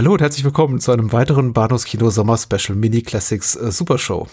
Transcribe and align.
Hallo 0.00 0.14
und 0.14 0.22
herzlich 0.22 0.44
willkommen 0.44 0.80
zu 0.80 0.92
einem 0.92 1.12
weiteren 1.12 1.52
Bahnhofskino 1.52 2.08
Sommer 2.08 2.38
Special 2.38 2.74
Mini 2.74 3.02
Classics 3.02 3.54
äh, 3.54 3.70
Super 3.70 3.98
Show. 3.98 4.28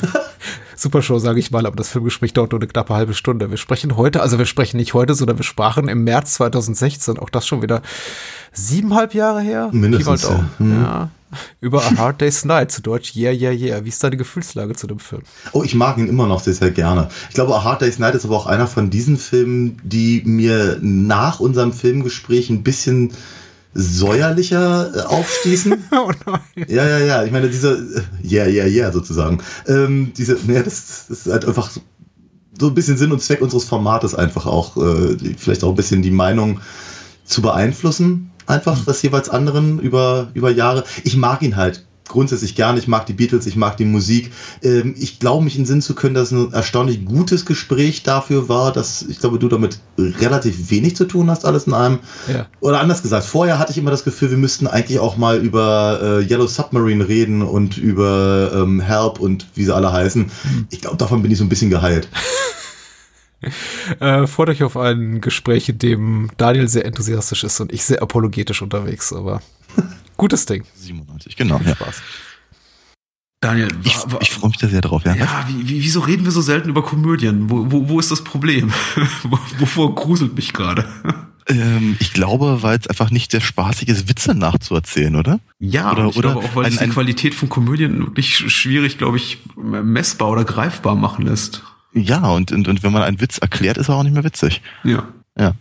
Super 0.76 1.02
Show, 1.02 1.18
sage 1.18 1.40
ich 1.40 1.50
mal, 1.50 1.66
aber 1.66 1.76
das 1.76 1.90
Filmgespräch 1.90 2.32
dauert 2.32 2.52
nur 2.52 2.60
eine 2.62 2.68
knappe 2.68 2.94
halbe 2.94 3.12
Stunde. 3.12 3.50
Wir 3.50 3.58
sprechen 3.58 3.98
heute, 3.98 4.22
also 4.22 4.38
wir 4.38 4.46
sprechen 4.46 4.78
nicht 4.78 4.94
heute, 4.94 5.14
sondern 5.14 5.36
wir 5.36 5.44
sprachen 5.44 5.88
im 5.88 6.04
März 6.04 6.32
2016, 6.36 7.18
auch 7.18 7.28
das 7.28 7.46
schon 7.46 7.60
wieder 7.60 7.82
siebeneinhalb 8.54 9.12
Jahre 9.12 9.42
her. 9.42 9.68
Mindestens. 9.72 10.24
Auch, 10.24 10.42
hm. 10.56 10.82
ja. 10.82 11.10
Über 11.60 11.82
A 11.84 11.96
Hard 11.98 12.22
Day's 12.22 12.46
Night, 12.46 12.72
zu 12.72 12.80
Deutsch 12.80 13.14
Yeah, 13.14 13.32
Yeah, 13.32 13.52
Yeah. 13.52 13.84
Wie 13.84 13.90
ist 13.90 14.02
deine 14.02 14.16
Gefühlslage 14.16 14.74
zu 14.74 14.86
dem 14.86 15.00
Film? 15.00 15.20
Oh, 15.52 15.62
ich 15.62 15.74
mag 15.74 15.98
ihn 15.98 16.08
immer 16.08 16.26
noch 16.26 16.40
sehr, 16.40 16.54
sehr 16.54 16.70
gerne. 16.70 17.10
Ich 17.28 17.34
glaube, 17.34 17.54
A 17.54 17.62
Hard 17.62 17.82
Day's 17.82 17.98
Night 17.98 18.14
ist 18.14 18.24
aber 18.24 18.36
auch 18.36 18.46
einer 18.46 18.66
von 18.66 18.88
diesen 18.88 19.18
Filmen, 19.18 19.76
die 19.82 20.22
mir 20.24 20.78
nach 20.80 21.40
unserem 21.40 21.74
Filmgespräch 21.74 22.48
ein 22.48 22.62
bisschen 22.62 23.12
säuerlicher 23.74 24.94
äh, 24.94 25.00
aufstießen. 25.00 25.84
oh 25.92 26.10
nein. 26.26 26.66
Ja, 26.68 26.86
ja, 26.86 26.98
ja. 26.98 27.24
Ich 27.24 27.32
meine, 27.32 27.48
diese, 27.48 28.04
ja, 28.22 28.46
ja, 28.46 28.66
ja, 28.66 28.92
sozusagen. 28.92 29.40
Ähm, 29.66 30.12
diese, 30.16 30.38
ne, 30.46 30.62
das, 30.62 31.06
das 31.08 31.26
ist 31.26 31.32
halt 31.32 31.44
einfach 31.44 31.70
so, 31.70 31.80
so 32.58 32.68
ein 32.68 32.74
bisschen 32.74 32.96
Sinn 32.96 33.12
und 33.12 33.20
Zweck 33.20 33.42
unseres 33.42 33.64
Formates 33.64 34.14
einfach 34.14 34.46
auch, 34.46 34.76
äh, 34.76 35.16
vielleicht 35.36 35.64
auch 35.64 35.70
ein 35.70 35.76
bisschen 35.76 36.02
die 36.02 36.12
Meinung 36.12 36.60
zu 37.24 37.42
beeinflussen. 37.42 38.30
Einfach 38.46 38.78
mhm. 38.78 38.84
das 38.86 39.02
jeweils 39.02 39.28
anderen 39.28 39.80
über, 39.80 40.30
über 40.34 40.50
Jahre. 40.50 40.84
Ich 41.02 41.16
mag 41.16 41.42
ihn 41.42 41.56
halt 41.56 41.84
grundsätzlich 42.08 42.54
gern. 42.54 42.76
Ich 42.76 42.88
mag 42.88 43.06
die 43.06 43.12
Beatles, 43.12 43.46
ich 43.46 43.56
mag 43.56 43.76
die 43.76 43.84
Musik. 43.84 44.32
Ähm, 44.62 44.94
ich 44.98 45.20
glaube, 45.20 45.44
mich 45.44 45.58
in 45.58 45.66
Sinn 45.66 45.82
zu 45.82 45.94
können, 45.94 46.14
dass 46.14 46.30
es 46.30 46.32
ein 46.32 46.52
erstaunlich 46.52 47.04
gutes 47.04 47.46
Gespräch 47.46 48.02
dafür 48.02 48.48
war, 48.48 48.72
dass 48.72 49.02
ich 49.02 49.18
glaube, 49.18 49.38
du 49.38 49.48
damit 49.48 49.78
relativ 49.96 50.70
wenig 50.70 50.96
zu 50.96 51.06
tun 51.06 51.30
hast, 51.30 51.44
alles 51.44 51.66
in 51.66 51.74
einem. 51.74 51.98
Ja. 52.32 52.46
Oder 52.60 52.80
anders 52.80 53.02
gesagt, 53.02 53.24
vorher 53.24 53.58
hatte 53.58 53.72
ich 53.72 53.78
immer 53.78 53.90
das 53.90 54.04
Gefühl, 54.04 54.30
wir 54.30 54.38
müssten 54.38 54.66
eigentlich 54.66 54.98
auch 54.98 55.16
mal 55.16 55.38
über 55.38 56.00
äh, 56.02 56.24
Yellow 56.24 56.46
Submarine 56.46 57.08
reden 57.08 57.42
und 57.42 57.78
über 57.78 58.50
ähm, 58.54 58.80
Help 58.80 59.20
und 59.20 59.46
wie 59.54 59.64
sie 59.64 59.74
alle 59.74 59.92
heißen. 59.92 60.22
Mhm. 60.22 60.66
Ich 60.70 60.80
glaube, 60.80 60.96
davon 60.96 61.22
bin 61.22 61.30
ich 61.30 61.38
so 61.38 61.44
ein 61.44 61.48
bisschen 61.48 61.70
geheilt. 61.70 62.08
äh, 64.00 64.26
freut 64.26 64.48
euch 64.50 64.62
auf 64.62 64.76
ein 64.76 65.20
Gespräch, 65.20 65.68
in 65.68 65.78
dem 65.78 66.30
Daniel 66.36 66.68
sehr 66.68 66.84
enthusiastisch 66.84 67.44
ist 67.44 67.60
und 67.60 67.72
ich 67.72 67.84
sehr 67.84 68.02
apologetisch 68.02 68.62
unterwegs, 68.62 69.12
aber 69.12 69.40
Gutes 70.16 70.46
Ding. 70.46 70.64
97, 70.74 71.36
genau. 71.36 71.60
Ja. 71.64 71.74
Spaß. 71.74 72.02
Daniel, 73.40 73.68
ich, 73.84 73.94
ich 74.22 74.30
freue 74.30 74.48
mich 74.48 74.58
da 74.58 74.68
sehr 74.68 74.80
drauf. 74.80 75.04
Ja, 75.04 75.14
ja 75.14 75.46
wie, 75.48 75.68
wie, 75.68 75.82
wieso 75.82 76.00
reden 76.00 76.24
wir 76.24 76.32
so 76.32 76.40
selten 76.40 76.70
über 76.70 76.82
Komödien? 76.82 77.50
Wo, 77.50 77.70
wo, 77.70 77.88
wo 77.90 78.00
ist 78.00 78.10
das 78.10 78.24
Problem? 78.24 78.72
Wovor 79.58 79.94
gruselt 79.94 80.34
mich 80.34 80.54
gerade? 80.54 80.86
Ähm, 81.46 81.96
ich 81.98 82.14
glaube, 82.14 82.62
weil 82.62 82.78
es 82.78 82.86
einfach 82.86 83.10
nicht 83.10 83.30
sehr 83.32 83.42
spaßig 83.42 83.88
ist, 83.88 84.08
Witze 84.08 84.34
nachzuerzählen, 84.34 85.14
oder? 85.14 85.40
Ja, 85.58 85.92
oder, 85.92 86.06
ich 86.08 86.16
oder 86.16 86.32
glaube 86.32 86.46
auch, 86.46 86.56
weil 86.56 86.66
es 86.66 86.78
die 86.78 86.88
Qualität 86.88 87.34
von 87.34 87.50
Komödien 87.50 87.98
wirklich 87.98 88.34
schwierig, 88.34 88.96
glaube 88.96 89.18
ich, 89.18 89.38
messbar 89.56 90.30
oder 90.30 90.44
greifbar 90.44 90.94
machen 90.94 91.26
lässt. 91.26 91.62
Ja, 91.92 92.30
und, 92.30 92.50
und, 92.50 92.66
und 92.66 92.82
wenn 92.82 92.92
man 92.92 93.02
einen 93.02 93.20
Witz 93.20 93.38
erklärt, 93.38 93.76
ist 93.76 93.88
er 93.88 93.96
auch 93.96 94.02
nicht 94.04 94.14
mehr 94.14 94.24
witzig. 94.24 94.62
Ja. 94.84 95.06
Ja. 95.38 95.52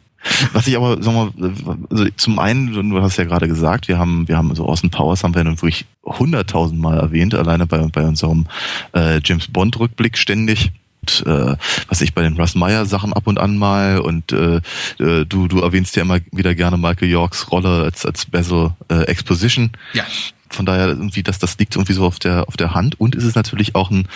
Was 0.53 0.67
ich 0.67 0.77
aber, 0.77 1.01
sagen 1.01 1.33
wir 1.35 1.65
mal, 1.65 1.77
also 1.89 2.05
zum 2.15 2.39
einen, 2.39 2.89
du 2.89 3.01
hast 3.01 3.17
ja 3.17 3.25
gerade 3.25 3.47
gesagt, 3.47 3.87
wir 3.87 3.97
haben, 3.97 4.27
wir 4.27 4.37
haben 4.37 4.53
so 4.55 4.65
Austin 4.65 4.89
Powers 4.89 5.23
haben 5.23 5.35
wir 5.35 5.43
nun 5.43 5.57
wirklich 5.57 5.85
hunderttausend 6.03 6.79
Mal 6.79 6.97
erwähnt, 6.97 7.35
alleine 7.35 7.65
bei, 7.65 7.77
bei 7.87 8.03
unserem 8.03 8.47
äh, 8.93 9.19
James 9.23 9.47
Bond 9.47 9.79
Rückblick 9.79 10.17
ständig. 10.17 10.71
Und, 11.01 11.25
äh, 11.27 11.57
was 11.89 11.99
ich 11.99 12.13
bei 12.13 12.21
den 12.21 12.37
Russ 12.37 12.55
Meyer 12.55 12.85
Sachen 12.85 13.11
ab 13.11 13.27
und 13.27 13.37
an 13.37 13.57
mal 13.57 13.99
und 13.99 14.31
äh, 14.31 14.61
äh, 14.99 15.25
du 15.25 15.49
du 15.49 15.59
erwähnst 15.59 15.97
ja 15.97 16.03
immer 16.03 16.19
wieder 16.31 16.55
gerne 16.55 16.77
Michael 16.77 17.09
Yorks 17.09 17.51
Rolle 17.51 17.83
als 17.83 18.05
als 18.05 18.25
Basil 18.25 18.71
äh, 18.87 19.03
Exposition. 19.03 19.71
Ja. 19.91 20.05
Von 20.49 20.65
daher 20.65 20.87
irgendwie, 20.87 21.21
dass 21.21 21.39
das 21.39 21.57
liegt 21.57 21.75
irgendwie 21.75 21.91
so 21.91 22.05
auf 22.05 22.19
der 22.19 22.47
auf 22.47 22.55
der 22.55 22.73
Hand 22.73 22.97
und 23.01 23.15
ist 23.15 23.25
es 23.25 23.35
natürlich 23.35 23.75
auch 23.75 23.91
ein 23.91 24.07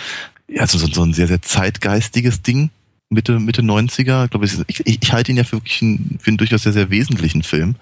ja 0.48 0.66
so, 0.66 0.78
so 0.78 1.02
ein 1.02 1.12
sehr 1.12 1.26
sehr 1.26 1.42
zeitgeistiges 1.42 2.40
Ding 2.40 2.70
Mitte, 3.10 3.38
Mitte 3.40 3.62
90er. 3.62 4.24
Ich, 4.24 4.30
glaube, 4.30 4.46
ich, 4.46 4.58
ich, 4.66 5.02
ich 5.02 5.12
halte 5.12 5.30
ihn 5.30 5.38
ja 5.38 5.44
für 5.44 5.56
wirklich 5.56 5.80
einen, 5.82 6.18
für 6.20 6.28
einen 6.28 6.38
durchaus 6.38 6.62
sehr, 6.62 6.72
sehr 6.72 6.90
wesentlichen 6.90 7.42
Film. 7.42 7.76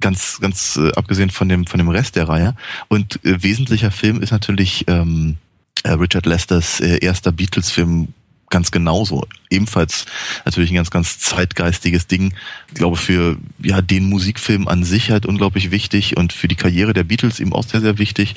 Ganz, 0.00 0.38
ganz 0.40 0.76
äh, 0.76 0.90
abgesehen 0.92 1.30
von 1.30 1.48
dem, 1.48 1.66
von 1.66 1.78
dem 1.78 1.88
Rest 1.88 2.16
der 2.16 2.28
Reihe. 2.28 2.56
Und 2.88 3.24
äh, 3.24 3.42
wesentlicher 3.42 3.92
Film 3.92 4.20
ist 4.20 4.32
natürlich 4.32 4.84
ähm, 4.88 5.36
äh, 5.84 5.92
Richard 5.92 6.26
Lesters 6.26 6.80
äh, 6.80 6.98
erster 6.98 7.30
Beatles-Film 7.30 8.08
ganz 8.50 8.70
genauso. 8.70 9.26
Ebenfalls 9.50 10.06
natürlich 10.44 10.70
ein 10.70 10.76
ganz, 10.76 10.90
ganz 10.90 11.18
zeitgeistiges 11.18 12.06
Ding. 12.06 12.34
Ich 12.68 12.74
glaube, 12.74 12.96
für 12.96 13.36
ja, 13.60 13.80
den 13.82 14.08
Musikfilm 14.08 14.68
an 14.68 14.84
sich 14.84 15.10
halt 15.10 15.26
unglaublich 15.26 15.70
wichtig 15.70 16.16
und 16.16 16.32
für 16.32 16.48
die 16.48 16.54
Karriere 16.54 16.92
der 16.92 17.04
Beatles 17.04 17.40
eben 17.40 17.52
auch 17.52 17.64
sehr, 17.64 17.80
sehr 17.80 17.98
wichtig. 17.98 18.34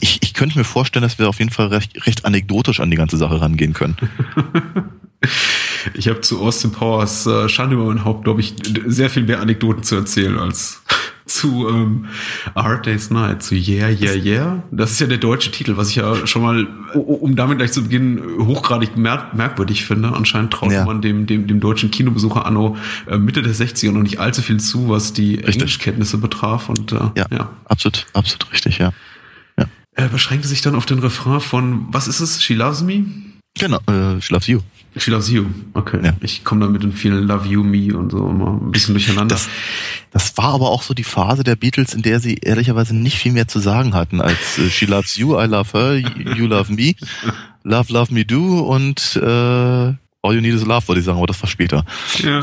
Ich, 0.00 0.22
ich 0.22 0.34
könnte 0.34 0.58
mir 0.58 0.64
vorstellen, 0.64 1.02
dass 1.02 1.18
wir 1.18 1.28
auf 1.28 1.38
jeden 1.38 1.50
Fall 1.50 1.68
recht, 1.68 2.06
recht 2.06 2.24
anekdotisch 2.24 2.80
an 2.80 2.90
die 2.90 2.96
ganze 2.96 3.16
Sache 3.16 3.40
rangehen 3.40 3.72
können. 3.72 3.96
Ich 5.94 6.08
habe 6.08 6.20
zu 6.20 6.40
Austin 6.40 6.72
Powers 6.72 7.26
äh, 7.26 7.48
Schande 7.48 7.76
über 7.76 7.84
mein 7.84 8.04
Haupt, 8.04 8.24
glaube 8.24 8.40
ich, 8.40 8.54
sehr 8.86 9.10
viel 9.10 9.22
mehr 9.22 9.40
Anekdoten 9.40 9.84
zu 9.84 9.94
erzählen 9.94 10.38
als 10.38 10.82
zu 11.26 11.68
ähm, 11.68 12.06
A 12.54 12.64
Hard 12.64 12.86
Day's 12.86 13.10
Night, 13.10 13.42
zu 13.42 13.54
Yeah, 13.54 13.90
Yeah, 13.90 14.14
Yeah. 14.14 14.62
Das 14.70 14.92
ist 14.92 15.00
ja 15.00 15.06
der 15.06 15.18
deutsche 15.18 15.50
Titel, 15.50 15.76
was 15.76 15.90
ich 15.90 15.96
ja 15.96 16.26
schon 16.26 16.42
mal, 16.42 16.66
um 16.94 17.36
damit 17.36 17.58
gleich 17.58 17.72
zu 17.72 17.82
beginnen, 17.82 18.46
hochgradig 18.46 18.96
mer 18.96 19.30
merkwürdig 19.34 19.84
finde. 19.84 20.12
Anscheinend 20.12 20.52
traut 20.52 20.72
ja. 20.72 20.84
man 20.84 21.02
dem, 21.02 21.26
dem, 21.26 21.46
dem 21.46 21.60
deutschen 21.60 21.90
Kinobesucher 21.90 22.46
anno 22.46 22.76
äh, 23.08 23.18
Mitte 23.18 23.42
der 23.42 23.54
60er 23.54 23.92
noch 23.92 24.02
nicht 24.02 24.18
allzu 24.18 24.42
viel 24.42 24.60
zu, 24.60 24.88
was 24.88 25.12
die 25.12 25.34
richtig. 25.34 25.54
Englischkenntnisse 25.54 26.18
betraf. 26.18 26.68
Und, 26.68 26.92
äh, 26.92 27.10
ja, 27.16 27.26
ja, 27.30 27.50
absolut, 27.64 28.06
absolut 28.12 28.52
richtig, 28.52 28.78
ja. 28.78 28.92
ja. 29.58 29.66
Er 29.94 30.08
beschränkte 30.08 30.48
sich 30.48 30.62
dann 30.62 30.74
auf 30.74 30.86
den 30.86 31.00
Refrain 31.00 31.40
von, 31.40 31.86
was 31.90 32.06
ist 32.08 32.20
es? 32.20 32.42
She 32.42 32.54
loves 32.54 32.82
me? 32.82 33.04
Genau, 33.58 33.78
äh, 33.88 34.20
She 34.20 34.32
loves 34.32 34.46
you. 34.46 34.60
She 34.96 35.10
loves 35.10 35.30
you. 35.30 35.46
Okay. 35.74 36.00
Ja. 36.02 36.12
Ich 36.20 36.44
komme 36.44 36.62
da 36.62 36.70
mit 36.70 36.82
den 36.82 36.92
vielen 36.92 37.26
Love 37.26 37.46
You, 37.46 37.62
Me 37.62 37.96
und 37.96 38.10
so 38.10 38.28
immer 38.28 38.52
ein 38.52 38.70
bisschen 38.70 38.94
durcheinander. 38.94 39.34
Das, 39.34 39.48
das 40.10 40.36
war 40.38 40.54
aber 40.54 40.70
auch 40.70 40.82
so 40.82 40.94
die 40.94 41.04
Phase 41.04 41.44
der 41.44 41.56
Beatles, 41.56 41.92
in 41.92 42.02
der 42.02 42.20
sie 42.20 42.36
ehrlicherweise 42.36 42.96
nicht 42.96 43.18
viel 43.18 43.32
mehr 43.32 43.46
zu 43.46 43.58
sagen 43.58 43.94
hatten 43.94 44.20
als 44.20 44.58
äh, 44.58 44.70
She 44.70 44.86
loves 44.86 45.16
you, 45.16 45.38
I 45.38 45.46
love 45.46 45.72
her, 45.72 45.96
you 45.96 46.46
love 46.46 46.72
me, 46.72 46.94
love, 47.62 47.92
love 47.92 48.12
me 48.12 48.24
do 48.24 48.60
und 48.60 49.16
äh, 49.22 49.94
All 50.22 50.34
you 50.34 50.40
need 50.40 50.54
is 50.54 50.64
love, 50.64 50.88
wollte 50.88 50.98
ich 50.98 51.06
sagen, 51.06 51.18
aber 51.18 51.28
das 51.28 51.40
war 51.40 51.48
später. 51.48 51.84
Ja 52.18 52.42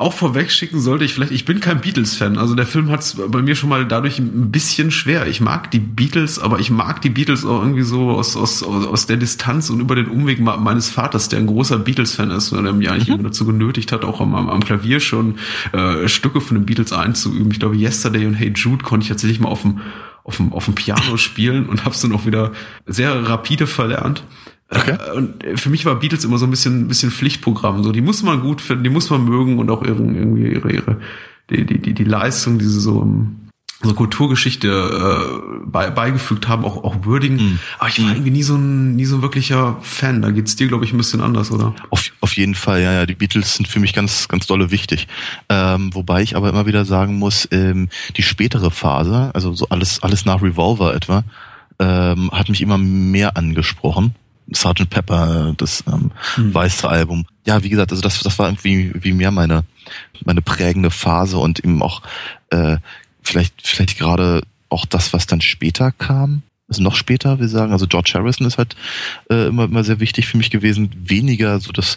auch 0.00 0.14
vorweg 0.14 0.50
schicken 0.50 0.80
sollte 0.80 1.04
ich 1.04 1.12
vielleicht, 1.12 1.30
ich 1.30 1.44
bin 1.44 1.60
kein 1.60 1.82
Beatles-Fan. 1.82 2.38
Also 2.38 2.54
der 2.54 2.66
Film 2.66 2.90
hat 2.90 3.00
es 3.00 3.16
bei 3.28 3.42
mir 3.42 3.54
schon 3.54 3.68
mal 3.68 3.86
dadurch 3.86 4.18
ein 4.18 4.50
bisschen 4.50 4.90
schwer. 4.90 5.26
Ich 5.26 5.42
mag 5.42 5.70
die 5.70 5.78
Beatles, 5.78 6.38
aber 6.38 6.58
ich 6.58 6.70
mag 6.70 7.02
die 7.02 7.10
Beatles 7.10 7.44
auch 7.44 7.60
irgendwie 7.60 7.82
so 7.82 8.10
aus, 8.10 8.34
aus, 8.34 8.62
aus 8.62 9.04
der 9.04 9.18
Distanz 9.18 9.68
und 9.68 9.78
über 9.78 9.94
den 9.94 10.08
Umweg 10.08 10.40
meines 10.40 10.88
Vaters, 10.88 11.28
der 11.28 11.40
ein 11.40 11.46
großer 11.46 11.78
Beatles-Fan 11.78 12.30
ist 12.30 12.50
und 12.52 12.64
der 12.64 12.72
mich 12.72 12.90
eigentlich 12.90 13.08
mhm. 13.08 13.16
immer 13.16 13.24
dazu 13.24 13.44
genötigt 13.44 13.92
hat, 13.92 14.06
auch 14.06 14.22
am, 14.22 14.34
am 14.34 14.64
Klavier 14.64 15.00
schon 15.00 15.34
äh, 15.72 16.08
Stücke 16.08 16.40
von 16.40 16.56
den 16.56 16.64
Beatles 16.64 16.94
einzuüben. 16.94 17.50
Ich 17.52 17.60
glaube, 17.60 17.76
Yesterday 17.76 18.24
und 18.24 18.34
Hey 18.34 18.52
Jude 18.54 18.82
konnte 18.82 19.04
ich 19.04 19.10
tatsächlich 19.10 19.38
mal 19.38 19.50
auf 19.50 19.60
dem, 19.62 19.80
auf 20.24 20.38
dem, 20.38 20.54
auf 20.54 20.64
dem 20.64 20.74
Piano 20.74 21.18
spielen 21.18 21.68
und 21.68 21.84
habe 21.84 21.94
es 21.94 22.00
dann 22.00 22.12
auch 22.12 22.24
wieder 22.24 22.52
sehr 22.86 23.28
rapide 23.28 23.66
verlernt. 23.66 24.22
Okay. 24.70 24.92
Äh, 24.92 25.16
und 25.16 25.44
für 25.56 25.70
mich 25.70 25.84
war 25.84 25.96
Beatles 25.96 26.24
immer 26.24 26.38
so 26.38 26.46
ein 26.46 26.50
bisschen, 26.50 26.82
ein 26.82 26.88
bisschen 26.88 27.10
Pflichtprogramm. 27.10 27.82
So, 27.82 27.92
die 27.92 28.00
muss 28.00 28.22
man 28.22 28.40
gut 28.40 28.60
finden, 28.60 28.84
die 28.84 28.90
muss 28.90 29.10
man 29.10 29.24
mögen 29.24 29.58
und 29.58 29.70
auch 29.70 29.82
ihre, 29.82 30.02
irgendwie 30.02 30.52
ihre, 30.52 30.72
ihre, 30.72 31.00
die, 31.50 31.66
die, 31.66 31.78
die, 31.78 31.94
die 31.94 32.04
Leistung, 32.04 32.58
die 32.58 32.64
sie 32.64 32.80
so, 32.80 33.06
so 33.82 33.94
Kulturgeschichte 33.94 34.68
äh, 34.68 35.66
bei, 35.66 35.90
beigefügt 35.90 36.48
haben, 36.48 36.64
auch, 36.64 36.84
auch 36.84 37.04
würdigen. 37.04 37.36
Mm. 37.36 37.58
Aber 37.78 37.88
ich 37.88 38.00
war 38.00 38.08
mm. 38.08 38.12
irgendwie 38.12 38.30
nie 38.30 38.42
so 38.42 38.54
ein, 38.54 38.94
nie 38.94 39.06
so 39.06 39.16
ein 39.16 39.22
wirklicher 39.22 39.78
Fan. 39.80 40.22
Da 40.22 40.30
geht's 40.30 40.54
dir, 40.54 40.68
glaube 40.68 40.84
ich, 40.84 40.92
ein 40.92 40.98
bisschen 40.98 41.20
anders, 41.20 41.50
oder? 41.50 41.74
Auf, 41.88 42.12
auf 42.20 42.34
jeden 42.34 42.54
Fall, 42.54 42.80
ja, 42.80 42.92
ja. 42.92 43.06
Die 43.06 43.14
Beatles 43.14 43.56
sind 43.56 43.66
für 43.66 43.80
mich 43.80 43.92
ganz, 43.92 44.28
ganz 44.28 44.46
dolle 44.46 44.70
wichtig. 44.70 45.08
Ähm, 45.48 45.92
wobei 45.94 46.22
ich 46.22 46.36
aber 46.36 46.50
immer 46.50 46.66
wieder 46.66 46.84
sagen 46.84 47.18
muss, 47.18 47.48
ähm, 47.50 47.88
die 48.16 48.22
spätere 48.22 48.70
Phase, 48.70 49.30
also 49.34 49.52
so 49.54 49.68
alles, 49.70 50.02
alles 50.02 50.24
nach 50.26 50.42
Revolver 50.42 50.94
etwa, 50.94 51.24
ähm, 51.80 52.30
hat 52.30 52.50
mich 52.50 52.60
immer 52.60 52.78
mehr 52.78 53.36
angesprochen. 53.36 54.14
Sgt. 54.52 54.88
Pepper, 54.90 55.54
das 55.56 55.84
ähm, 55.86 56.10
mhm. 56.36 56.54
weiße 56.54 56.88
Album. 56.88 57.26
Ja, 57.46 57.62
wie 57.62 57.68
gesagt, 57.68 57.90
also 57.92 58.02
das, 58.02 58.20
das 58.20 58.38
war 58.38 58.48
irgendwie 58.48 58.92
wie 58.94 59.12
mehr 59.12 59.30
meine, 59.30 59.64
meine 60.24 60.42
prägende 60.42 60.90
Phase 60.90 61.38
und 61.38 61.60
eben 61.60 61.82
auch 61.82 62.02
äh, 62.50 62.76
vielleicht, 63.22 63.66
vielleicht 63.66 63.98
gerade 63.98 64.42
auch 64.68 64.86
das, 64.86 65.12
was 65.12 65.26
dann 65.26 65.40
später 65.40 65.92
kam. 65.92 66.42
Also 66.68 66.82
noch 66.82 66.94
später, 66.94 67.40
wir 67.40 67.48
sagen, 67.48 67.72
also 67.72 67.86
George 67.86 68.12
Harrison 68.14 68.46
ist 68.46 68.58
halt 68.58 68.76
äh, 69.28 69.48
immer, 69.48 69.64
immer 69.64 69.82
sehr 69.82 69.98
wichtig 69.98 70.26
für 70.26 70.36
mich 70.36 70.50
gewesen. 70.50 70.90
Weniger 70.96 71.58
so 71.58 71.72
das, 71.72 71.96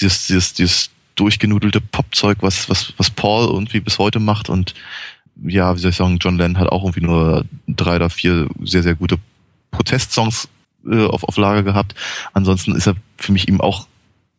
dieses, 0.00 0.26
dieses, 0.26 0.54
dieses 0.54 0.90
durchgenudelte 1.14 1.80
Popzeug, 1.80 2.38
was, 2.40 2.68
was, 2.68 2.94
was 2.96 3.10
Paul 3.10 3.46
irgendwie 3.48 3.80
bis 3.80 3.98
heute 3.98 4.20
macht 4.20 4.48
und 4.48 4.74
ja, 5.42 5.74
wie 5.74 5.80
soll 5.80 5.90
ich 5.90 5.96
sagen, 5.96 6.18
John 6.20 6.38
Lennon 6.38 6.58
hat 6.58 6.68
auch 6.68 6.84
irgendwie 6.84 7.04
nur 7.04 7.44
drei 7.66 7.96
oder 7.96 8.08
vier 8.08 8.48
sehr, 8.62 8.82
sehr 8.82 8.94
gute 8.94 9.18
Protestsongs 9.70 10.48
äh, 10.88 11.06
auf, 11.06 11.24
auf 11.24 11.36
Lager 11.36 11.62
gehabt. 11.62 11.94
Ansonsten 12.32 12.74
ist 12.74 12.86
er 12.86 12.96
für 13.16 13.32
mich 13.32 13.48
eben 13.48 13.60
auch 13.60 13.86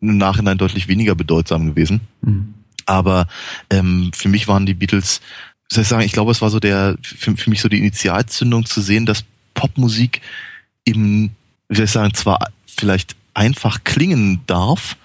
im 0.01 0.17
Nachhinein 0.17 0.57
deutlich 0.57 0.87
weniger 0.87 1.15
bedeutsam 1.15 1.65
gewesen. 1.65 2.01
Mhm. 2.21 2.53
Aber 2.85 3.27
ähm, 3.69 4.11
für 4.13 4.29
mich 4.29 4.47
waren 4.47 4.65
die 4.65 4.75
Beatles 4.75 5.21
soll 5.67 5.81
ich 5.81 5.87
sagen, 5.87 6.03
ich 6.03 6.11
glaube, 6.11 6.31
es 6.31 6.41
war 6.41 6.49
so 6.49 6.59
der, 6.59 6.95
für, 7.01 7.35
für 7.35 7.49
mich 7.49 7.61
so 7.61 7.69
die 7.69 7.79
Initialzündung 7.79 8.65
zu 8.65 8.81
sehen, 8.81 9.05
dass 9.05 9.25
Popmusik 9.53 10.21
eben, 10.85 11.35
wie 11.69 11.75
soll 11.75 11.85
ich 11.85 11.91
sagen, 11.91 12.13
zwar 12.13 12.39
vielleicht 12.65 13.15
einfach 13.33 13.83
klingen 13.83 14.41
darf, 14.47 14.97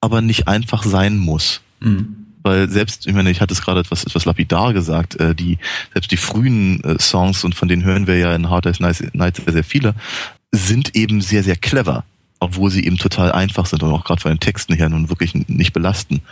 aber 0.00 0.20
nicht 0.20 0.46
einfach 0.48 0.82
sein 0.82 1.16
muss. 1.16 1.62
Mhm. 1.80 2.16
Weil 2.42 2.68
selbst, 2.68 3.06
ich 3.06 3.14
meine, 3.14 3.30
ich 3.30 3.40
hatte 3.40 3.54
es 3.54 3.62
gerade 3.62 3.80
etwas, 3.80 4.04
etwas 4.04 4.26
lapidar 4.26 4.74
gesagt, 4.74 5.18
äh, 5.18 5.34
die, 5.34 5.58
selbst 5.94 6.10
die 6.10 6.18
frühen 6.18 6.84
äh, 6.84 7.00
Songs, 7.00 7.42
und 7.42 7.54
von 7.54 7.68
denen 7.68 7.84
hören 7.84 8.06
wir 8.06 8.18
ja 8.18 8.34
in 8.34 8.50
Hard 8.50 8.66
Day's 8.66 8.80
Night 8.80 9.36
sehr, 9.36 9.52
sehr 9.52 9.64
viele, 9.64 9.94
sind 10.56 10.94
eben 10.96 11.20
sehr, 11.20 11.42
sehr 11.42 11.56
clever, 11.56 12.04
obwohl 12.40 12.70
sie 12.70 12.84
eben 12.84 12.96
total 12.96 13.32
einfach 13.32 13.66
sind 13.66 13.82
und 13.82 13.92
auch 13.92 14.04
gerade 14.04 14.20
von 14.20 14.32
den 14.32 14.40
Texten 14.40 14.74
her 14.74 14.88
nun 14.88 15.08
wirklich 15.08 15.34
nicht 15.34 15.72
belasten. 15.72 16.22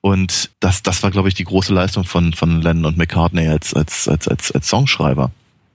Und 0.00 0.50
das, 0.60 0.82
das 0.82 1.02
war, 1.02 1.10
glaube 1.10 1.28
ich, 1.28 1.34
die 1.34 1.44
große 1.44 1.72
Leistung 1.74 2.04
von, 2.04 2.32
von 2.32 2.62
Lennon 2.62 2.86
und 2.86 2.96
McCartney 2.96 3.48
als, 3.48 3.74
als, 3.74 4.08
als, 4.08 4.28
als, 4.28 4.52
als 4.52 4.68
Songschreiber. 4.68 5.30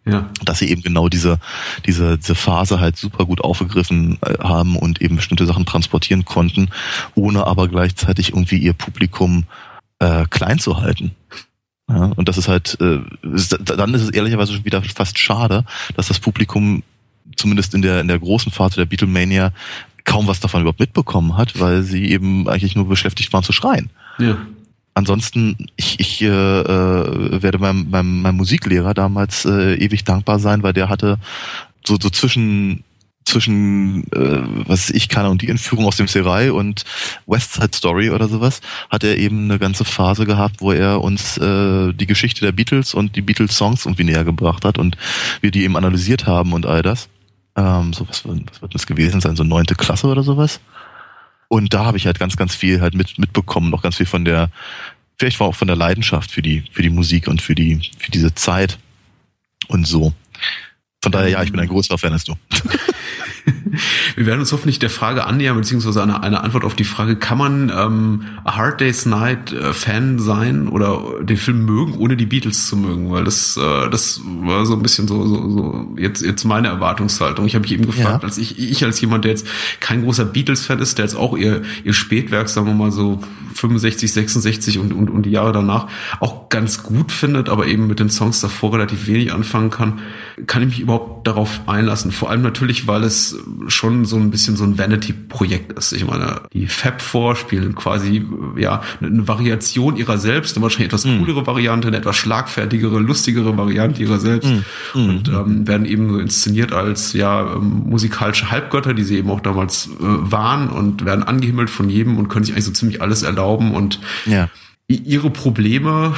Ja. 0.06 0.30
Dass 0.44 0.58
sie 0.58 0.70
eben 0.70 0.82
genau 0.82 1.10
diese, 1.10 1.40
diese, 1.86 2.18
diese 2.18 2.34
Phase 2.34 2.80
halt 2.80 2.98
super 2.98 3.26
gut 3.26 3.42
aufgegriffen 3.42 4.18
äh, 4.22 4.40
haben 4.40 4.76
und 4.76 5.00
eben 5.00 5.18
bestimmte 5.18 5.46
Sachen 5.46 5.68
transportieren 5.68 6.26
konnten, 6.26 6.70
ohne 7.14 7.46
aber 7.46 7.68
gleichzeitig 7.68 8.30
irgendwie 8.30 8.58
ihr 8.58 8.74
Publikum 8.74 9.46
äh, 10.00 10.26
klein 10.32 10.58
zu 10.58 10.82
halten. 10.82 11.12
Ja, 11.88 12.06
und 12.16 12.30
das 12.30 12.38
ist 12.40 12.48
halt, 12.48 12.80
äh, 12.82 13.00
dann 13.22 13.94
ist 13.94 14.02
es 14.02 14.10
ehrlicherweise 14.10 14.54
schon 14.54 14.66
wieder 14.66 14.82
fast 14.82 15.20
schade, 15.20 15.66
dass 15.96 16.08
das 16.08 16.20
Publikum 16.20 16.82
zumindest 17.36 17.74
in 17.74 17.82
der, 17.82 18.02
in 18.02 18.08
der 18.08 18.20
großen 18.20 18.52
Phase 18.52 18.76
der 18.76 18.86
Beatlemania 18.86 19.52
kaum 20.04 20.28
was 20.28 20.40
davon 20.40 20.62
überhaupt 20.62 20.80
mitbekommen 20.80 21.38
hat, 21.38 21.60
weil 21.60 21.84
sie 21.84 22.12
eben 22.12 22.48
eigentlich 22.48 22.76
nur 22.76 22.88
beschäftigt 22.88 23.32
waren 23.34 23.44
zu 23.44 23.54
schreien. 23.54 23.90
Ja. 24.18 24.38
Ansonsten, 24.94 25.56
ich, 25.78 26.00
ich 26.00 26.22
äh, 26.22 26.28
werde 26.28 27.60
meinem, 27.60 27.90
meinem, 27.90 28.22
meinem 28.22 28.38
Musiklehrer 28.38 28.94
damals 28.94 29.46
äh, 29.46 29.76
ewig 29.76 30.04
dankbar 30.04 30.40
sein, 30.40 30.64
weil 30.64 30.74
der 30.74 30.90
hatte 30.90 31.18
so, 31.86 31.98
so 32.00 32.10
zwischen 32.10 32.84
zwischen 33.24 34.04
äh, 34.14 34.42
was 34.68 34.90
ich 34.90 35.08
kann 35.08 35.28
und 35.28 35.42
die 35.42 35.50
Entführung 35.50 35.86
aus 35.86 35.98
dem 35.98 36.08
Serai 36.08 36.52
und 36.52 36.84
West 37.28 37.54
Side 37.54 37.70
Story 37.74 38.10
oder 38.10 38.28
sowas 38.28 38.62
hat 38.90 39.04
er 39.04 39.18
eben 39.18 39.46
eine 39.46 39.60
ganze 39.60 39.86
Phase 39.86 40.26
gehabt, 40.26 40.56
wo 40.60 40.72
er 40.72 41.02
uns 41.02 41.38
äh, 41.38 41.94
die 41.94 42.08
Geschichte 42.08 42.42
der 42.42 42.52
Beatles 42.52 42.94
und 42.94 43.16
die 43.16 43.22
Beatles 43.22 43.56
Songs 43.56 43.86
irgendwie 43.86 44.06
näher 44.06 44.24
gebracht 44.24 44.66
hat 44.66 44.78
und 44.78 44.98
wir 45.40 45.52
die 45.52 45.64
eben 45.64 45.78
analysiert 45.78 46.26
haben 46.26 46.52
und 46.52 46.66
all 46.66 46.82
das. 46.82 47.10
Ähm, 47.56 47.94
so 47.94 48.08
was, 48.08 48.26
was 48.26 48.62
wird 48.62 48.76
das 48.76 48.88
gewesen 48.88 49.22
sein, 49.22 49.36
so 49.36 49.44
neunte 49.44 49.76
Klasse 49.76 50.08
oder 50.08 50.24
sowas. 50.24 50.60
Und 51.48 51.74
da 51.74 51.86
habe 51.86 51.98
ich 51.98 52.06
halt 52.06 52.18
ganz, 52.18 52.38
ganz 52.38 52.56
viel 52.56 52.80
halt 52.82 52.94
mit, 52.94 53.18
mitbekommen, 53.18 53.70
noch 53.70 53.82
ganz 53.82 53.98
viel 53.98 54.06
von 54.06 54.24
der, 54.24 54.50
vielleicht 55.18 55.40
war 55.40 55.48
auch 55.48 55.56
von 55.56 55.68
der 55.68 55.76
Leidenschaft 55.76 56.32
für 56.32 56.42
die, 56.42 56.64
für 56.72 56.82
die 56.82 56.90
Musik 56.90 57.28
und 57.28 57.42
für 57.42 57.56
die, 57.56 57.92
für 57.98 58.12
diese 58.12 58.34
Zeit 58.34 58.80
und 59.68 59.86
so. 59.86 60.14
Von 61.04 61.12
daher, 61.12 61.30
ja, 61.30 61.44
ich 61.44 61.52
bin 61.52 61.60
ein 61.60 61.68
größerer 61.68 61.98
Fan 61.98 62.14
als 62.14 62.24
du. 62.24 62.36
Wir 64.16 64.26
werden 64.26 64.40
uns 64.40 64.52
hoffentlich 64.52 64.80
der 64.80 64.90
Frage 64.90 65.26
annähern, 65.26 65.58
beziehungsweise 65.58 66.02
eine, 66.02 66.22
eine 66.22 66.44
Antwort 66.44 66.64
auf 66.64 66.76
die 66.76 66.84
Frage, 66.84 67.16
kann 67.16 67.38
man 67.38 67.72
ähm, 67.76 68.24
A 68.44 68.58
Hard 68.58 68.82
Day's 68.82 69.06
Night 69.06 69.52
äh, 69.52 69.74
Fan 69.74 70.20
sein 70.20 70.68
oder 70.68 71.22
den 71.22 71.38
Film 71.38 71.66
mögen, 71.66 71.94
ohne 71.98 72.18
die 72.18 72.26
Beatles 72.26 72.68
zu 72.68 72.78
mögen? 72.78 73.12
Weil 73.12 73.24
das, 73.24 73.58
äh, 73.58 73.90
das 73.90 74.22
war 74.42 74.66
so 74.66 74.74
ein 74.74 74.82
bisschen 74.82 75.08
so, 75.08 75.26
so, 75.26 75.50
so 75.50 75.96
jetzt, 75.98 76.22
jetzt 76.22 76.44
meine 76.44 76.68
Erwartungshaltung. 76.68 77.46
Ich 77.46 77.56
habe 77.56 77.64
mich 77.64 77.74
eben 77.74 77.86
gefragt, 77.86 78.24
ja. 78.24 78.28
als 78.28 78.38
ich, 78.38 78.60
ich 78.60 78.84
als 78.84 79.00
jemand, 79.02 79.26
der 79.26 79.32
jetzt 79.32 79.48
kein 79.80 80.04
großer 80.04 80.26
Beatles-Fan 80.26 80.80
ist, 80.80 80.98
der 80.98 81.06
jetzt 81.06 81.16
auch 81.16 81.38
ihr, 81.38 81.62
ihr 81.84 81.94
Spätwerk, 81.94 82.50
sagen 82.50 82.68
wir 82.68 82.74
mal 82.74 82.92
so 82.92 83.20
65, 83.54 84.12
66 84.12 84.80
und, 84.80 84.94
und, 84.94 85.10
und 85.10 85.24
die 85.24 85.32
Jahre 85.32 85.52
danach 85.52 85.88
auch 86.20 86.50
ganz 86.50 86.84
gut 86.84 87.12
findet, 87.12 87.50
aber 87.50 87.68
eben 87.68 87.88
mit 87.88 88.00
den 88.00 88.10
Songs 88.10 88.42
davor 88.42 88.74
relativ 88.74 89.08
wenig 89.08 89.34
anfangen 89.34 89.70
kann, 89.70 90.00
kann 90.48 90.64
ich 90.64 90.70
mich 90.70 90.80
überhaupt 90.80 91.28
darauf 91.28 91.62
einlassen. 91.68 92.12
Vor 92.12 92.30
allem 92.30 92.42
natürlich, 92.42 92.88
weil 92.88 93.04
es 93.04 93.31
schon 93.68 94.06
so 94.06 94.18
ein 94.18 94.32
bisschen 94.32 94.56
so 94.56 94.64
ein 94.64 94.78
Vanity-Projekt 94.78 95.74
ist. 95.74 95.92
Ich 95.94 96.06
meine, 96.06 96.42
die 96.54 96.68
Fab 96.68 97.02
Four 97.02 97.36
spielen 97.36 97.76
quasi 97.76 98.26
ja 98.58 98.82
eine 99.02 99.28
Variation 99.28 99.98
ihrer 99.98 100.18
selbst, 100.18 100.56
eine 100.56 100.64
wahrscheinlich 100.64 100.88
etwas 100.88 101.06
mm. 101.06 101.20
coolere 101.20 101.48
Variante, 101.48 101.88
eine 101.88 101.98
etwas 101.98 102.18
schlagfertigere, 102.18 103.00
lustigere 103.00 103.58
Variante 103.58 104.02
ihrer 104.02 104.20
selbst 104.20 104.50
mm. 104.94 105.10
und 105.10 105.30
ähm, 105.30 105.68
werden 105.68 105.86
eben 105.86 106.12
so 106.12 106.20
inszeniert 106.20 106.74
als 106.74 107.14
ja 107.14 107.56
ähm, 107.56 107.84
musikalische 107.88 108.52
Halbgötter, 108.52 108.94
die 108.94 109.04
sie 109.04 109.18
eben 109.18 109.30
auch 109.30 109.42
damals 109.42 109.88
äh, 109.88 109.92
waren 110.00 110.70
und 110.70 111.06
werden 111.06 111.24
angehimmelt 111.24 111.70
von 111.70 111.90
jedem 111.90 112.18
und 112.18 112.28
können 112.28 112.46
sich 112.46 112.54
eigentlich 112.54 112.66
so 112.66 112.72
ziemlich 112.72 113.02
alles 113.02 113.24
erlauben 113.24 113.74
und 113.74 114.00
ja. 114.26 114.50
ihre 114.88 115.30
Probleme 115.30 116.14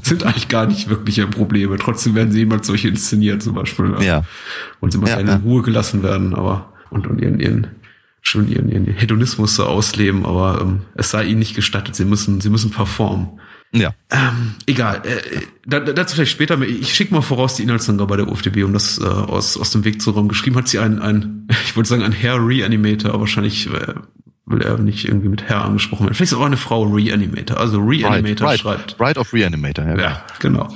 sind 0.00 0.24
eigentlich 0.24 0.48
gar 0.48 0.66
nicht 0.66 0.88
wirkliche 0.88 1.26
Probleme. 1.26 1.76
Trotzdem 1.76 2.14
werden 2.14 2.32
sie 2.32 2.40
jemals 2.40 2.66
solche 2.66 2.88
inszeniert, 2.88 3.42
zum 3.42 3.54
Beispiel. 3.54 3.94
Ja. 4.00 4.24
Und 4.80 4.92
sie 4.92 4.98
mal 4.98 5.10
ja, 5.10 5.18
in 5.18 5.28
Ruhe 5.28 5.62
gelassen 5.62 6.02
werden, 6.02 6.34
aber 6.34 6.72
und, 6.90 7.06
und 7.06 7.20
ihren, 7.20 7.40
ihren 7.40 7.66
schon 8.22 8.48
ihren, 8.48 8.68
ihren 8.68 8.86
Hedonismus 8.86 9.56
so 9.56 9.66
ausleben, 9.66 10.24
aber 10.24 10.60
ähm, 10.62 10.82
es 10.94 11.10
sei 11.10 11.24
ihnen 11.24 11.40
nicht 11.40 11.54
gestattet. 11.54 11.96
Sie 11.96 12.04
müssen, 12.04 12.40
sie 12.40 12.50
müssen 12.50 12.70
performen. 12.70 13.40
Ja. 13.72 13.94
Ähm, 14.10 14.54
egal. 14.66 15.02
Äh, 15.04 15.40
da, 15.66 15.80
dazu 15.80 16.14
vielleicht 16.14 16.32
später. 16.32 16.60
Ich 16.62 16.94
schicke 16.94 17.14
mal 17.14 17.22
voraus 17.22 17.56
die 17.56 17.62
Inhaltsangabe 17.62 18.10
bei 18.10 18.16
der 18.16 18.28
UFDB, 18.28 18.64
um 18.64 18.72
das 18.72 18.98
äh, 18.98 19.04
aus, 19.04 19.56
aus 19.56 19.70
dem 19.70 19.84
Weg 19.84 20.00
zu 20.00 20.10
räumen. 20.10 20.28
Geschrieben 20.28 20.56
hat 20.56 20.68
sie 20.68 20.78
ein, 20.78 21.00
ein 21.00 21.48
ich 21.64 21.74
wollte 21.74 21.88
sagen, 21.88 22.02
ein 22.02 22.12
Hair 22.12 22.46
Reanimator, 22.46 23.10
aber 23.10 23.20
wahrscheinlich 23.20 23.68
äh, 23.72 23.94
will 24.44 24.60
er 24.60 24.76
nicht 24.78 25.06
irgendwie 25.06 25.28
mit 25.28 25.42
Herr 25.42 25.64
angesprochen 25.64 26.04
werden. 26.04 26.14
Vielleicht 26.14 26.32
ist 26.32 26.38
auch 26.38 26.44
eine 26.44 26.56
Frau 26.56 26.82
Reanimator. 26.82 27.58
Also 27.58 27.80
Reanimator 27.80 28.48
right, 28.48 28.58
schreibt. 28.58 28.96
Right 28.98 29.16
of 29.16 29.32
Reanimator, 29.32 29.84
ja. 29.84 29.96
Ja, 29.96 30.24
genau. 30.40 30.68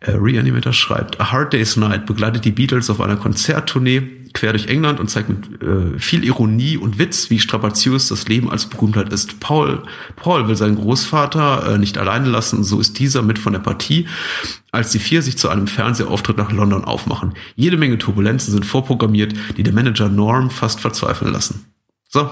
äh, 0.00 0.12
Reanimator 0.12 0.72
schreibt, 0.72 1.20
A 1.20 1.32
Hard 1.32 1.52
Day's 1.54 1.76
Night 1.76 2.06
begleitet 2.06 2.44
die 2.44 2.52
Beatles 2.52 2.90
auf 2.90 3.00
einer 3.00 3.16
Konzerttournee 3.16 4.02
quer 4.34 4.52
durch 4.52 4.66
England 4.66 5.00
und 5.00 5.08
zeigt 5.08 5.28
mit 5.28 5.62
äh, 5.62 5.98
viel 5.98 6.24
Ironie 6.24 6.76
und 6.76 6.98
Witz, 6.98 7.30
wie 7.30 7.38
strapaziös 7.38 8.08
das 8.08 8.28
Leben 8.28 8.50
als 8.50 8.66
Berühmtheit 8.66 9.12
ist. 9.12 9.40
Paul, 9.40 9.82
Paul 10.16 10.48
will 10.48 10.56
seinen 10.56 10.76
Großvater 10.76 11.74
äh, 11.74 11.78
nicht 11.78 11.98
alleine 11.98 12.28
lassen 12.28 12.64
so 12.64 12.80
ist 12.80 12.98
dieser 12.98 13.22
mit 13.22 13.38
von 13.38 13.52
der 13.52 13.60
Partie, 13.60 14.06
als 14.70 14.90
die 14.90 14.98
vier 14.98 15.22
sich 15.22 15.38
zu 15.38 15.48
einem 15.48 15.66
Fernsehauftritt 15.66 16.38
nach 16.38 16.52
London 16.52 16.84
aufmachen. 16.84 17.34
Jede 17.56 17.76
Menge 17.76 17.98
Turbulenzen 17.98 18.52
sind 18.52 18.64
vorprogrammiert, 18.64 19.34
die 19.56 19.62
der 19.62 19.74
Manager 19.74 20.08
Norm 20.08 20.50
fast 20.50 20.80
verzweifeln 20.80 21.32
lassen. 21.32 21.66
So, 22.08 22.30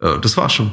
äh, 0.00 0.18
das 0.20 0.36
war 0.36 0.48
schon. 0.48 0.70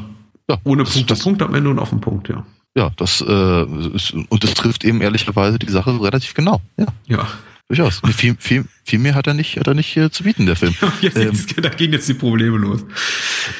Ja, 0.49 0.57
Ohne 0.63 0.83
Punkt, 0.83 1.09
das, 1.09 1.19
Punkt 1.19 1.41
am 1.41 1.55
Ende 1.55 1.69
und 1.69 1.79
auf 1.79 1.89
den 1.89 2.01
Punkt, 2.01 2.27
ja. 2.29 2.45
Ja, 2.75 2.91
das 2.97 3.21
äh, 3.21 3.63
ist, 3.95 4.13
und 4.13 4.43
das 4.43 4.53
trifft 4.55 4.83
eben 4.83 5.01
ehrlicherweise 5.01 5.59
die 5.59 5.71
Sache 5.71 6.01
relativ 6.01 6.33
genau. 6.33 6.59
Ja. 6.77 6.87
Ja. 7.07 7.27
Durchaus. 7.69 8.01
Viel, 8.15 8.35
viel, 8.37 8.65
viel 8.83 8.99
mehr 8.99 9.15
hat 9.15 9.25
er 9.25 9.33
nicht, 9.33 9.57
hat 9.57 9.67
er 9.67 9.73
nicht 9.73 9.95
äh, 9.95 10.11
zu 10.11 10.23
bieten, 10.23 10.45
der 10.45 10.55
Film. 10.55 10.75
jetzt, 11.01 11.17
ähm, 11.17 11.31
jetzt, 11.31 11.55
da 11.63 11.69
gehen 11.69 11.93
jetzt 11.93 12.09
die 12.09 12.13
Probleme 12.13 12.57
los. 12.57 12.83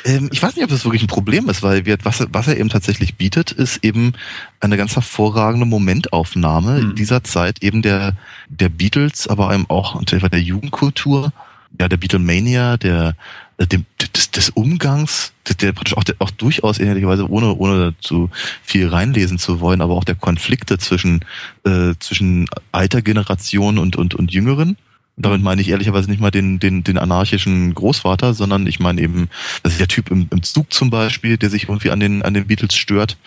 Ähm, 0.04 0.30
ich 0.32 0.44
weiß 0.44 0.56
nicht, 0.56 0.64
ob 0.64 0.70
das 0.70 0.84
wirklich 0.84 1.04
ein 1.04 1.08
Problem 1.08 1.50
ist, 1.50 1.64
weil 1.64 1.86
wir, 1.86 1.98
was, 2.04 2.26
was 2.32 2.48
er 2.48 2.58
eben 2.58 2.70
tatsächlich 2.70 3.16
bietet, 3.16 3.52
ist 3.52 3.84
eben 3.84 4.14
eine 4.60 4.78
ganz 4.78 4.96
hervorragende 4.96 5.66
Momentaufnahme 5.66 6.82
hm. 6.82 6.96
dieser 6.96 7.24
Zeit 7.24 7.64
eben 7.64 7.82
der, 7.82 8.16
der 8.50 8.70
Beatles, 8.70 9.28
aber 9.28 9.54
eben 9.54 9.66
auch 9.70 10.04
der 10.04 10.42
Jugendkultur, 10.42 11.32
ja, 11.80 11.88
der 11.88 11.98
Beatlemania, 11.98 12.78
der, 12.78 13.16
dem, 13.60 13.86
des, 14.16 14.32
des 14.32 14.50
Umgangs, 14.50 15.34
der, 15.48 15.56
der 15.56 15.72
praktisch 15.74 15.96
auch, 15.96 16.04
der, 16.04 16.16
auch 16.20 16.32
durchaus 16.32 16.80
ehrlicherweise, 16.80 17.30
ohne, 17.30 17.54
ohne 17.56 17.96
zu 18.00 18.30
viel 18.64 18.88
reinlesen 18.88 19.38
zu 19.38 19.60
wollen, 19.60 19.82
aber 19.82 19.94
auch 19.94 20.04
der 20.04 20.16
Konflikte 20.16 20.78
zwischen, 20.78 21.24
äh, 21.66 21.94
zwischen 22.00 22.48
alter 22.72 23.02
Generation 23.02 23.78
und, 23.78 23.96
und, 23.96 24.16
und 24.16 24.32
Jüngeren. 24.32 24.78
Und 25.16 25.26
damit 25.26 25.42
meine 25.42 25.62
ich 25.62 25.70
ehrlicherweise 25.70 26.10
nicht 26.10 26.20
mal 26.20 26.32
den, 26.32 26.60
den, 26.60 26.84
den 26.84 26.98
anarchischen 26.98 27.74
Großvater, 27.76 28.34
sondern 28.34 28.66
ich 28.66 28.80
meine 28.80 29.02
eben, 29.02 29.30
das 29.62 29.74
ist 29.74 29.80
der 29.80 29.88
Typ 29.88 30.10
im, 30.10 30.28
im 30.32 30.42
Zug 30.42 30.74
zum 30.74 30.90
Beispiel, 30.90 31.38
der 31.38 31.50
sich 31.50 31.70
irgendwie 31.70 31.92
an 31.92 32.00
den, 32.00 32.24
an 32.24 32.34
den 32.34 32.48
Beatles 32.48 32.76
stört, 32.76 33.18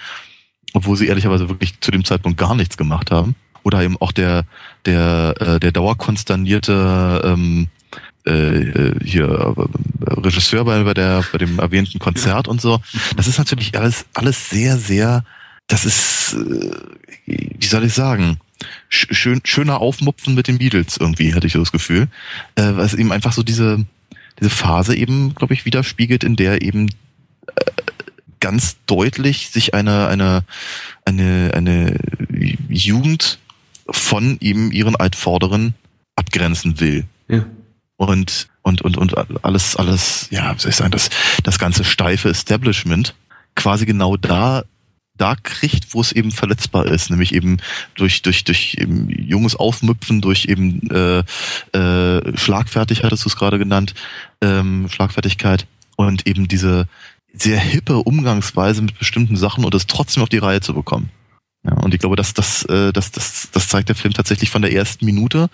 obwohl 0.73 0.97
sie 0.97 1.06
ehrlicherweise 1.06 1.49
wirklich 1.49 1.80
zu 1.80 1.92
dem 1.92 2.04
Zeitpunkt 2.04 2.38
gar 2.38 2.56
nichts 2.56 2.76
gemacht 2.76 3.11
haben. 3.11 3.37
Oder 3.62 3.83
eben 3.83 3.97
auch 4.00 4.12
der, 4.12 4.45
der, 4.85 5.35
äh, 5.40 5.61
der 5.61 5.73
dauerkonsternierte 5.73 7.23
ähm, 7.25 7.68
äh, 8.26 8.92
hier 9.04 9.25
äh, 9.25 10.12
Regisseur 10.21 10.64
bei, 10.64 10.83
bei 10.83 10.95
der 10.95 11.25
bei 11.30 11.38
dem 11.38 11.59
erwähnten 11.59 11.99
Konzert 11.99 12.49
und 12.49 12.61
so. 12.61 12.80
Das 13.16 13.28
ist 13.28 13.38
natürlich 13.38 13.76
alles 13.78 14.06
alles 14.14 14.50
sehr 14.50 14.76
sehr. 14.76 15.25
Das 15.66 15.85
ist 15.85 16.35
äh, 16.35 16.71
wie 17.26 17.66
soll 17.66 17.85
ich 17.85 17.95
sagen 17.95 18.38
schön 18.88 19.40
schöner 19.45 19.80
Aufmupfen 19.80 20.35
mit 20.35 20.49
den 20.49 20.59
Beatles 20.59 20.97
irgendwie 20.97 21.35
hatte 21.35 21.47
ich 21.47 21.52
so 21.52 21.59
das 21.61 21.73
Gefühl, 21.73 22.09
äh, 22.56 22.62
es 22.62 22.95
eben 22.95 23.12
einfach 23.12 23.33
so 23.33 23.42
diese 23.42 23.85
diese 24.40 24.50
Phase 24.50 24.97
eben 24.97 25.35
glaube 25.35 25.54
ich 25.54 25.64
widerspiegelt, 25.64 26.25
in 26.25 26.37
der 26.37 26.62
eben 26.62 26.88
äh, 26.88 27.71
ganz 28.40 28.76
deutlich 28.87 29.50
sich 29.50 29.75
eine 29.75 30.09
eine 30.09 30.45
eine 31.04 31.52
eine 31.54 31.99
Jugend 32.68 33.38
von 33.88 34.38
eben 34.40 34.73
ihren 34.73 34.97
Altvorderen 34.97 35.75
abgrenzen 36.16 36.80
will. 36.80 37.04
Ja 37.28 37.45
und 37.97 38.49
und 38.62 38.83
und 38.83 38.97
und 38.97 39.45
alles 39.45 39.76
alles 39.76 40.29
ja 40.31 40.55
wie 40.55 40.61
soll 40.61 40.71
ich 40.71 40.76
sagen 40.76 40.91
das 40.91 41.11
das 41.43 41.59
ganze 41.59 41.85
steife 41.85 42.29
Establishment 42.29 43.15
quasi 43.55 43.87
genau 43.87 44.17
da 44.17 44.65
da 45.19 45.35
kriegt, 45.35 45.95
wo 45.95 46.00
es 46.03 46.12
eben 46.12 46.31
verletzbar 46.31 46.87
ist, 46.87 47.11
nämlich 47.11 47.35
eben 47.35 47.57
durch 47.95 48.23
durch 48.23 48.45
durch 48.45 48.76
eben 48.79 49.09
junges 49.09 49.57
Aufmüpfen, 49.57 50.21
durch 50.21 50.45
eben 50.45 50.91
äh, 50.91 51.21
äh, 51.73 52.37
Schlagfertigkeit, 52.37 53.07
hattest 53.07 53.25
du 53.25 53.31
es 53.31 53.37
gerade 53.37 53.59
genannt, 53.59 53.95
ähm, 54.43 54.88
Schlagfertigkeit 54.91 55.67
und 55.97 56.26
eben 56.26 56.49
diese 56.49 56.87
sehr 57.33 57.59
hippe 57.59 57.99
Umgangsweise 57.99 58.83
mit 58.83 58.99
bestimmten 58.99 59.37
Sachen 59.37 59.65
und 59.65 59.75
das 59.75 59.87
trotzdem 59.87 60.23
auf 60.23 60.29
die 60.29 60.38
Reihe 60.38 60.61
zu 60.61 60.75
bekommen. 60.75 61.11
Ja, 61.65 61.75
und 61.75 61.93
ich 61.95 62.00
glaube, 62.00 62.17
dass 62.17 62.33
das, 62.35 62.65
äh, 62.65 62.93
das, 62.93 63.11
das, 63.11 63.50
das 63.53 63.69
zeigt 63.69 63.88
der 63.88 63.97
Film 63.97 64.15
tatsächlich 64.15 64.50
von 64.50 64.62
der 64.62 64.73
ersten 64.73 65.05
Minute 65.05 65.49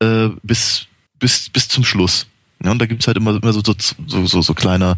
äh, 0.00 0.28
bis, 0.42 0.86
bis, 1.18 1.48
bis 1.48 1.68
zum 1.68 1.84
Schluss. 1.84 2.26
Ja, 2.64 2.70
und 2.70 2.78
da 2.78 2.86
gibt's 2.86 3.06
halt 3.06 3.18
immer, 3.18 3.36
immer 3.36 3.52
so, 3.52 3.60
so, 3.62 4.26
so, 4.26 4.42
so 4.42 4.54
kleine, 4.54 4.96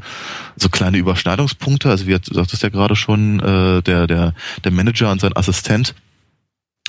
so 0.56 0.68
kleine 0.68 0.98
Überschneidungspunkte. 0.98 1.90
Also 1.90 2.06
wie 2.06 2.16
du 2.18 2.34
sagtest 2.34 2.62
ja 2.62 2.68
gerade 2.68 2.94
schon, 2.94 3.40
äh, 3.40 3.82
der, 3.82 4.06
der, 4.06 4.34
der 4.62 4.72
Manager 4.72 5.10
und 5.10 5.20
sein 5.20 5.36
Assistent 5.36 5.94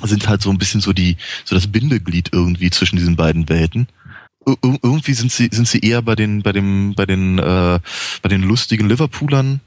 sind 0.03 0.29
halt 0.29 0.41
so 0.41 0.49
ein 0.49 0.57
bisschen 0.57 0.81
so 0.81 0.93
die, 0.93 1.17
so 1.43 1.55
das 1.55 1.67
Bindeglied 1.67 2.29
irgendwie 2.31 2.69
zwischen 2.69 2.97
diesen 2.97 3.15
beiden 3.15 3.49
Welten. 3.49 3.87
Ir 4.47 4.55
irgendwie 4.61 5.13
sind 5.13 5.31
sie, 5.31 5.49
sind 5.51 5.67
sie 5.67 5.79
eher 5.79 6.01
bei 6.01 6.15
den, 6.15 6.43
bei 6.43 6.53
dem, 6.53 6.93
bei 6.95 7.05
den, 7.05 7.39
äh, 7.39 7.79
bei 8.21 8.29
den 8.29 8.43
lustigen 8.43 8.87
Liverpoolern, 8.87 9.59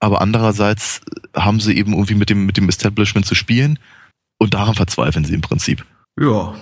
aber 0.00 0.20
andererseits 0.22 1.02
haben 1.34 1.60
sie 1.60 1.76
eben 1.76 1.92
irgendwie 1.92 2.14
mit 2.14 2.30
dem, 2.30 2.46
mit 2.46 2.56
dem 2.56 2.68
Establishment 2.68 3.26
zu 3.26 3.34
spielen 3.34 3.78
und 4.38 4.54
daran 4.54 4.74
verzweifeln 4.74 5.24
sie 5.24 5.34
im 5.34 5.42
Prinzip. 5.42 5.84
Ja, 6.18 6.54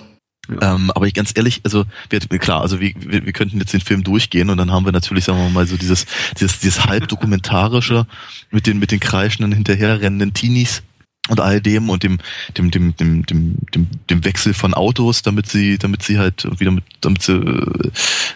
Ähm, 0.61 0.91
aber 0.91 1.07
ich 1.07 1.13
ganz 1.13 1.31
ehrlich, 1.35 1.61
also 1.63 1.85
wir, 2.09 2.19
klar, 2.39 2.61
also 2.61 2.79
wir, 2.79 2.93
wir, 2.97 3.25
wir 3.25 3.33
könnten 3.33 3.59
jetzt 3.59 3.73
den 3.73 3.81
Film 3.81 4.03
durchgehen 4.03 4.49
und 4.49 4.57
dann 4.57 4.71
haben 4.71 4.85
wir 4.85 4.91
natürlich, 4.91 5.25
sagen 5.25 5.39
wir 5.39 5.49
mal, 5.49 5.67
so 5.67 5.77
dieses, 5.77 6.05
dieses, 6.39 6.59
dieses 6.59 6.85
halb 6.85 7.07
dokumentarische 7.07 8.05
mit 8.51 8.67
den 8.67 8.79
mit 8.79 8.91
den 8.91 8.99
kreischenden 8.99 9.51
hinterherrennenden 9.53 10.33
Teenies 10.33 10.83
und 11.29 11.39
all 11.39 11.61
dem 11.61 11.89
und 11.89 12.03
dem 12.03 12.19
dem 12.57 12.71
dem 12.71 12.95
dem 12.95 13.25
dem 13.25 13.55
dem, 13.73 13.87
dem 14.09 14.25
Wechsel 14.25 14.53
von 14.53 14.73
Autos, 14.73 15.21
damit 15.23 15.47
sie 15.47 15.77
damit 15.77 16.03
sie 16.03 16.19
halt 16.19 16.47
wieder 16.59 16.71
mit 16.71 16.83
damit 17.01 17.23
sie 17.23 17.33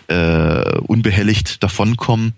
äh, 0.08 0.78
unbehelligt 0.80 1.62
davonkommen 1.62 2.34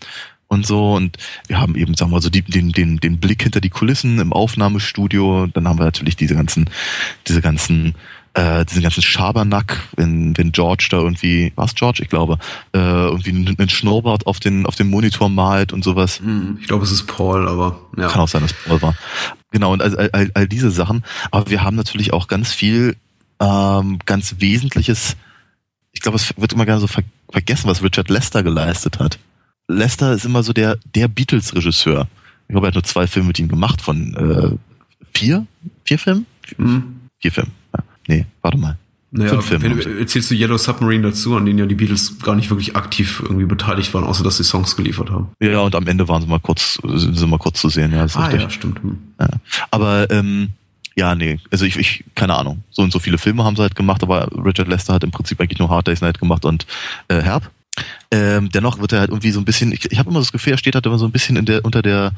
und 0.48 0.66
so. 0.68 0.94
Und 0.94 1.18
wir 1.48 1.60
haben 1.62 1.76
eben 1.76 1.94
sagen 1.96 2.12
wir 2.12 2.16
mal 2.16 2.22
so 2.22 2.30
die, 2.30 2.42
den 2.42 2.72
den 2.74 2.98
den 2.98 3.20
Blick 3.20 3.44
hinter 3.44 3.62
die 3.62 3.70
Kulissen 3.70 4.20
im 4.20 4.34
Aufnahmestudio, 4.34 5.48
dann 5.48 5.68
haben 5.68 5.80
wir 5.80 5.86
natürlich 5.86 6.18
diese 6.18 6.36
ganzen 6.36 6.70
diese 7.28 7.42
ganzen 7.42 7.96
äh, 8.34 8.66
diesen 8.66 8.82
ganzen 8.82 9.02
Schabernack, 9.02 9.82
wenn, 9.96 10.38
wenn 10.38 10.52
George 10.52 10.88
da 10.90 10.98
irgendwie, 10.98 11.52
was 11.56 11.76
George, 11.76 12.02
ich 12.02 12.10
glaube, 12.10 12.38
äh, 12.74 12.80
irgendwie 12.80 13.32
einen 13.32 13.70
Schnurrbart 13.70 14.26
auf 14.26 14.40
den, 14.40 14.66
auf 14.66 14.76
dem 14.76 14.90
Monitor 14.90 15.30
malt 15.30 15.74
und 15.74 15.84
sowas. 15.84 16.20
Hm, 16.20 16.58
ich 16.62 16.68
glaube, 16.68 16.86
es 16.86 16.92
ist 16.92 17.08
Paul, 17.08 17.48
aber 17.48 17.80
ja. 17.98 18.08
Kann 18.08 18.22
auch 18.22 18.28
sein, 18.28 18.42
dass 18.42 18.54
Paul 18.54 18.82
war. 18.82 18.96
Genau, 19.52 19.74
und 19.74 19.82
all, 19.82 20.10
all, 20.12 20.32
all 20.34 20.48
diese 20.48 20.72
Sachen. 20.72 21.04
Aber 21.30 21.50
wir 21.50 21.64
haben 21.64 21.76
natürlich 21.76 22.14
auch 22.14 22.28
ganz 22.28 22.54
viel, 22.54 22.96
ähm, 23.42 24.00
ganz 24.06 24.36
Wesentliches, 24.40 25.18
ich 25.92 26.00
glaube, 26.00 26.16
es 26.16 26.34
wird 26.38 26.54
immer 26.54 26.66
gerne 26.66 26.82
so 26.82 26.88
ver 26.88 27.04
vergessen, 27.30 27.70
was 27.70 27.82
Richard 27.82 28.10
Lester 28.10 28.44
geleistet 28.44 29.00
hat. 29.00 29.18
Lester 29.70 30.12
ist 30.12 30.26
immer 30.26 30.44
so 30.44 30.52
der, 30.52 30.78
der 30.96 31.08
Beatles-Regisseur. 31.08 32.08
Ich 32.48 32.54
glaube, 32.54 32.68
er 32.68 32.70
hat 32.70 32.74
nur 32.74 32.84
zwei 32.84 33.08
Filme 33.08 33.28
mit 33.28 33.40
ihm 33.40 33.48
gemacht 33.48 33.82
von 33.82 34.14
äh, 34.16 34.58
vier? 35.18 35.48
Vier 35.86 35.98
Filmen? 35.98 36.26
Mhm. 36.58 37.00
Vier 37.20 37.32
Filme. 37.32 37.52
Nee, 38.08 38.26
warte 38.42 38.58
mal. 38.58 38.78
Naja, 39.14 39.42
Filme 39.42 40.00
erzählst 40.00 40.32
du 40.32 40.36
Yellow 40.36 40.58
Submarine 40.58 41.10
dazu, 41.10 41.36
an 41.36 41.46
denen 41.46 41.60
ja 41.60 41.66
die 41.66 41.76
Beatles 41.76 42.20
gar 42.20 42.34
nicht 42.34 42.50
wirklich 42.50 42.78
aktiv 42.78 43.22
irgendwie 43.22 43.46
beteiligt 43.46 43.94
waren, 43.94 44.06
außer 44.06 44.24
dass 44.24 44.38
sie 44.38 44.46
Songs 44.46 44.78
geliefert 44.78 45.10
haben. 45.10 45.28
Ja, 45.42 45.60
und 45.60 45.76
am 45.76 45.86
Ende 45.86 46.08
waren 46.08 46.22
sie 46.22 46.30
mal 46.30 46.40
kurz, 46.40 46.80
sind 46.82 47.18
sie 47.18 47.28
mal 47.28 47.38
kurz 47.38 47.60
zu 47.60 47.68
sehen, 47.68 47.92
ja. 47.92 48.06
ah, 48.14 48.32
ja, 48.32 48.50
stimmt. 48.50 48.82
Hm. 48.82 48.98
Ja. 49.20 49.28
Aber 49.70 50.10
ähm, 50.12 50.52
ja, 50.96 51.14
nee, 51.14 51.40
also 51.52 51.66
ich, 51.66 51.76
ich, 51.78 52.06
keine 52.16 52.36
Ahnung. 52.36 52.64
So 52.72 52.84
und 52.84 52.94
so 52.94 53.00
viele 53.00 53.18
Filme 53.18 53.44
haben 53.44 53.58
sie 53.58 53.62
halt 53.62 53.76
gemacht, 53.76 54.02
aber 54.02 54.30
Richard 54.46 54.70
Lester 54.70 54.94
hat 54.94 55.04
im 55.04 55.12
Prinzip 55.12 55.42
eigentlich 55.42 55.60
nur 55.60 55.70
Hard 55.70 55.88
Day's 55.88 56.02
Night 56.02 56.20
gemacht 56.20 56.46
und 56.46 56.66
äh, 57.10 57.22
Herb. 57.22 57.52
Ähm, 58.12 58.50
dennoch 58.50 58.80
wird 58.80 58.94
er 58.94 59.00
halt 59.02 59.10
irgendwie 59.10 59.32
so 59.32 59.40
ein 59.42 59.46
bisschen, 59.46 59.74
ich, 59.74 59.92
ich 59.92 60.00
habe 60.00 60.10
immer 60.10 60.20
das 60.20 60.32
Gefühl, 60.32 60.54
er 60.54 60.58
steht 60.58 60.76
halt 60.76 60.86
immer 60.86 60.98
so 60.98 61.06
ein 61.06 61.12
bisschen 61.12 61.36
in 61.36 61.46
der, 61.46 61.66
unter 61.66 61.82
der, 61.82 62.14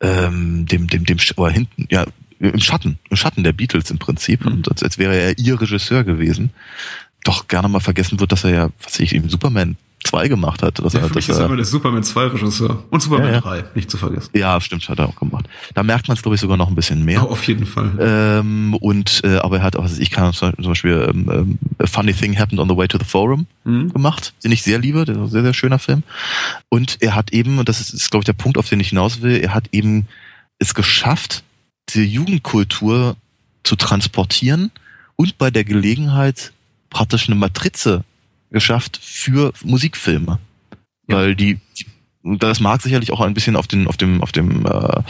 ähm, 0.00 0.64
dem, 0.64 0.86
dem, 0.88 1.04
dem, 1.04 1.18
oder 1.36 1.50
hinten, 1.50 1.86
ja, 1.90 2.06
im 2.50 2.60
Schatten, 2.60 2.98
im 3.08 3.16
Schatten 3.16 3.44
der 3.44 3.52
Beatles 3.52 3.90
im 3.90 3.98
Prinzip. 3.98 4.44
Mhm. 4.44 4.52
Und 4.52 4.70
als, 4.70 4.82
als 4.82 4.98
wäre 4.98 5.14
er 5.14 5.38
ihr 5.38 5.60
Regisseur 5.60 6.04
gewesen. 6.04 6.50
Doch 7.24 7.46
gerne 7.46 7.68
mal 7.68 7.80
vergessen 7.80 8.18
wird, 8.18 8.32
dass 8.32 8.42
er 8.42 8.50
ja, 8.50 8.68
was 8.82 8.98
ich, 8.98 9.14
eben 9.14 9.28
Superman 9.28 9.76
2 10.04 10.28
gemacht 10.28 10.62
hat. 10.62 10.78
Dass 10.80 10.92
ja, 10.92 11.00
er, 11.00 11.08
für 11.08 11.14
mich 11.14 11.28
ist 11.28 11.38
er 11.38 11.46
immer 11.46 11.56
der 11.56 11.64
Superman 11.64 12.02
2 12.02 12.26
Regisseur. 12.26 12.82
Und 12.90 13.00
Superman 13.00 13.28
ja, 13.28 13.34
ja. 13.34 13.40
3, 13.40 13.64
nicht 13.74 13.90
zu 13.90 13.96
vergessen. 13.96 14.30
Ja, 14.34 14.60
stimmt, 14.60 14.88
hat 14.88 14.98
er 14.98 15.08
auch 15.08 15.16
gemacht. 15.16 15.48
Da 15.74 15.82
merkt 15.82 16.08
man 16.08 16.16
es, 16.16 16.22
glaube 16.22 16.34
ich, 16.34 16.40
sogar 16.40 16.56
noch 16.56 16.68
ein 16.68 16.74
bisschen 16.74 17.04
mehr. 17.04 17.22
Oh, 17.24 17.30
auf 17.30 17.46
jeden 17.46 17.66
Fall. 17.66 17.92
Ähm, 18.00 18.74
und 18.74 19.20
äh, 19.24 19.36
aber 19.36 19.58
er 19.58 19.62
hat 19.62 19.76
auch, 19.76 19.88
ich 19.98 20.10
kann 20.10 20.32
zum 20.32 20.52
Beispiel 20.56 21.08
ähm, 21.08 21.30
ähm, 21.30 21.58
A 21.78 21.86
Funny 21.86 22.12
Thing 22.12 22.38
Happened 22.38 22.60
on 22.60 22.68
the 22.68 22.76
Way 22.76 22.88
to 22.88 22.98
the 22.98 23.04
Forum 23.04 23.46
mhm. 23.64 23.92
gemacht, 23.92 24.34
den 24.42 24.52
ich 24.52 24.62
sehr 24.62 24.78
liebe, 24.78 25.04
der 25.04 25.14
ist 25.14 25.20
ein 25.20 25.28
sehr, 25.28 25.42
sehr 25.42 25.54
schöner 25.54 25.78
Film. 25.78 26.02
Und 26.68 26.96
er 27.00 27.14
hat 27.14 27.32
eben, 27.32 27.58
und 27.58 27.68
das 27.68 27.80
ist, 27.80 27.94
ist 27.94 28.10
glaube 28.10 28.22
ich, 28.22 28.26
der 28.26 28.32
Punkt, 28.32 28.58
auf 28.58 28.68
den 28.68 28.80
ich 28.80 28.88
hinaus 28.88 29.22
will, 29.22 29.40
er 29.40 29.54
hat 29.54 29.68
eben 29.72 30.08
es 30.58 30.74
geschafft, 30.74 31.44
diese 31.88 32.04
Jugendkultur 32.04 33.16
zu 33.62 33.76
transportieren 33.76 34.70
und 35.16 35.38
bei 35.38 35.50
der 35.50 35.64
Gelegenheit 35.64 36.52
praktisch 36.90 37.28
eine 37.28 37.36
Matrize 37.36 38.04
geschafft 38.50 38.98
für 39.02 39.52
Musikfilme. 39.64 40.38
Ja. 41.08 41.16
Weil 41.16 41.34
die, 41.34 41.58
das 42.22 42.60
mag 42.60 42.82
sicherlich 42.82 43.12
auch 43.12 43.20
ein 43.20 43.34
bisschen 43.34 43.56
auf 43.56 43.66
den, 43.66 43.86
auf 43.86 43.96
dem, 43.96 44.22
auf 44.22 44.32
dem, 44.32 44.66
äh, 44.66 45.02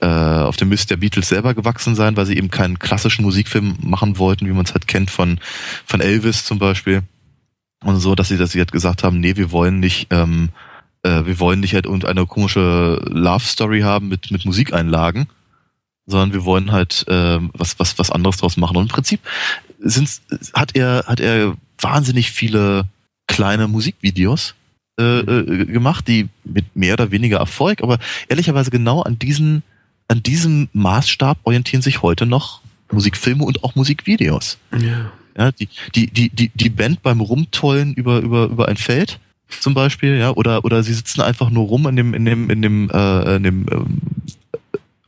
äh, 0.00 0.42
auf 0.42 0.56
dem 0.56 0.68
Mist 0.68 0.90
der 0.90 0.96
Beatles 0.96 1.28
selber 1.28 1.54
gewachsen 1.54 1.94
sein, 1.94 2.16
weil 2.16 2.26
sie 2.26 2.36
eben 2.36 2.50
keinen 2.50 2.78
klassischen 2.78 3.22
Musikfilm 3.22 3.76
machen 3.80 4.18
wollten, 4.18 4.46
wie 4.46 4.52
man 4.52 4.64
es 4.64 4.72
halt 4.72 4.88
kennt 4.88 5.10
von, 5.10 5.40
von 5.84 6.00
Elvis 6.00 6.44
zum 6.44 6.58
Beispiel. 6.58 7.02
Und 7.82 8.00
so, 8.00 8.14
dass 8.14 8.28
sie, 8.28 8.38
dass 8.38 8.52
sie 8.52 8.58
halt 8.58 8.72
gesagt 8.72 9.04
haben, 9.04 9.20
nee, 9.20 9.36
wir 9.36 9.52
wollen 9.52 9.78
nicht, 9.78 10.06
ähm, 10.10 10.48
äh, 11.02 11.26
wir 11.26 11.38
wollen 11.38 11.60
nicht 11.60 11.74
halt 11.74 11.84
irgendeine 11.84 12.26
komische 12.26 13.02
Love 13.10 13.44
Story 13.44 13.80
haben 13.80 14.08
mit, 14.08 14.30
mit 14.30 14.46
Musikeinlagen, 14.46 15.26
sondern 16.06 16.32
wir 16.32 16.44
wollen 16.44 16.72
halt 16.72 17.04
äh, 17.08 17.38
was, 17.52 17.78
was, 17.78 17.98
was 17.98 18.10
anderes 18.10 18.36
draus 18.36 18.56
machen. 18.56 18.76
Und 18.76 18.84
im 18.84 18.88
Prinzip 18.88 19.20
sind's, 19.78 20.22
hat 20.52 20.76
er, 20.76 21.04
hat 21.06 21.20
er 21.20 21.56
wahnsinnig 21.78 22.30
viele 22.30 22.86
kleine 23.26 23.68
Musikvideos 23.68 24.54
äh, 24.98 25.20
äh, 25.20 25.66
gemacht, 25.66 26.06
die 26.08 26.28
mit 26.44 26.76
mehr 26.76 26.94
oder 26.94 27.10
weniger 27.10 27.38
Erfolg, 27.38 27.82
aber 27.82 27.98
ehrlicherweise 28.28 28.70
genau 28.70 29.02
an 29.02 29.18
diesen, 29.18 29.62
an 30.08 30.22
diesem 30.22 30.68
Maßstab 30.72 31.38
orientieren 31.44 31.82
sich 31.82 32.02
heute 32.02 32.26
noch 32.26 32.60
Musikfilme 32.92 33.44
und 33.44 33.64
auch 33.64 33.74
Musikvideos. 33.74 34.58
Ja. 34.78 35.10
Ja, 35.36 35.50
die, 35.50 35.68
die, 35.96 36.06
die, 36.06 36.28
die, 36.28 36.48
die 36.54 36.68
Band 36.68 37.02
beim 37.02 37.20
Rumtollen 37.20 37.94
über, 37.94 38.20
über, 38.20 38.44
über 38.44 38.68
ein 38.68 38.76
Feld 38.76 39.18
zum 39.48 39.74
Beispiel, 39.74 40.16
ja, 40.16 40.30
oder, 40.30 40.64
oder 40.64 40.82
sie 40.82 40.94
sitzen 40.94 41.20
einfach 41.20 41.50
nur 41.50 41.66
rum 41.66 41.86
in 41.88 41.96
dem, 41.96 42.14
in 42.14 42.24
dem, 42.24 42.50
in 42.50 42.62
dem, 42.62 42.90
äh, 42.90 43.36
in 43.36 43.42
dem 43.42 43.66
ähm, 43.70 44.00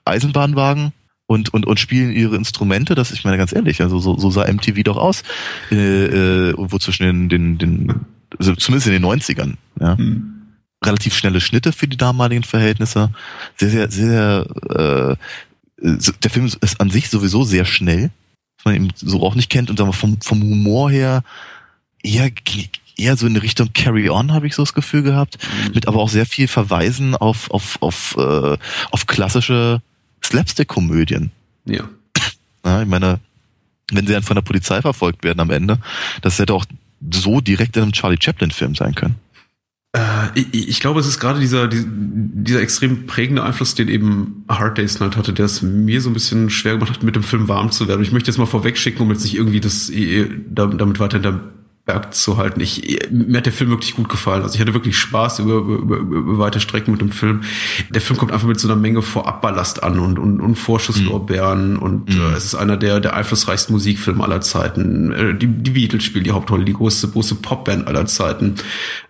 Eisenbahnwagen 0.07 0.93
und, 1.27 1.53
und, 1.53 1.67
und 1.67 1.81
spielen 1.81 2.13
ihre 2.13 2.37
Instrumente. 2.37 2.95
Das, 2.95 3.13
ich 3.13 3.25
meine 3.25 3.37
ganz 3.37 3.53
ehrlich, 3.53 3.83
also 3.83 3.99
so, 3.99 4.19
so 4.19 4.31
sah 4.31 4.51
MTV 4.51 4.83
doch 4.85 4.97
aus, 4.97 5.23
äh, 5.71 6.07
äh, 6.07 6.55
wo 6.57 6.79
zwischen 6.79 7.05
den, 7.05 7.29
den, 7.29 7.59
den 7.59 8.07
also 8.39 8.55
zumindest 8.55 8.87
in 8.87 8.93
den 8.93 9.05
90ern, 9.05 9.55
ja. 9.81 9.97
Hm. 9.97 10.33
Relativ 10.85 11.17
schnelle 11.17 11.41
Schnitte 11.41 11.73
für 11.73 11.89
die 11.89 11.97
damaligen 11.97 12.45
Verhältnisse. 12.45 13.11
Sehr, 13.57 13.71
sehr, 13.71 13.91
sehr, 13.91 14.47
äh, 14.69 15.17
der 16.23 16.31
Film 16.31 16.45
ist 16.45 16.81
an 16.81 16.91
sich 16.91 17.09
sowieso 17.09 17.45
sehr 17.45 17.65
schnell, 17.65 18.11
was 18.59 18.67
man 18.67 18.75
eben 18.75 18.89
so 18.95 19.23
auch 19.23 19.35
nicht 19.35 19.51
kennt 19.51 19.71
und 19.71 19.79
sagen 19.79 19.89
wir, 19.89 19.95
vom, 19.95 20.21
vom 20.21 20.43
Humor 20.43 20.91
her 20.91 21.23
eher 22.03 22.31
eher 22.99 23.17
so 23.17 23.27
in 23.27 23.37
Richtung 23.37 23.73
Carry 23.73 24.11
On, 24.11 24.33
habe 24.33 24.47
ich 24.47 24.55
so 24.55 24.63
das 24.63 24.75
Gefühl 24.75 25.03
gehabt, 25.03 25.39
mhm. 25.67 25.73
mit 25.75 25.89
aber 25.89 25.99
auch 25.99 26.09
sehr 26.09 26.27
viel 26.27 26.47
Verweisen 26.47 27.15
auf 27.15 27.51
auf 27.51 27.79
auf 27.81 28.15
äh, 28.19 28.59
auf 28.91 29.07
klassische 29.07 29.81
Slapstick-Komödien. 30.27 31.31
Ja. 31.65 31.89
ja. 32.65 32.83
Ich 32.83 32.89
meine, 32.89 33.21
wenn 33.93 34.07
sie 34.07 34.13
dann 34.13 34.23
von 34.23 34.35
der 34.35 34.43
Polizei 34.43 34.81
verfolgt 34.83 35.25
werden 35.25 35.41
am 35.41 35.51
Ende, 35.51 35.79
das 36.23 36.39
hätte 36.39 36.55
auch 36.55 36.65
so 37.13 37.41
direkt 37.41 37.77
in 37.77 37.85
einem 37.85 37.93
Charlie 37.93 38.19
Chaplin-Film 38.21 38.75
sein 38.75 38.95
können. 38.95 39.17
Äh, 39.97 40.29
ich, 40.35 40.69
ich, 40.69 40.81
glaube, 40.81 41.01
es 41.01 41.07
ist 41.07 41.21
gerade 41.21 41.41
dieser, 41.41 41.69
dieser 41.69 42.61
extrem 42.61 43.07
prägende 43.07 43.43
Einfluss, 43.43 43.75
den 43.75 43.89
eben 43.89 44.45
Hard 44.49 44.79
Day's 44.79 45.01
Night 45.01 45.17
hatte, 45.17 45.33
der 45.33 45.47
es 45.47 45.63
mir 45.63 46.01
so 46.01 46.11
ein 46.11 46.15
bisschen 46.15 46.51
schwer 46.51 46.75
gemacht 46.75 46.91
hat, 46.91 47.03
mit 47.03 47.17
dem 47.17 47.23
Film 47.23 47.49
warm 47.49 47.71
zu 47.71 47.89
werden. 47.89 48.03
Ich 48.03 48.13
möchte 48.13 48.31
jetzt 48.31 48.39
mal 48.39 48.47
vorwegschicken, 48.47 49.01
um 49.01 49.11
jetzt 49.11 49.25
nicht 49.25 49.37
irgendwie 49.37 49.61
das 49.61 49.91
damit 49.91 50.99
weiter 51.01 51.17
in 51.17 51.23
der 51.23 51.41
Berg 51.87 52.15
zu 52.15 52.37
halten. 52.37 52.61
Ich, 52.61 52.99
mir 53.13 53.39
hat 53.39 53.47
der 53.47 53.53
Film 53.53 53.71
wirklich 53.71 53.95
gut 53.95 54.09
gefallen. 54.09 54.43
Also 54.43 54.57
ich 54.57 54.61
hatte 54.61 54.75
wirklich 54.75 54.99
Spaß 54.99 55.39
über, 55.39 55.55
über, 55.55 55.99
über 55.99 56.39
weite 56.39 56.59
Strecken 56.59 56.91
mit 56.91 57.01
dem 57.01 57.13
Film. 57.13 57.43
Der 57.91 58.01
Film 58.01 58.19
kommt 58.19 58.33
einfach 58.33 58.49
mit 58.49 58.59
so 58.59 58.67
einer 58.67 58.77
Menge 58.77 59.03
Vorabballast 59.03 59.85
an 59.85 60.01
und, 60.01 60.19
und, 60.19 60.41
und 60.41 60.57
Vorschusslorbeeren 60.57 61.75
mhm. 61.75 61.79
und 61.79 62.15
mhm. 62.15 62.21
Äh, 62.21 62.37
es 62.37 62.45
ist 62.45 62.57
einer 62.57 62.77
der, 62.77 62.99
der 62.99 63.15
einflussreichsten 63.15 63.73
Musikfilme 63.73 64.25
aller 64.25 64.41
Zeiten. 64.41 65.13
Äh, 65.13 65.35
die, 65.35 65.47
die 65.47 65.71
Beatles 65.71 66.03
spielen 66.03 66.25
die 66.25 66.33
Hauptrolle, 66.33 66.65
die 66.65 66.73
große, 66.73 67.09
große 67.09 67.37
Popband 67.37 67.87
aller 67.87 68.07
Zeiten. 68.07 68.57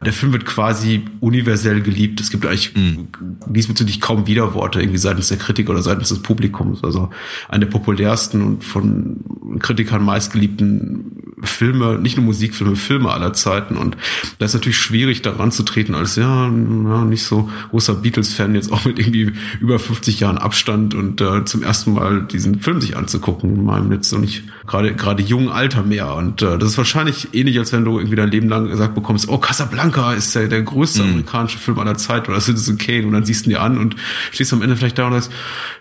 Der 0.05 0.13
Film 0.13 0.33
wird 0.33 0.45
quasi 0.45 1.07
universell 1.21 1.81
geliebt. 1.81 2.21
Es 2.21 2.31
gibt 2.31 2.45
eigentlich 2.45 2.75
mhm. 2.75 3.09
diesbezüglich 3.47 4.03
kaum 4.03 4.27
Widerworte 4.27 4.81
irgendwie 4.81 4.99
seitens 4.99 5.29
der 5.29 5.39
Kritik 5.39 5.71
oder 5.71 5.81
seitens 5.81 6.11
des 6.11 6.21
Publikums. 6.21 6.85
Also 6.85 7.09
eine 7.49 7.65
der 7.65 7.73
populärsten 7.73 8.43
und 8.43 8.65
von 8.65 9.25
Kritikern 9.61 10.05
meistgeliebten 10.05 11.16
Filme, 11.47 11.99
nicht 11.99 12.17
nur 12.17 12.27
Musikfilme, 12.27 12.77
Filme 12.77 13.11
aller 13.13 13.33
Zeiten. 13.33 13.77
Und 13.77 13.97
da 14.39 14.47
ist 14.47 14.55
natürlich 14.55 14.79
schwierig, 14.79 15.23
daran 15.23 15.53
zu 15.53 15.63
treten, 15.63 15.95
als 15.95 16.17
ja, 16.17 16.47
ja 16.47 17.05
nicht 17.05 17.25
so 17.25 17.51
großer 17.71 17.95
Beatles-Fan, 17.95 18.55
jetzt 18.55 18.73
auch 18.73 18.85
mit 18.85 18.99
irgendwie 18.99 19.33
über 19.61 19.79
50 19.79 20.21
Jahren 20.21 20.39
Abstand 20.39 20.95
und 20.95 21.21
äh, 21.21 21.45
zum 21.45 21.63
ersten 21.63 21.95
Mal 21.95 22.23
diesen 22.23 22.61
Film 22.61 22.81
sich 22.81 22.97
anzugucken, 22.97 23.57
in 23.57 23.65
meinem 23.65 23.93
jetzt 23.93 24.09
so 24.09 24.19
nicht 24.19 24.45
gerade 24.67 24.95
gerade 24.95 25.23
jungen 25.23 25.49
Alter 25.49 25.83
mehr. 25.83 26.15
Und 26.15 26.43
äh, 26.43 26.59
das 26.59 26.71
ist 26.71 26.79
wahrscheinlich 26.79 27.35
ähnlich, 27.35 27.59
als 27.59 27.73
wenn 27.73 27.85
du 27.85 27.99
irgendwie 27.99 28.17
dein 28.17 28.31
Leben 28.31 28.49
lang 28.49 28.69
gesagt 28.69 28.95
bekommst, 28.95 29.29
oh, 29.29 29.39
Casablanca 29.39 30.13
ist 30.13 30.35
der, 30.35 30.49
der 30.49 30.63
größte 30.63 31.03
mhm. 31.03 31.11
amerikanische 31.11 31.59
Film 31.59 31.79
aller 31.79 31.97
Zeit 31.97 32.29
oder 32.29 32.41
Citizen 32.41 32.79
Kane 32.79 33.07
und 33.07 33.13
dann 33.13 33.25
siehst 33.25 33.47
du 33.47 33.51
ihn 33.51 33.57
dir 33.57 33.63
an 33.63 33.79
und 33.79 33.97
stehst 34.33 34.53
am 34.53 34.63
Ende 34.63 34.77
vielleicht 34.77 34.99
da 34.99 35.07
und 35.07 35.13
sagst, 35.15 35.31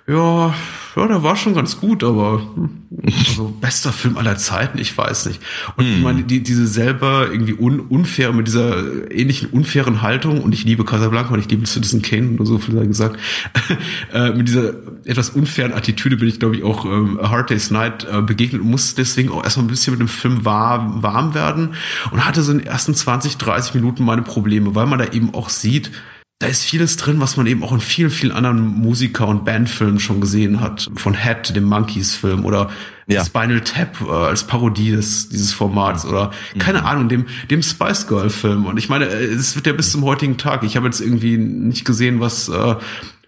ja, 0.07 0.53
ja, 0.95 1.07
der 1.07 1.23
war 1.23 1.35
schon 1.35 1.53
ganz 1.53 1.79
gut, 1.79 2.03
aber 2.03 2.41
hm, 2.55 2.69
also 3.05 3.53
bester 3.61 3.91
Film 3.91 4.17
aller 4.17 4.37
Zeiten, 4.37 4.77
ich 4.77 4.97
weiß 4.97 5.25
nicht. 5.25 5.41
Und 5.75 5.85
ich 5.85 5.95
hm. 5.95 6.03
meine, 6.03 6.23
die, 6.23 6.41
diese 6.41 6.67
selber 6.67 7.27
irgendwie 7.31 7.53
un, 7.53 7.79
unfair, 7.79 8.31
mit 8.31 8.47
dieser 8.47 9.11
ähnlichen 9.11 9.49
unfairen 9.49 10.01
Haltung, 10.01 10.41
und 10.41 10.53
ich 10.53 10.63
liebe 10.63 10.85
Casablanca 10.85 11.33
und 11.33 11.39
ich 11.39 11.49
liebe 11.49 11.65
Citizen 11.65 12.01
Kane 12.01 12.37
und 12.37 12.45
so 12.45 12.57
viel 12.57 12.75
gesagt, 12.87 13.19
äh, 14.13 14.31
mit 14.31 14.47
dieser 14.47 14.73
etwas 15.03 15.31
unfairen 15.31 15.73
Attitüde 15.73 16.17
bin 16.17 16.27
ich, 16.27 16.39
glaube 16.39 16.55
ich, 16.55 16.63
auch 16.63 16.85
ähm, 16.85 17.19
A 17.21 17.29
Hard 17.29 17.49
Day's 17.49 17.71
Night 17.71 18.07
äh, 18.09 18.21
begegnet 18.21 18.61
und 18.61 18.69
musste 18.69 18.95
deswegen 18.95 19.31
auch 19.31 19.43
erstmal 19.43 19.65
ein 19.65 19.69
bisschen 19.69 19.93
mit 19.93 19.99
dem 19.99 20.07
Film 20.07 20.45
warm, 20.45 21.03
warm 21.03 21.33
werden 21.33 21.75
und 22.11 22.25
hatte 22.25 22.41
so 22.41 22.51
in 22.51 22.59
den 22.59 22.67
ersten 22.67 22.95
20, 22.95 23.37
30 23.37 23.75
Minuten 23.75 24.03
meine 24.03 24.21
Probleme, 24.21 24.75
weil 24.75 24.85
man 24.85 24.99
da 24.99 25.05
eben 25.05 25.33
auch 25.33 25.49
sieht, 25.49 25.91
da 26.39 26.47
ist 26.47 26.63
vieles 26.63 26.97
drin, 26.97 27.21
was 27.21 27.37
man 27.37 27.47
eben 27.47 27.63
auch 27.63 27.71
in 27.71 27.79
vielen, 27.79 28.09
vielen 28.09 28.33
anderen 28.33 28.61
Musiker- 28.61 29.27
und 29.27 29.45
Bandfilmen 29.45 30.01
schon 30.01 30.19
gesehen 30.19 30.59
hat. 30.59 30.91
Von 30.95 31.13
Head, 31.13 31.55
dem 31.55 31.63
Monkeys-Film 31.63 32.43
oder 32.43 32.69
ja. 33.07 33.23
Spinal 33.23 33.61
Tap 33.61 34.01
äh, 34.01 34.11
als 34.11 34.45
Parodie 34.45 34.91
des, 34.91 35.29
dieses 35.29 35.53
Formats 35.53 36.05
oder 36.05 36.31
mhm. 36.53 36.59
keine 36.59 36.83
Ahnung, 36.83 37.07
dem, 37.07 37.27
dem 37.49 37.61
Spice 37.61 38.07
Girl-Film. 38.07 38.65
Und 38.65 38.77
ich 38.77 38.89
meine, 38.89 39.05
äh, 39.05 39.25
es 39.25 39.55
wird 39.55 39.65
ja 39.65 39.73
bis 39.73 39.91
zum 39.91 40.03
heutigen 40.03 40.37
Tag. 40.37 40.63
Ich 40.63 40.75
habe 40.75 40.87
jetzt 40.87 40.99
irgendwie 40.99 41.37
nicht 41.37 41.85
gesehen, 41.85 42.19
was 42.19 42.49
äh, 42.49 42.75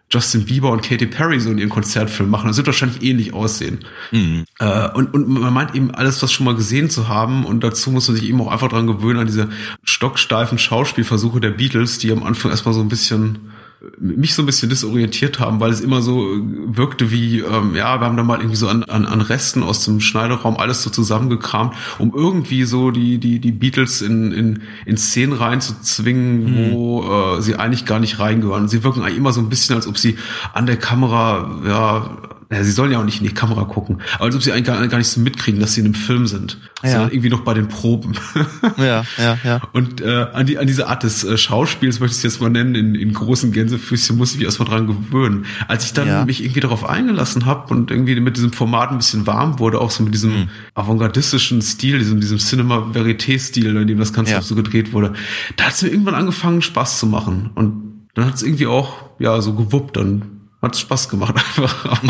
Justin 0.09 0.45
Bieber 0.45 0.71
und 0.71 0.83
Katy 0.83 1.05
Perry 1.05 1.39
so 1.39 1.49
in 1.49 1.57
ihren 1.57 1.69
Konzertfilm 1.69 2.29
machen. 2.29 2.47
Das 2.47 2.57
wird 2.57 2.67
wahrscheinlich 2.67 3.03
ähnlich 3.03 3.33
aussehen. 3.33 3.79
Mhm. 4.11 4.45
Äh, 4.59 4.89
und, 4.91 5.13
und 5.13 5.27
man 5.27 5.53
meint 5.53 5.75
eben 5.75 5.91
alles, 5.91 6.21
was 6.23 6.31
schon 6.31 6.45
mal 6.45 6.55
gesehen 6.55 6.89
zu 6.89 7.09
haben. 7.09 7.45
Und 7.45 7.63
dazu 7.63 7.91
muss 7.91 8.07
man 8.07 8.15
sich 8.15 8.27
eben 8.27 8.39
auch 8.39 8.51
einfach 8.51 8.69
dran 8.69 8.87
gewöhnen, 8.87 9.19
an 9.19 9.27
diese 9.27 9.49
stocksteifen 9.83 10.57
Schauspielversuche 10.57 11.41
der 11.41 11.51
Beatles, 11.51 11.97
die 11.97 12.11
am 12.11 12.23
Anfang 12.23 12.51
erstmal 12.51 12.73
so 12.73 12.81
ein 12.81 12.89
bisschen 12.89 13.51
mich 14.00 14.34
so 14.34 14.41
ein 14.41 14.46
bisschen 14.48 14.69
disorientiert 14.69 15.39
haben, 15.39 15.60
weil 15.60 15.72
es 15.72 15.81
immer 15.81 16.01
so 16.01 16.25
wirkte 16.65 17.12
wie, 17.12 17.39
ähm, 17.41 17.75
ja, 17.75 18.00
wir 18.00 18.07
haben 18.07 18.17
da 18.17 18.24
mal 18.24 18.39
irgendwie 18.39 18.55
so 18.55 18.67
an, 18.67 18.84
an, 18.84 19.05
an 19.05 19.22
Resten 19.22 19.62
aus 19.62 19.86
dem 19.86 20.00
Schneideraum 20.00 20.57
alles 20.57 20.81
so 20.81 20.89
zusammengekramt, 20.89 21.75
um 22.00 22.12
irgendwie 22.15 22.63
so 22.63 22.89
die, 22.89 23.19
die, 23.19 23.39
die 23.39 23.51
Beatles 23.51 24.01
in, 24.01 24.31
in, 24.31 24.63
in 24.86 24.98
Szenen 24.98 25.34
reinzuzwingen, 25.34 26.69
mhm. 26.69 26.72
wo 26.72 27.38
äh, 27.38 27.41
sie 27.41 27.55
eigentlich 27.55 27.86
gar 27.86 28.00
nicht 28.00 28.19
reingehören. 28.19 28.67
Sie 28.67 28.84
wirken 28.84 29.01
eigentlich 29.01 29.17
immer 29.17 29.31
so 29.31 29.41
ein 29.41 29.50
bisschen, 29.50 29.75
als 29.75 29.88
ob 29.88 29.98
sie 29.98 30.17
an 30.53 30.65
der 30.65 30.77
Kamera, 30.77 31.62
ja, 31.65 32.17
ja, 32.50 32.63
sie 32.63 32.72
sollen 32.72 32.94
ja 32.94 33.00
auch 33.00 33.04
nicht 33.04 33.20
in 33.20 33.27
die 33.27 33.34
Kamera 33.34 33.66
gucken, 33.66 34.01
aber 34.16 34.25
als 34.25 34.36
ob 34.36 34.42
sie 34.42 34.54
eigentlich 34.54 34.68
gar, 34.68 34.88
gar 34.88 34.98
nicht 34.98 35.10
so 35.10 35.20
mitkriegen, 35.20 35.60
dass 35.60 35.74
sie 35.74 35.82
in 35.82 35.88
einem 35.88 35.96
Film 35.96 36.27
sind, 36.27 36.58
ja. 36.82 36.92
sondern 36.92 37.12
irgendwie 37.12 37.30
noch 37.30 37.42
bei 37.42 37.54
den 37.54 37.68
Proben. 37.68 38.13
ja, 38.77 39.04
ja, 39.18 39.38
ja. 39.44 39.62
Und 39.74 40.00
äh, 40.00 40.27
an, 40.32 40.46
die, 40.46 40.58
an 40.58 40.66
diese 40.66 40.88
Art 40.88 41.04
des 41.04 41.25
äh, 41.25 41.38
Schauspiels 41.38 42.00
möchte 42.00 42.13
ich 42.13 42.18
es 42.20 42.24
jetzt 42.24 42.42
mal 42.42 42.50
nennen, 42.50 42.75
in, 42.75 42.96
in 42.96 43.12
großen 43.12 43.51
Gänsefüßchen 43.51 44.16
muss 44.16 44.32
ich 44.32 44.38
mich 44.38 44.46
erstmal 44.46 44.70
dran 44.70 44.88
gewöhnen. 44.88 45.46
Als 45.68 45.86
ich 45.86 45.94
dann 45.94 46.08
ja. 46.08 46.25
mich 46.25 46.42
irgendwie 46.42 46.62
darauf 46.62 46.88
eingelassen 46.88 47.46
habe 47.46 47.74
und 47.74 47.92
irgendwie 47.92 48.18
mit 48.20 48.38
diesem 48.38 48.54
Format 48.54 48.92
ein 48.92 48.98
bisschen 48.98 49.27
warm 49.27 49.60
wurde, 49.60 49.82
auch 49.82 49.92
so 49.92 50.04
mit 50.04 50.13
diesem 50.13 50.32
mhm. 50.32 50.50
avantgardistischen 50.74 51.62
Stil, 51.62 52.00
diesem, 52.00 52.22
diesem 52.22 52.38
Cinema 52.38 52.92
Verité-Stil, 52.94 53.75
in 53.75 53.88
dem 53.88 54.00
das 54.00 54.13
Ganze 54.13 54.32
ja. 54.32 54.42
so 54.42 54.56
gedreht 54.56 54.94
wurde, 54.94 55.13
da 55.58 55.66
hat 55.66 55.74
es 55.74 55.82
mir 55.82 55.89
irgendwann 55.89 56.16
angefangen, 56.16 56.62
Spaß 56.62 56.98
zu 56.98 57.07
machen. 57.07 57.50
Und 57.55 58.07
dann 58.14 58.25
hat 58.25 58.36
es 58.36 58.44
irgendwie 58.44 58.68
auch, 58.68 58.94
ja, 59.20 59.42
so 59.42 59.53
gewuppt, 59.53 59.98
dann 59.98 60.36
hat 60.61 60.75
Spaß 60.75 61.09
gemacht 61.09 61.35
einfach. 61.57 62.03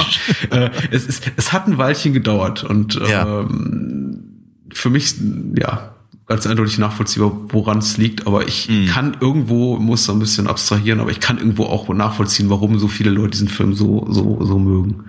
Äh, 0.52 0.70
es, 0.92 1.06
ist, 1.06 1.32
es 1.36 1.54
hat 1.54 1.68
ein 1.68 1.78
Weilchen 1.78 2.14
gedauert 2.14 2.64
und 2.64 2.96
ja. 2.96 3.42
ähm, 3.42 4.24
für 4.72 4.90
mich, 4.90 5.16
ja, 5.58 5.97
ganz 6.28 6.46
eindeutig 6.46 6.78
nachvollziehbar, 6.78 7.32
woran 7.50 7.78
es 7.78 7.98
liegt, 7.98 8.28
aber 8.28 8.46
ich 8.46 8.68
mhm. 8.68 8.88
kann 8.88 9.18
irgendwo, 9.22 9.78
muss 9.78 10.04
so 10.04 10.12
ein 10.12 10.20
bisschen 10.20 10.48
abstrahieren, 10.48 11.00
aber 11.00 11.10
ich 11.10 11.22
kann 11.22 11.38
irgendwo 11.38 11.64
auch 11.64 11.88
nachvollziehen, 11.88 12.50
warum 12.50 12.78
so 12.80 12.90
viele 12.90 13.12
Leute 13.12 13.30
diesen 13.30 13.48
Film 13.48 13.74
so, 13.74 14.06
so, 14.10 14.44
so 14.44 14.60
mögen. 14.60 15.06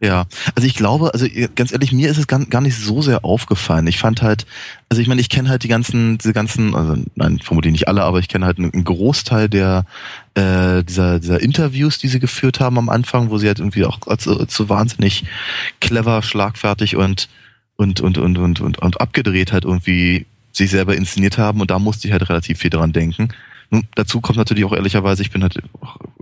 Ja, 0.00 0.26
also 0.54 0.68
ich 0.68 0.74
glaube, 0.74 1.12
also 1.12 1.26
ganz 1.56 1.72
ehrlich, 1.72 1.92
mir 1.92 2.08
ist 2.08 2.18
es 2.18 2.28
gar, 2.28 2.38
gar 2.46 2.60
nicht 2.60 2.76
so 2.76 3.02
sehr 3.02 3.24
aufgefallen. 3.24 3.88
Ich 3.88 3.98
fand 3.98 4.22
halt, 4.22 4.46
also 4.88 5.02
ich 5.02 5.08
meine, 5.08 5.20
ich 5.20 5.28
kenne 5.28 5.48
halt 5.48 5.64
die 5.64 5.68
ganzen, 5.68 6.18
diese 6.18 6.32
ganzen, 6.32 6.76
also 6.76 7.02
nein, 7.16 7.40
vermutlich 7.42 7.72
nicht 7.72 7.88
alle, 7.88 8.04
aber 8.04 8.20
ich 8.20 8.28
kenne 8.28 8.46
halt 8.46 8.58
einen 8.58 8.84
Großteil 8.84 9.48
der 9.48 9.86
äh, 10.34 10.84
dieser, 10.84 11.18
dieser 11.18 11.42
Interviews, 11.42 11.98
die 11.98 12.08
sie 12.08 12.20
geführt 12.20 12.60
haben 12.60 12.78
am 12.78 12.88
Anfang, 12.90 13.30
wo 13.30 13.38
sie 13.38 13.48
halt 13.48 13.58
irgendwie 13.58 13.84
auch 13.84 13.98
als 14.06 14.24
so 14.24 14.68
wahnsinnig 14.68 15.24
clever, 15.80 16.22
schlagfertig 16.22 16.94
und 16.94 17.28
und 17.74 18.00
und 18.00 18.18
und 18.18 18.38
und 18.38 18.60
und, 18.60 18.78
und 18.78 19.00
abgedreht 19.00 19.52
halt 19.52 19.64
irgendwie 19.64 20.26
sich 20.52 20.70
selber 20.70 20.96
inszeniert 20.96 21.38
haben 21.38 21.60
und 21.60 21.70
da 21.70 21.78
musste 21.78 22.06
ich 22.08 22.12
halt 22.12 22.28
relativ 22.28 22.58
viel 22.58 22.70
dran 22.70 22.92
denken. 22.92 23.28
Nun, 23.70 23.84
dazu 23.94 24.20
kommt 24.20 24.38
natürlich 24.38 24.64
auch 24.64 24.72
ehrlicherweise, 24.72 25.22
ich 25.22 25.30
bin 25.30 25.42
halt 25.42 25.62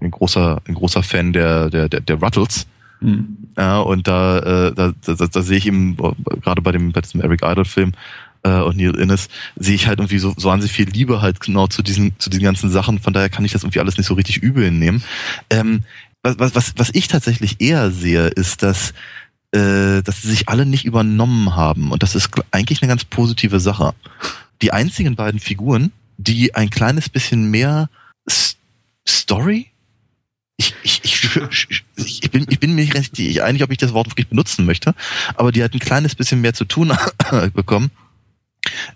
ein 0.00 0.10
großer, 0.10 0.60
ein 0.66 0.74
großer 0.74 1.02
Fan 1.02 1.32
der, 1.32 1.70
der, 1.70 1.88
der, 1.88 2.00
der 2.00 2.16
Ruttles. 2.16 2.66
Mhm. 3.00 3.36
Ja, 3.56 3.78
und 3.80 4.06
da, 4.06 4.38
äh, 4.38 4.74
da, 4.74 4.92
da, 5.04 5.14
da 5.14 5.42
sehe 5.42 5.56
ich 5.56 5.66
eben, 5.66 5.96
gerade 5.96 6.62
bei 6.62 6.72
dem, 6.72 6.92
bei 6.92 7.00
diesem 7.00 7.20
Eric 7.20 7.42
Idle-Film 7.42 7.92
äh, 8.42 8.60
und 8.60 8.76
Neil 8.76 8.96
Innes, 8.96 9.28
sehe 9.56 9.74
ich 9.74 9.86
halt 9.86 9.98
irgendwie 9.98 10.18
so, 10.18 10.34
so 10.36 10.50
an 10.50 10.60
sich 10.60 10.72
viel 10.72 10.88
Liebe 10.88 11.22
halt 11.22 11.40
genau 11.40 11.66
zu 11.66 11.82
diesen, 11.82 12.18
zu 12.18 12.28
diesen 12.28 12.44
ganzen 12.44 12.70
Sachen. 12.70 12.98
Von 12.98 13.12
daher 13.12 13.30
kann 13.30 13.44
ich 13.44 13.52
das 13.52 13.62
irgendwie 13.62 13.80
alles 13.80 13.96
nicht 13.96 14.06
so 14.06 14.14
richtig 14.14 14.38
übel 14.38 14.70
nehmen. 14.70 15.02
Ähm, 15.48 15.84
was, 16.22 16.54
was, 16.54 16.74
was 16.76 16.90
ich 16.92 17.08
tatsächlich 17.08 17.60
eher 17.60 17.90
sehe, 17.90 18.26
ist, 18.26 18.62
dass 18.62 18.92
äh, 19.52 20.02
dass 20.02 20.22
sie 20.22 20.28
sich 20.28 20.48
alle 20.48 20.66
nicht 20.66 20.84
übernommen 20.84 21.56
haben. 21.56 21.90
Und 21.90 22.02
das 22.02 22.14
ist 22.14 22.30
eigentlich 22.50 22.82
eine 22.82 22.88
ganz 22.88 23.04
positive 23.04 23.60
Sache. 23.60 23.94
Die 24.62 24.72
einzigen 24.72 25.16
beiden 25.16 25.40
Figuren, 25.40 25.92
die 26.16 26.54
ein 26.54 26.70
kleines 26.70 27.08
bisschen 27.08 27.50
mehr 27.50 27.88
S 28.26 28.56
Story 29.08 29.70
ich, 30.58 30.74
ich, 30.82 31.04
ich, 31.04 31.84
ich, 31.96 32.30
bin, 32.32 32.44
ich 32.48 32.58
bin 32.58 32.74
mir 32.74 32.84
nicht 32.84 33.40
einig, 33.40 33.62
ob 33.62 33.70
ich 33.70 33.78
das 33.78 33.92
Wort 33.92 34.08
wirklich 34.08 34.28
benutzen 34.28 34.66
möchte, 34.66 34.92
aber 35.36 35.52
die 35.52 35.62
halt 35.62 35.72
ein 35.72 35.78
kleines 35.78 36.16
bisschen 36.16 36.40
mehr 36.40 36.52
zu 36.52 36.64
tun 36.64 36.92
bekommen, 37.54 37.92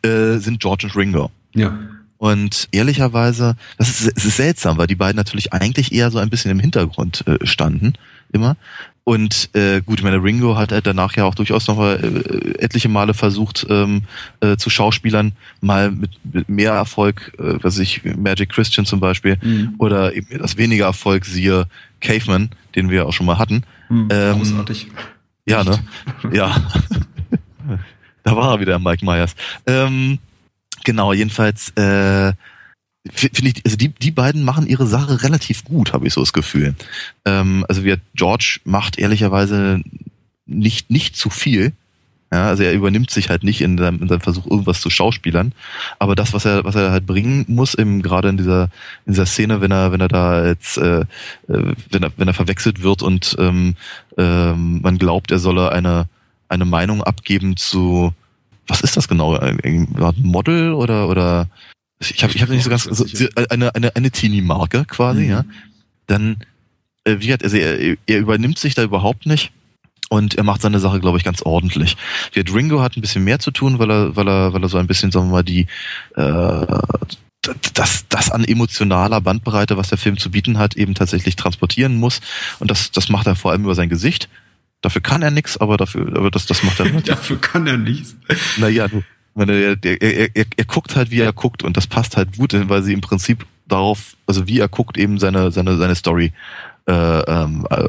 äh, 0.02 0.38
sind 0.38 0.60
George 0.60 0.86
und 0.86 0.96
Ringo. 0.96 1.30
Ja. 1.54 1.78
Und 2.18 2.68
ehrlicherweise, 2.72 3.56
das 3.78 4.00
ist, 4.00 4.12
es 4.16 4.24
ist 4.24 4.36
seltsam, 4.36 4.76
weil 4.76 4.88
die 4.88 4.96
beiden 4.96 5.16
natürlich 5.16 5.52
eigentlich 5.52 5.92
eher 5.92 6.10
so 6.10 6.18
ein 6.18 6.30
bisschen 6.30 6.50
im 6.50 6.58
Hintergrund 6.58 7.24
äh, 7.26 7.46
standen, 7.46 7.94
immer. 8.32 8.56
Und 9.04 9.50
äh, 9.54 9.80
gut, 9.80 9.98
ich 9.98 10.04
meine, 10.04 10.22
Ringo 10.22 10.56
hat 10.56 10.70
halt 10.70 10.86
danach 10.86 11.16
ja 11.16 11.24
auch 11.24 11.34
durchaus 11.34 11.66
noch 11.66 11.76
mal, 11.76 11.96
äh, 11.96 12.62
etliche 12.62 12.88
Male 12.88 13.14
versucht, 13.14 13.66
ähm, 13.68 14.02
äh, 14.40 14.56
zu 14.56 14.70
Schauspielern 14.70 15.32
mal 15.60 15.90
mit, 15.90 16.10
mit 16.32 16.48
mehr 16.48 16.72
Erfolg, 16.72 17.32
äh, 17.38 17.58
was 17.62 17.78
ich, 17.78 18.02
Magic 18.04 18.50
Christian 18.50 18.86
zum 18.86 19.00
Beispiel, 19.00 19.38
mhm. 19.42 19.74
oder 19.78 20.14
eben 20.14 20.38
das 20.38 20.56
weniger 20.56 20.84
Erfolg, 20.84 21.24
siehe 21.24 21.66
Caveman, 22.00 22.50
den 22.76 22.90
wir 22.90 23.06
auch 23.06 23.12
schon 23.12 23.26
mal 23.26 23.38
hatten. 23.38 23.64
Mhm, 23.88 24.08
ähm, 24.12 24.38
großartig. 24.38 24.86
Ja, 25.46 25.64
ne? 25.64 25.80
ja. 26.32 26.54
da 28.22 28.36
war 28.36 28.52
er 28.52 28.60
wieder, 28.60 28.78
Mike 28.78 29.04
Myers. 29.04 29.34
Ähm, 29.66 30.20
genau, 30.84 31.12
jedenfalls 31.12 31.70
äh, 31.70 32.32
finde 33.10 33.50
ich, 33.50 33.64
also 33.64 33.76
die, 33.76 33.88
die 33.88 34.10
beiden 34.10 34.44
machen 34.44 34.66
ihre 34.66 34.86
Sache 34.86 35.22
relativ 35.22 35.64
gut, 35.64 35.92
habe 35.92 36.06
ich 36.06 36.12
so 36.12 36.20
das 36.20 36.32
Gefühl. 36.32 36.74
Ähm, 37.24 37.64
also 37.68 37.84
wie 37.84 37.96
George 38.14 38.60
macht 38.64 38.98
ehrlicherweise 38.98 39.82
nicht, 40.46 40.90
nicht 40.90 41.16
zu 41.16 41.30
viel. 41.30 41.72
Ja, 42.32 42.46
also 42.46 42.62
er 42.62 42.72
übernimmt 42.72 43.10
sich 43.10 43.28
halt 43.28 43.44
nicht 43.44 43.60
in 43.60 43.76
seinem, 43.76 44.00
in 44.00 44.08
seinem 44.08 44.22
Versuch, 44.22 44.46
irgendwas 44.46 44.80
zu 44.80 44.88
schauspielern. 44.88 45.52
Aber 45.98 46.14
das, 46.14 46.32
was 46.32 46.46
er, 46.46 46.64
was 46.64 46.74
er 46.74 46.90
halt 46.90 47.06
bringen 47.06 47.44
muss, 47.48 47.74
eben 47.74 48.00
gerade 48.00 48.30
in 48.30 48.38
dieser, 48.38 48.70
in 49.04 49.12
dieser 49.12 49.26
Szene, 49.26 49.60
wenn 49.60 49.70
er, 49.70 49.92
wenn 49.92 50.00
er 50.00 50.08
da 50.08 50.46
jetzt, 50.46 50.78
äh, 50.78 51.00
äh, 51.00 51.04
wenn 51.90 52.02
er, 52.02 52.12
wenn 52.16 52.28
er 52.28 52.34
verwechselt 52.34 52.82
wird 52.82 53.02
und 53.02 53.36
ähm, 53.38 53.74
ähm, 54.16 54.80
man 54.80 54.96
glaubt, 54.96 55.30
er 55.30 55.40
solle 55.40 55.72
eine, 55.72 56.08
eine 56.48 56.64
Meinung 56.64 57.02
abgeben 57.02 57.56
zu 57.56 58.14
was 58.68 58.80
ist 58.80 58.96
das 58.96 59.08
genau? 59.08 59.36
Ein 59.36 59.88
Model 60.22 60.72
oder 60.72 61.08
oder 61.08 61.48
ich 62.10 62.22
habe 62.22 62.32
ich 62.34 62.42
hab 62.42 62.48
nicht 62.48 62.64
so 62.64 62.70
ganz 62.70 62.86
also, 62.86 63.04
eine 63.50 63.74
eine 63.74 63.96
eine 63.96 64.10
Teenie-Marke 64.10 64.84
quasi, 64.86 65.22
mhm. 65.22 65.30
ja. 65.30 65.44
Dann 66.06 66.36
äh, 67.04 67.16
wie 67.18 67.32
hat 67.32 67.42
also 67.42 67.56
er, 67.56 67.96
er 68.06 68.18
übernimmt 68.18 68.58
sich 68.58 68.74
da 68.74 68.82
überhaupt 68.82 69.26
nicht 69.26 69.52
und 70.12 70.34
er 70.34 70.44
macht 70.44 70.60
seine 70.60 70.78
Sache, 70.78 71.00
glaube 71.00 71.16
ich, 71.16 71.24
ganz 71.24 71.40
ordentlich. 71.40 71.96
Wird 72.34 72.52
Ringo 72.52 72.82
hat 72.82 72.96
ein 72.96 73.00
bisschen 73.00 73.24
mehr 73.24 73.38
zu 73.38 73.50
tun, 73.50 73.78
weil 73.78 73.90
er, 73.90 74.14
weil 74.14 74.28
er, 74.28 74.52
weil 74.52 74.62
er 74.62 74.68
so 74.68 74.76
ein 74.76 74.86
bisschen, 74.86 75.10
sagen 75.10 75.28
wir 75.28 75.32
mal, 75.32 75.42
die 75.42 75.66
äh, 76.16 76.66
das, 77.72 78.06
das 78.08 78.30
an 78.30 78.44
emotionaler 78.44 79.20
Bandbreite, 79.20 79.76
was 79.76 79.88
der 79.88 79.98
Film 79.98 80.18
zu 80.18 80.30
bieten 80.30 80.58
hat, 80.58 80.76
eben 80.76 80.94
tatsächlich 80.94 81.34
transportieren 81.36 81.96
muss. 81.96 82.20
Und 82.58 82.70
das, 82.70 82.90
das 82.90 83.08
macht 83.08 83.26
er 83.26 83.36
vor 83.36 83.52
allem 83.52 83.64
über 83.64 83.74
sein 83.74 83.88
Gesicht. 83.88 84.28
Dafür 84.82 85.00
kann 85.00 85.22
er 85.22 85.30
nichts, 85.30 85.56
aber 85.56 85.76
dafür, 85.78 86.14
aber 86.16 86.30
das, 86.30 86.46
das 86.46 86.62
macht 86.62 86.78
er. 86.80 86.90
dafür 87.00 87.40
kann 87.40 87.66
er 87.66 87.78
nichts. 87.78 88.14
Naja, 88.58 88.88
du, 88.88 89.02
er, 89.37 89.77
er, 89.83 90.37
er, 90.37 90.45
er 90.57 90.64
guckt 90.64 90.97
halt, 90.97 91.11
wie 91.11 91.21
er 91.21 91.33
guckt, 91.33 91.62
und 91.62 91.77
das 91.77 91.87
passt 91.87 92.16
halt 92.16 92.37
gut, 92.37 92.55
weil 92.68 92.83
sie 92.83 92.92
im 92.92 93.01
Prinzip 93.01 93.47
darauf, 93.66 94.16
also 94.27 94.47
wie 94.47 94.59
er 94.59 94.68
guckt, 94.68 94.99
eben 94.99 95.18
seine, 95.18 95.51
seine, 95.51 95.77
seine 95.77 95.95
Story 95.95 96.33
äh, 96.87 96.92
ähm, 96.92 97.66
äh, 97.71 97.88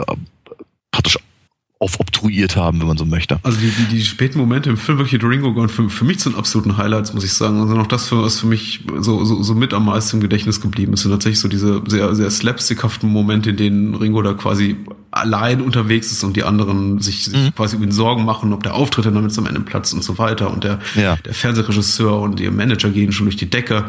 aufobtruiert 1.84 2.56
haben, 2.56 2.80
wenn 2.80 2.88
man 2.88 2.98
so 2.98 3.06
möchte. 3.06 3.40
Also 3.44 3.60
die, 3.60 3.70
die, 3.70 3.98
die 3.98 4.04
späten 4.04 4.40
Momente 4.40 4.70
im 4.70 4.78
Film 4.78 4.98
wirklich 5.00 5.22
Ringo 5.22 5.54
gehören 5.54 5.70
für, 5.70 5.90
für 5.90 6.06
mich 6.06 6.20
zu 6.20 6.30
den 6.30 6.40
absoluten 6.40 6.78
Highlights, 6.78 7.14
muss 7.14 7.26
ich 7.26 7.34
sagen. 7.34 7.60
Also 7.60 7.76
noch 7.76 7.88
das, 7.88 8.12
was 8.12 8.40
für 8.40 8.48
mich 8.48 8.82
so, 9.00 9.26
so, 9.26 9.44
so 9.44 9.54
mit 9.54 9.74
am 9.74 9.86
meisten 9.86 10.18
im 10.18 10.22
Gedächtnis 10.22 10.62
geblieben 10.62 10.94
ist, 10.94 11.02
sind 11.02 11.12
tatsächlich 11.12 11.40
so 11.40 11.50
diese 11.50 11.82
sehr, 11.88 12.16
sehr 12.16 12.32
slapstickhaften 12.32 13.10
Momente, 13.10 13.50
in 13.50 13.58
denen 13.58 13.96
Ringo 13.96 14.22
da 14.22 14.34
quasi 14.34 14.78
allein 15.12 15.62
unterwegs 15.62 16.12
ist 16.12 16.24
und 16.24 16.36
die 16.36 16.44
anderen 16.44 17.00
sich, 17.00 17.26
sich 17.26 17.34
mhm. 17.34 17.56
quasi 17.56 17.76
über 17.76 17.86
ihn 17.86 17.92
Sorgen 17.92 18.26
machen, 18.26 18.52
ob 18.52 18.64
der 18.64 18.74
Auftritt 18.74 19.06
dann 19.06 19.14
damit 19.14 19.38
am 19.38 19.46
Ende 19.46 19.60
platzt 19.60 19.94
und 19.94 20.04
so 20.04 20.18
weiter. 20.18 20.50
Und 20.52 20.64
der, 20.64 20.80
ja. 20.96 21.18
der 21.18 21.34
Fernsehregisseur 21.34 22.20
und 22.20 22.40
ihr 22.40 22.50
Manager 22.52 22.90
gehen 22.90 23.12
schon 23.12 23.28
durch 23.28 23.36
die 23.36 23.50
Decke 23.50 23.86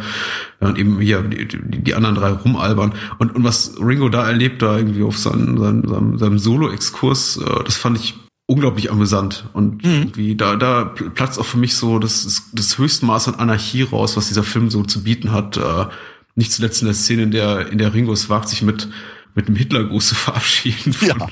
und 0.60 0.78
eben 0.78 1.00
hier 1.00 1.22
die, 1.22 1.82
die 1.82 1.94
anderen 1.94 2.14
drei 2.14 2.30
rumalbern. 2.30 2.92
Und, 3.18 3.34
und 3.34 3.44
was 3.44 3.74
Ringo 3.80 4.08
da 4.10 4.26
erlebt, 4.26 4.60
da 4.60 4.76
irgendwie 4.76 5.02
auf 5.02 5.16
seinen, 5.16 5.58
seinem, 5.58 5.88
seinem, 5.88 6.18
seinem 6.18 6.38
Solo-Exkurs, 6.38 7.38
äh, 7.38 7.64
das 7.64 7.76
fand 7.84 7.98
ich 7.98 8.14
unglaublich 8.46 8.90
amüsant 8.90 9.44
und 9.52 9.84
mhm. 9.84 9.92
irgendwie 9.92 10.36
da 10.36 10.56
da 10.56 10.86
platzt 10.86 11.38
auch 11.38 11.44
für 11.44 11.58
mich 11.58 11.74
so 11.76 11.98
das 11.98 12.50
das 12.50 12.78
höchste 12.78 13.04
Maß 13.04 13.28
an 13.28 13.34
Anarchie 13.34 13.82
raus, 13.82 14.16
was 14.16 14.28
dieser 14.28 14.42
Film 14.42 14.70
so 14.70 14.84
zu 14.84 15.02
bieten 15.02 15.32
hat. 15.32 15.58
Äh, 15.58 15.86
nicht 16.34 16.50
zuletzt 16.50 16.80
in 16.80 16.86
der 16.86 16.94
Szene, 16.94 17.24
in 17.24 17.30
der 17.30 17.70
in 17.70 17.76
der 17.76 17.92
Ringo 17.92 18.10
es 18.14 18.30
wagt, 18.30 18.48
sich 18.48 18.62
mit 18.62 18.88
mit 19.34 19.48
einem 19.48 19.56
Hitlergruß 19.56 20.08
zu 20.08 20.14
verabschieden 20.26 20.94
von, 20.94 21.08
ja. 21.08 21.28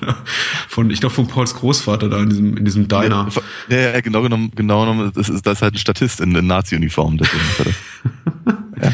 von 0.68 0.90
ich 0.90 1.00
glaube 1.00 1.14
von 1.14 1.26
Pauls 1.26 1.54
Großvater 1.54 2.10
da 2.10 2.20
in 2.20 2.28
diesem 2.28 2.56
in 2.58 2.66
diesem 2.66 2.86
Diner. 2.86 3.28
Ja, 3.70 3.78
ja, 3.78 4.00
genau 4.02 4.20
genommen 4.20 4.52
genau 4.54 4.80
genommen 4.80 5.10
das 5.14 5.30
ist 5.30 5.46
das 5.46 5.54
ist 5.54 5.62
halt 5.62 5.74
ein 5.74 5.78
Statist 5.78 6.20
in, 6.20 6.34
in 6.34 6.46
Nazi 6.46 6.76
Uniform 6.76 7.18
ja. 8.82 8.92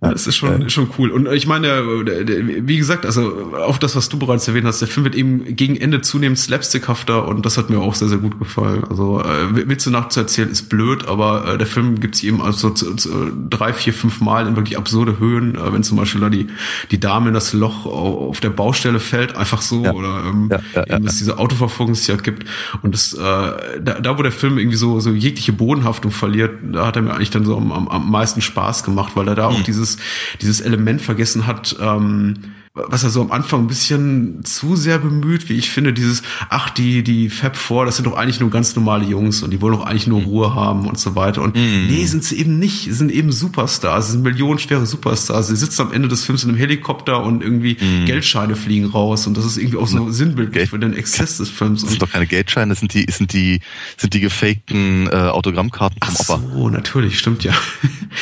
Das 0.00 0.26
ist 0.26 0.36
schon, 0.36 0.62
äh. 0.62 0.70
schon 0.70 0.88
cool. 0.98 1.10
Und 1.10 1.30
ich 1.30 1.46
meine, 1.46 1.82
wie 1.82 2.78
gesagt, 2.78 3.04
also 3.04 3.52
auch 3.54 3.76
das, 3.76 3.96
was 3.96 4.08
du 4.08 4.18
bereits 4.18 4.48
erwähnt 4.48 4.66
hast, 4.66 4.80
der 4.80 4.88
Film 4.88 5.04
wird 5.04 5.14
eben 5.14 5.56
gegen 5.56 5.76
Ende 5.76 6.00
zunehmend 6.00 6.38
slapstickhafter 6.38 7.28
und 7.28 7.44
das 7.44 7.58
hat 7.58 7.68
mir 7.68 7.80
auch 7.80 7.94
sehr, 7.94 8.08
sehr 8.08 8.18
gut 8.18 8.38
gefallen. 8.38 8.84
Also 8.88 9.20
äh, 9.20 9.68
Witze 9.68 9.90
nachzuerzählen 9.90 10.50
ist 10.50 10.70
blöd, 10.70 11.06
aber 11.06 11.54
äh, 11.54 11.58
der 11.58 11.66
Film 11.66 12.00
gibt 12.00 12.16
sich 12.16 12.28
eben 12.28 12.40
also 12.40 12.70
zu, 12.70 12.94
zu, 12.94 13.30
drei, 13.50 13.74
vier, 13.74 13.92
fünf 13.92 14.20
Mal 14.22 14.46
in 14.46 14.56
wirklich 14.56 14.78
absurde 14.78 15.18
Höhen, 15.18 15.54
äh, 15.54 15.72
wenn 15.72 15.82
zum 15.82 15.98
Beispiel 15.98 16.22
da 16.22 16.30
die, 16.30 16.46
die 16.90 16.98
Dame 16.98 17.28
in 17.28 17.34
das 17.34 17.52
Loch 17.52 17.84
auf 17.84 18.40
der 18.40 18.50
Baustelle 18.50 19.00
fällt, 19.00 19.36
einfach 19.36 19.60
so, 19.60 19.84
ja. 19.84 19.92
oder 19.92 20.24
ähm, 20.26 20.48
ja, 20.50 20.60
ja, 20.74 20.96
eben 20.96 21.06
es 21.06 21.18
diese 21.18 21.38
Autoverfolgungsjagd 21.38 22.24
gibt. 22.24 22.46
Und 22.82 22.94
das, 22.94 23.12
äh, 23.12 23.18
da, 23.18 24.00
da, 24.00 24.18
wo 24.18 24.22
der 24.22 24.32
Film 24.32 24.56
irgendwie 24.56 24.78
so, 24.78 24.98
so 25.00 25.10
jegliche 25.10 25.52
Bodenhaftung 25.52 26.10
verliert, 26.10 26.52
da 26.62 26.86
hat 26.86 26.96
er 26.96 27.02
mir 27.02 27.12
eigentlich 27.12 27.30
dann 27.30 27.44
so 27.44 27.56
am, 27.56 27.70
am, 27.70 27.88
am 27.88 28.10
meisten 28.10 28.40
Spaß 28.40 28.82
gemacht, 28.82 29.12
weil 29.14 29.28
er 29.28 29.34
da 29.34 29.50
mhm. 29.50 29.56
auch 29.56 29.62
dieses 29.62 29.89
dieses, 29.90 29.98
dieses 30.40 30.60
Element 30.60 31.00
vergessen 31.00 31.46
hat, 31.46 31.76
ähm, 31.80 32.34
was 32.72 33.02
er 33.02 33.10
so 33.10 33.20
am 33.20 33.32
Anfang 33.32 33.62
ein 33.62 33.66
bisschen 33.66 34.44
zu 34.44 34.76
sehr 34.76 35.00
bemüht, 35.00 35.48
wie 35.48 35.54
ich 35.54 35.70
finde, 35.70 35.92
dieses, 35.92 36.22
ach, 36.50 36.70
die, 36.70 37.02
die 37.02 37.28
Fab 37.28 37.56
4, 37.56 37.84
das 37.84 37.96
sind 37.96 38.06
doch 38.06 38.14
eigentlich 38.14 38.38
nur 38.38 38.48
ganz 38.48 38.76
normale 38.76 39.04
Jungs 39.04 39.42
und 39.42 39.50
die 39.50 39.60
wollen 39.60 39.74
doch 39.74 39.84
eigentlich 39.84 40.06
nur 40.06 40.20
mhm. 40.20 40.26
Ruhe 40.26 40.54
haben 40.54 40.86
und 40.86 40.96
so 40.96 41.16
weiter. 41.16 41.42
Und 41.42 41.56
mm. 41.56 41.88
nee, 41.88 42.06
sind 42.06 42.22
sie 42.22 42.38
eben 42.38 42.60
nicht. 42.60 42.84
Sie 42.84 42.92
sind 42.92 43.10
eben 43.10 43.32
Superstars. 43.32 44.06
Sie 44.06 44.12
sind 44.12 44.22
millionenschwere 44.22 44.86
Superstars. 44.86 45.48
Sie 45.48 45.56
sitzen 45.56 45.82
am 45.82 45.92
Ende 45.92 46.06
des 46.06 46.24
Films 46.24 46.44
in 46.44 46.50
einem 46.50 46.58
Helikopter 46.58 47.24
und 47.24 47.42
irgendwie 47.42 47.74
mm. 47.74 48.06
Geldscheine 48.06 48.54
fliegen 48.54 48.86
raus. 48.86 49.26
Und 49.26 49.36
das 49.36 49.44
ist 49.44 49.56
irgendwie 49.56 49.78
auch 49.78 49.88
so 49.88 49.98
no. 49.98 50.10
sinnbildlich 50.12 50.70
für 50.70 50.78
den 50.78 50.94
Exzess 50.94 51.38
des 51.38 51.50
Films. 51.50 51.80
Das 51.82 51.90
sind 51.90 52.02
doch 52.02 52.10
keine 52.10 52.28
Geldscheine, 52.28 52.70
das 52.70 52.78
sind 52.78 52.94
die, 52.94 53.06
sind 53.10 53.32
die, 53.32 53.60
sind 53.96 54.14
die 54.14 54.20
gefakten 54.20 55.08
äh, 55.08 55.16
Autogrammkarten 55.16 55.98
vom 56.00 56.14
ach 56.14 56.28
Opa. 56.28 56.42
So, 56.54 56.68
natürlich, 56.68 57.18
stimmt 57.18 57.42
ja. 57.42 57.52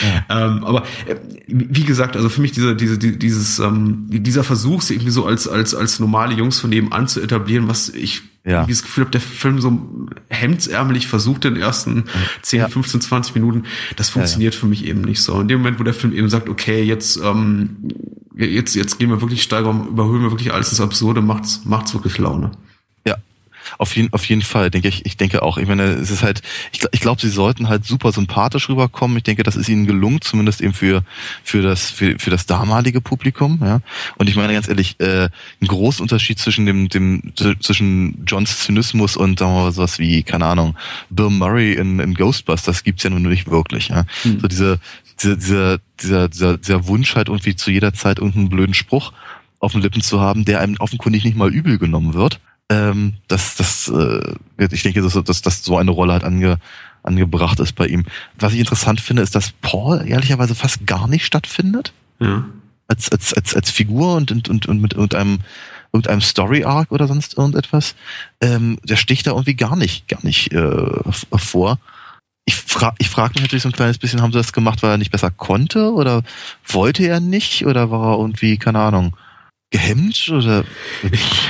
Ja. 0.02 0.46
ähm, 0.46 0.64
aber 0.64 0.84
äh, 1.06 1.16
wie 1.46 1.84
gesagt, 1.84 2.16
also 2.16 2.28
für 2.28 2.40
mich 2.40 2.52
diese, 2.52 2.74
diese, 2.76 2.98
dieses, 2.98 3.58
ähm, 3.58 4.06
dieser 4.08 4.38
dieser 4.38 4.44
Versuch, 4.44 4.82
sie 4.82 4.94
irgendwie 4.94 5.10
so 5.10 5.26
als, 5.26 5.48
als, 5.48 5.74
als 5.74 5.98
normale 5.98 6.34
Jungs 6.34 6.60
von 6.60 6.70
nebenan 6.70 7.08
zu 7.08 7.20
etablieren, 7.20 7.66
was 7.66 7.88
ich 7.88 8.22
ja. 8.44 8.64
das 8.64 8.82
Gefühl 8.82 9.04
habe, 9.04 9.10
der 9.10 9.20
Film 9.20 9.60
so 9.60 10.08
hemdsärmelig 10.28 11.08
versucht 11.08 11.44
in 11.44 11.54
den 11.54 11.62
ersten 11.62 12.04
10, 12.42 12.60
ja. 12.60 12.68
15, 12.68 13.00
20 13.00 13.34
Minuten, 13.34 13.64
das 13.96 14.10
funktioniert 14.10 14.54
ja, 14.54 14.58
ja. 14.58 14.60
für 14.60 14.66
mich 14.66 14.84
eben 14.86 15.00
nicht 15.00 15.22
so. 15.22 15.40
In 15.40 15.48
dem 15.48 15.58
Moment, 15.58 15.80
wo 15.80 15.82
der 15.82 15.94
Film 15.94 16.12
eben 16.12 16.28
sagt, 16.28 16.48
okay, 16.48 16.82
jetzt, 16.82 17.20
ähm, 17.22 17.88
jetzt, 18.36 18.76
jetzt 18.76 18.98
gehen 18.98 19.10
wir 19.10 19.20
wirklich 19.20 19.42
steigern, 19.42 19.88
überhöhen 19.88 20.22
wir 20.22 20.30
wirklich 20.30 20.52
alles 20.52 20.70
ins 20.70 20.80
Absurde, 20.80 21.20
macht's, 21.20 21.62
macht's 21.64 21.94
wirklich 21.94 22.16
Laune. 22.18 22.52
Auf 23.76 23.96
jeden, 23.96 24.12
auf 24.12 24.24
jeden 24.24 24.42
Fall, 24.42 24.70
denke 24.70 24.88
ich. 24.88 25.04
Ich 25.06 25.16
denke 25.16 25.42
auch. 25.42 25.58
Ich 25.58 25.68
meine, 25.68 25.84
es 25.84 26.10
ist 26.10 26.22
halt, 26.22 26.42
ich, 26.72 26.80
ich 26.92 27.00
glaube, 27.00 27.20
sie 27.20 27.28
sollten 27.28 27.68
halt 27.68 27.84
super 27.84 28.12
sympathisch 28.12 28.68
rüberkommen. 28.68 29.16
Ich 29.16 29.22
denke, 29.24 29.42
das 29.42 29.56
ist 29.56 29.68
ihnen 29.68 29.86
gelungen, 29.86 30.20
zumindest 30.20 30.60
eben 30.60 30.72
für, 30.72 31.02
für 31.44 31.62
das, 31.62 31.90
für, 31.90 32.18
für 32.18 32.30
das 32.30 32.46
damalige 32.46 33.00
Publikum, 33.00 33.60
ja. 33.62 33.80
Und 34.16 34.28
ich 34.28 34.36
meine 34.36 34.52
ganz 34.52 34.68
ehrlich, 34.68 34.98
äh, 35.00 35.28
ein 35.60 35.66
großer 35.66 36.02
Unterschied 36.02 36.38
zwischen 36.38 36.66
dem, 36.66 36.88
dem, 36.88 37.32
zwischen 37.60 38.24
Johns 38.26 38.60
Zynismus 38.60 39.16
und, 39.16 39.38
sagen 39.38 39.52
wir 39.52 39.64
mal, 39.64 39.72
sowas 39.72 39.98
wie, 39.98 40.22
keine 40.22 40.46
Ahnung, 40.46 40.76
Bill 41.10 41.30
Murray 41.30 41.74
in, 41.74 41.98
in 42.00 42.14
Ghostbusters 42.14 42.84
gibt's 42.84 43.02
ja 43.02 43.10
nun 43.10 43.22
nicht 43.22 43.50
wirklich, 43.50 43.88
ja. 43.88 44.04
Mhm. 44.24 44.40
So 44.40 44.48
diese, 44.48 44.80
dieser, 45.22 45.36
dieser, 45.36 45.78
dieser, 46.00 46.28
dieser, 46.28 46.58
dieser 46.58 46.86
Wunsch 46.86 47.14
halt 47.16 47.28
irgendwie 47.28 47.56
zu 47.56 47.70
jeder 47.70 47.92
Zeit 47.92 48.18
irgendeinen 48.18 48.48
blöden 48.48 48.74
Spruch 48.74 49.12
auf 49.60 49.72
den 49.72 49.82
Lippen 49.82 50.02
zu 50.02 50.20
haben, 50.20 50.44
der 50.44 50.60
einem 50.60 50.76
offenkundig 50.78 51.24
nicht 51.24 51.36
mal 51.36 51.52
übel 51.52 51.78
genommen 51.78 52.14
wird 52.14 52.40
ähm, 52.70 53.14
dass 53.28 53.56
das, 53.56 53.88
äh, 53.88 54.34
ich 54.58 54.82
denke, 54.82 55.02
dass, 55.02 55.14
dass, 55.24 55.42
dass 55.42 55.64
so 55.64 55.76
eine 55.76 55.90
Rolle 55.90 56.12
halt 56.12 56.24
ange, 56.24 56.58
angebracht 57.02 57.60
ist 57.60 57.74
bei 57.74 57.86
ihm. 57.86 58.04
Was 58.38 58.52
ich 58.52 58.60
interessant 58.60 59.00
finde, 59.00 59.22
ist, 59.22 59.34
dass 59.34 59.52
Paul 59.52 60.04
ehrlicherweise 60.06 60.54
fast 60.54 60.86
gar 60.86 61.08
nicht 61.08 61.24
stattfindet. 61.24 61.92
Ja. 62.20 62.44
Als, 62.86 63.10
als, 63.10 63.34
als, 63.34 63.54
als 63.54 63.70
Figur 63.70 64.16
und, 64.16 64.32
und, 64.32 64.48
und, 64.48 64.66
und 64.66 64.80
mit 64.80 64.94
irgendeinem, 64.94 65.40
irgendeinem 65.92 66.20
Story 66.20 66.64
Arc 66.64 66.92
oder 66.92 67.06
sonst 67.06 67.36
irgendetwas. 67.36 67.94
Ähm, 68.40 68.78
der 68.82 68.96
sticht 68.96 69.26
da 69.26 69.32
irgendwie 69.32 69.54
gar 69.54 69.76
nicht, 69.76 70.08
gar 70.08 70.24
nicht 70.24 70.52
äh, 70.52 71.12
vor. 71.36 71.78
Ich 72.44 72.56
frage 72.56 72.96
ich 72.98 73.10
frag 73.10 73.34
mich 73.34 73.42
natürlich 73.42 73.62
so 73.62 73.68
ein 73.68 73.72
kleines 73.72 73.98
bisschen, 73.98 74.22
haben 74.22 74.32
sie 74.32 74.38
das 74.38 74.54
gemacht, 74.54 74.82
weil 74.82 74.92
er 74.92 74.98
nicht 74.98 75.10
besser 75.10 75.30
konnte 75.30 75.92
oder 75.92 76.22
wollte 76.66 77.06
er 77.06 77.20
nicht 77.20 77.66
oder 77.66 77.90
war 77.90 78.14
er 78.14 78.18
irgendwie, 78.18 78.56
keine 78.56 78.78
Ahnung, 78.78 79.14
gehemmt 79.70 80.30
oder 80.30 80.64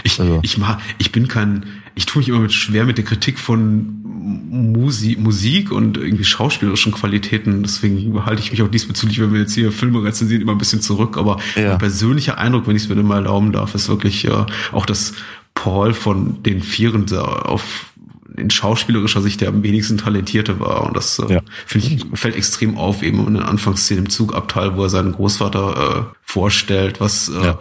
ich, 0.03 0.19
also. 0.19 0.41
ich, 0.43 0.59
mag, 0.59 0.81
ich 0.99 1.13
bin 1.13 1.29
kein 1.29 1.67
ich 1.95 2.07
tue 2.07 2.21
mich 2.21 2.29
immer 2.29 2.41
mit 2.41 2.53
schwer 2.53 2.85
mit 2.85 2.99
der 2.99 3.05
Kritik 3.05 3.39
von 3.39 3.95
Musik, 4.03 5.19
Musik 5.21 5.71
und 5.71 5.97
irgendwie 5.97 6.25
schauspielerischen 6.25 6.93
Qualitäten 6.93 7.63
deswegen 7.63 8.25
halte 8.27 8.43
ich 8.43 8.51
mich 8.51 8.63
auch 8.63 8.69
diesbezüglich 8.69 9.21
wenn 9.21 9.33
wir 9.33 9.41
jetzt 9.41 9.55
hier 9.55 9.71
Filme 9.71 10.03
rezensieren 10.03 10.43
immer 10.43 10.53
ein 10.53 10.59
bisschen 10.59 10.81
zurück 10.81 11.17
aber 11.17 11.39
ja. 11.55 11.71
mein 11.71 11.79
persönlicher 11.79 12.39
Eindruck 12.39 12.67
wenn 12.67 12.75
ich 12.75 12.85
es 12.85 12.89
mir 12.89 12.97
mal 12.97 13.17
erlauben 13.17 13.53
darf 13.53 13.75
ist 13.77 13.89
wirklich 13.89 14.25
äh, 14.25 14.47
auch 14.73 14.87
dass 14.87 15.13
Paul 15.55 15.95
von 15.95 16.43
den 16.43 16.61
Vieren 16.61 17.07
auf 17.17 17.87
in 18.37 18.51
schauspielerischer 18.51 19.21
Sicht 19.21 19.41
der 19.41 19.49
am 19.49 19.65
wenigsten 19.65 19.99
talentierte 19.99 20.61
war. 20.61 20.87
Und 20.87 20.97
das 20.97 21.19
äh, 21.19 21.35
ja. 21.35 21.41
finde 21.67 21.89
ich 21.89 22.07
fällt 22.15 22.37
extrem 22.37 22.79
auf, 22.79 23.03
eben 23.03 23.27
in 23.27 23.35
der 23.35 23.49
Anfangsszene 23.49 24.03
im 24.03 24.11
Zugabteil, 24.11 24.77
wo 24.77 24.85
er 24.85 24.91
seinen 24.91 25.11
Großvater 25.11 26.07
äh, 26.13 26.17
vorstellt, 26.23 27.01
was 27.01 27.29
äh, 27.29 27.47
ja 27.47 27.59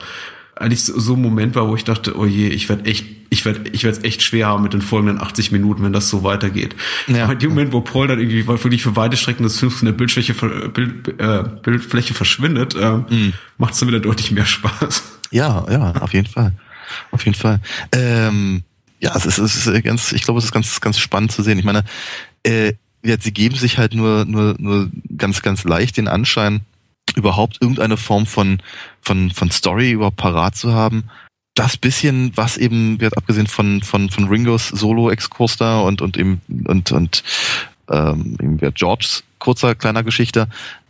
eigentlich 0.60 0.84
so 0.84 1.14
ein 1.14 1.22
Moment 1.22 1.56
war, 1.56 1.68
wo 1.68 1.76
ich 1.76 1.84
dachte, 1.84 2.18
oh 2.18 2.26
je, 2.26 2.48
ich 2.48 2.70
werde 2.70 2.86
echt, 2.86 3.06
ich 3.30 3.46
werde, 3.46 3.70
ich 3.72 3.84
werde 3.84 3.98
es 3.98 4.04
echt 4.04 4.22
schwer 4.24 4.48
haben 4.48 4.64
mit 4.64 4.74
den 4.74 4.82
folgenden 4.82 5.22
80 5.22 5.52
Minuten, 5.52 5.84
wenn 5.84 5.94
das 5.94 6.10
so 6.10 6.24
weitergeht. 6.24 6.76
Ja. 7.08 7.26
Aber 7.26 7.34
in 7.34 7.40
dem 7.40 7.50
Moment, 7.50 7.74
wo 7.74 7.82
Paul 7.82 8.08
dann 8.08 8.20
irgendwie 8.20 8.48
wirklich 8.48 8.84
für 8.84 8.96
weite 8.96 9.18
Strecken 9.18 9.44
des 9.44 9.60
Films 9.60 9.76
von 9.76 9.86
der 9.86 9.94
Bildfläche, 9.94 10.34
Bild, 10.34 11.20
äh, 11.20 11.44
Bildfläche 11.62 12.14
verschwindet, 12.14 12.76
äh, 12.76 12.98
mhm. 12.98 13.34
macht 13.58 13.74
es 13.74 13.80
dann 13.80 13.90
wieder 13.90 14.00
deutlich 14.00 14.32
mehr 14.32 14.46
Spaß. 14.46 15.04
Ja, 15.32 15.66
ja, 15.70 15.92
auf 16.00 16.14
jeden 16.14 16.28
Fall, 16.28 16.54
auf 17.12 17.26
jeden 17.26 17.38
Fall. 17.38 17.60
Ähm, 17.92 18.64
ja, 19.00 19.16
es 19.16 19.26
ist, 19.26 19.38
es 19.38 19.68
ist 19.68 19.84
ganz, 19.84 20.12
ich 20.12 20.24
glaube, 20.24 20.40
es 20.40 20.46
ist 20.46 20.52
ganz, 20.52 20.80
ganz 20.82 20.98
spannend 20.98 21.32
zu 21.32 21.44
sehen. 21.44 21.60
Ich 21.60 21.66
meine, 21.66 21.84
äh, 22.44 22.74
ja, 23.04 23.16
sie 23.20 23.32
geben 23.32 23.56
sich 23.56 23.78
halt 23.78 23.94
nur, 23.94 24.26
nur, 24.26 24.56
nur 24.58 24.90
ganz, 25.18 25.42
ganz 25.42 25.64
leicht 25.64 25.98
den 25.98 26.08
Anschein, 26.08 26.62
überhaupt 27.16 27.58
irgendeine 27.62 27.98
Form 27.98 28.26
von, 28.26 28.62
von, 29.02 29.32
von 29.32 29.52
Story 29.52 29.92
überhaupt 29.92 30.18
parat 30.18 30.56
zu 30.56 30.74
haben. 30.74 31.06
Das 31.54 31.78
bisschen, 31.78 32.32
was 32.36 32.58
eben 32.58 33.00
wird 33.00 33.18
abgesehen 33.18 33.48
von, 33.48 33.82
von, 33.82 34.10
von 34.10 34.28
Ringos 34.28 34.68
Solo-Exkurs 34.68 35.58
da 35.58 35.80
und, 35.82 36.02
und 36.02 36.18
eben, 36.18 36.42
und, 36.66 36.92
und 36.92 37.24
ähm, 37.90 38.60
Georges 38.76 39.24
kurzer 39.40 39.74
kleiner 39.74 40.04
Geschichte, 40.04 40.48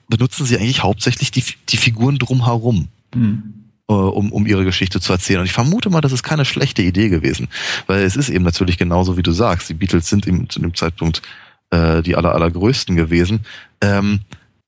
benutzen 0.09 0.45
sie 0.45 0.57
eigentlich 0.57 0.83
hauptsächlich 0.83 1.31
die, 1.31 1.43
die 1.69 1.77
Figuren 1.77 2.17
drumherum. 2.17 2.87
Mhm 3.15 3.53
um, 3.87 4.31
um 4.31 4.45
ihre 4.45 4.65
Geschichte 4.65 4.99
zu 4.99 5.13
erzählen. 5.13 5.39
Und 5.39 5.45
ich 5.45 5.53
vermute 5.53 5.89
mal, 5.89 6.01
das 6.01 6.11
ist 6.11 6.23
keine 6.23 6.45
schlechte 6.45 6.81
Idee 6.81 7.09
gewesen, 7.09 7.47
weil 7.87 8.03
es 8.03 8.15
ist 8.15 8.29
eben 8.29 8.43
natürlich 8.43 8.77
genauso, 8.77 9.17
wie 9.17 9.23
du 9.23 9.31
sagst. 9.31 9.69
Die 9.69 9.73
Beatles 9.73 10.09
sind 10.09 10.27
eben 10.27 10.49
zu 10.49 10.59
dem 10.59 10.75
Zeitpunkt 10.75 11.21
äh, 11.69 12.01
die 12.01 12.15
aller, 12.15 12.33
allergrößten 12.33 12.95
gewesen. 12.95 13.41
Ähm, 13.81 14.19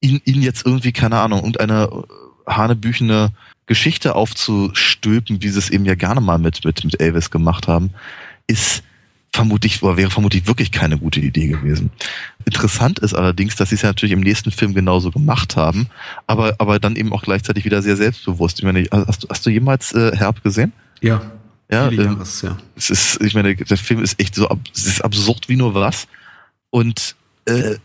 ihnen, 0.01 0.21
ihnen 0.25 0.41
jetzt 0.41 0.65
irgendwie, 0.65 0.91
keine 0.91 1.19
Ahnung, 1.19 1.39
irgendeine 1.39 2.05
hanebüchene 2.47 3.29
Geschichte 3.65 4.15
aufzustülpen, 4.15 5.41
wie 5.41 5.49
sie 5.49 5.59
es 5.59 5.69
eben 5.69 5.85
ja 5.85 5.95
gerne 5.95 6.21
mal 6.21 6.39
mit, 6.39 6.65
mit, 6.65 6.83
mit 6.83 6.99
Elvis 6.99 7.29
gemacht 7.29 7.67
haben, 7.67 7.91
ist 8.47 8.83
vermutlich, 9.31 9.83
oder 9.83 9.97
wäre 9.97 10.09
vermutlich 10.09 10.47
wirklich 10.47 10.71
keine 10.71 10.97
gute 10.97 11.19
Idee 11.19 11.47
gewesen. 11.47 11.91
Interessant 12.45 12.99
ist 12.99 13.13
allerdings, 13.13 13.55
dass 13.55 13.69
sie 13.69 13.75
es 13.75 13.83
ja 13.83 13.89
natürlich 13.89 14.13
im 14.13 14.21
nächsten 14.21 14.51
Film 14.51 14.73
genauso 14.73 15.11
gemacht 15.11 15.55
haben, 15.55 15.87
aber, 16.25 16.55
aber 16.57 16.79
dann 16.79 16.95
eben 16.95 17.13
auch 17.13 17.21
gleichzeitig 17.21 17.65
wieder 17.65 17.81
sehr 17.81 17.95
selbstbewusst. 17.95 18.59
Ich 18.59 18.65
meine, 18.65 18.85
hast, 18.91 19.23
du, 19.23 19.27
hast 19.29 19.45
du 19.45 19.51
jemals 19.51 19.93
äh, 19.93 20.15
Herb 20.15 20.43
gesehen? 20.43 20.73
Ja. 21.01 21.21
Ja, 21.71 21.87
ähm, 21.89 22.01
Jahres, 22.01 22.41
ja. 22.41 22.57
Es 22.75 22.89
ist, 22.89 23.21
ich 23.21 23.35
meine, 23.35 23.55
der 23.55 23.77
Film 23.77 24.03
ist 24.03 24.19
echt 24.19 24.33
so, 24.33 24.49
es 24.73 24.87
ist 24.87 25.01
absurd 25.03 25.47
wie 25.49 25.55
nur 25.55 25.75
was 25.75 26.07
und 26.71 27.15
äh, 27.45 27.75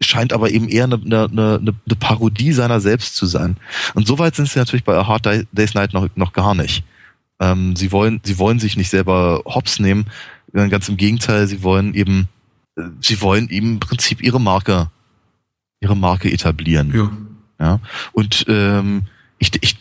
scheint 0.00 0.32
aber 0.32 0.50
eben 0.50 0.68
eher 0.68 0.84
eine, 0.84 0.96
eine, 0.96 1.24
eine, 1.30 1.60
eine 1.60 1.96
Parodie 1.98 2.52
seiner 2.52 2.80
selbst 2.80 3.16
zu 3.16 3.26
sein. 3.26 3.56
Und 3.94 4.06
soweit 4.06 4.34
sind 4.34 4.48
sie 4.48 4.58
natürlich 4.58 4.84
bei 4.84 4.96
A 4.96 5.06
Hard 5.06 5.46
Day's 5.52 5.74
Night 5.74 5.92
noch, 5.92 6.08
noch 6.16 6.32
gar 6.32 6.54
nicht. 6.54 6.84
Ähm, 7.40 7.74
sie 7.76 7.92
wollen, 7.92 8.20
sie 8.24 8.38
wollen 8.38 8.58
sich 8.58 8.76
nicht 8.76 8.90
selber 8.90 9.42
hops 9.46 9.78
nehmen, 9.78 10.06
Ganz 10.54 10.88
im 10.88 10.96
Gegenteil, 10.96 11.48
sie 11.48 11.64
wollen 11.64 11.94
eben, 11.94 12.28
sie 13.00 13.20
wollen 13.20 13.48
eben 13.50 13.72
im 13.72 13.80
Prinzip 13.80 14.22
ihre 14.22 14.40
Marke, 14.40 14.88
ihre 15.80 15.96
Marke 15.96 16.32
etablieren. 16.32 16.94
Ja. 16.94 17.10
Ja. 17.58 17.80
Und 18.12 18.44
ähm, 18.46 19.02
ich, 19.38 19.50
ich, 19.62 19.76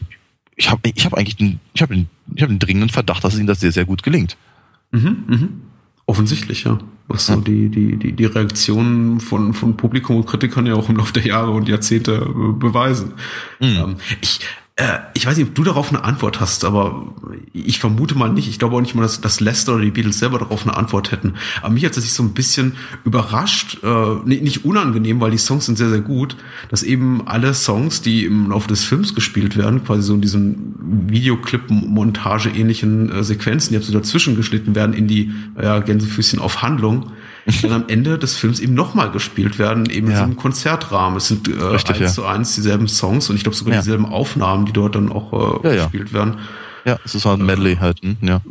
ich 0.56 0.72
habe 0.72 0.90
ich 0.96 1.06
hab 1.06 1.14
eigentlich 1.14 1.36
den, 1.36 1.60
ich 1.74 1.84
hab 1.84 1.90
den, 1.90 2.10
ich 2.34 2.42
hab 2.42 2.50
den 2.50 2.58
dringenden 2.58 2.90
Verdacht, 2.90 3.24
dass 3.24 3.38
ihnen 3.38 3.46
das 3.46 3.60
sehr, 3.60 3.72
sehr 3.72 3.86
gut 3.86 4.02
gelingt. 4.02 4.36
Mhm, 4.92 5.24
mhm. 5.28 5.62
Offensichtlich, 6.08 6.64
ja. 6.64 6.80
Was 7.14 7.28
so 7.28 7.36
die, 7.36 7.70
die, 7.70 7.96
die, 7.96 8.12
die 8.12 8.26
Reaktionen 8.26 9.20
von, 9.20 9.54
von 9.54 9.78
Publikum 9.78 10.18
und 10.18 10.26
Kritikern 10.26 10.66
ja 10.66 10.74
auch 10.74 10.90
im 10.90 10.98
Laufe 10.98 11.14
der 11.14 11.28
Jahre 11.28 11.52
und 11.52 11.70
Jahrzehnte 11.70 12.14
äh, 12.14 12.52
beweisen. 12.54 13.14
Mhm. 13.60 13.68
Ähm, 13.68 13.96
ich, 14.20 14.40
äh, 14.76 14.98
ich 15.14 15.28
weiß 15.28 15.38
nicht, 15.38 15.50
ob 15.50 15.56
du 15.56 15.64
darauf 15.64 15.90
eine 15.90 16.04
Antwort 16.04 16.40
hast, 16.40 16.66
aber 16.66 17.14
ich 17.54 17.78
vermute 17.78 18.16
mal 18.16 18.34
nicht. 18.34 18.48
Ich 18.48 18.58
glaube 18.58 18.76
auch 18.76 18.82
nicht 18.82 18.96
mal, 18.96 19.04
dass, 19.04 19.22
dass 19.22 19.40
Lester 19.40 19.76
oder 19.76 19.84
die 19.84 19.92
Beatles 19.92 20.18
selber 20.18 20.40
darauf 20.40 20.64
eine 20.64 20.76
Antwort 20.76 21.12
hätten. 21.12 21.36
Aber 21.62 21.72
mich 21.72 21.86
hat 21.86 21.96
es 21.96 22.04
sich 22.04 22.14
so 22.14 22.24
ein 22.24 22.34
bisschen 22.34 22.74
überrascht, 23.06 23.78
äh, 23.84 24.16
nicht, 24.26 24.66
unangenehm, 24.66 25.22
weil 25.22 25.30
die 25.30 25.38
Songs 25.38 25.68
sind 25.68 25.78
sehr, 25.78 25.90
sehr 25.90 26.02
gut, 26.02 26.38
dass 26.70 26.82
eben 26.82 27.28
alle 27.28 27.54
Songs, 27.54 28.02
die 28.02 28.26
im 28.26 28.50
Laufe 28.50 28.68
des 28.68 28.84
Films 28.84 29.14
gespielt 29.14 29.58
werden, 29.58 29.84
quasi 29.84 30.02
so 30.02 30.16
in 30.16 30.22
diesen 30.22 30.74
Videoclip-Montage-ähnlichen 31.08 33.12
äh, 33.12 33.24
Sequenzen, 33.24 33.78
die 33.78 33.84
so 33.84 33.94
dazwischen 33.94 34.36
geschnitten 34.36 34.74
werden 34.74 34.96
in 34.96 35.08
die 35.08 35.32
äh, 35.56 35.82
Gänsefüßchen 35.82 36.40
auf 36.40 36.64
Handlung, 36.64 37.12
dann 37.62 37.72
am 37.72 37.86
Ende 37.88 38.18
des 38.18 38.36
Films 38.36 38.60
eben 38.60 38.74
nochmal 38.74 39.12
gespielt 39.12 39.60
werden, 39.60 39.86
eben 39.90 40.08
ja. 40.08 40.14
in 40.14 40.18
so 40.18 40.24
einem 40.24 40.36
Konzertrahmen. 40.36 41.18
Es 41.18 41.28
sind 41.28 41.48
äh, 41.48 41.62
Richtig, 41.62 41.98
eins 41.98 42.00
ja. 42.00 42.08
zu 42.08 42.26
eins 42.26 42.56
dieselben 42.56 42.88
Songs 42.88 43.30
und 43.30 43.36
ich 43.36 43.44
glaube 43.44 43.56
sogar 43.56 43.76
ja. 43.76 43.82
dieselben 43.82 44.06
Aufnahmen, 44.06 44.66
die 44.66 44.74
dort 44.74 44.96
dann 44.96 45.12
auch 45.12 45.64
äh, 45.64 45.76
gespielt 45.76 46.14
werden. 46.14 46.38
Ja, 46.86 47.00
es 47.06 47.16
ist 47.16 47.26
halt 47.26 47.40
ein 47.40 47.46
Medley 47.46 47.74
äh, 47.74 47.78
halt, 47.78 48.02
hm? 48.02 48.18
ja. 48.22 48.42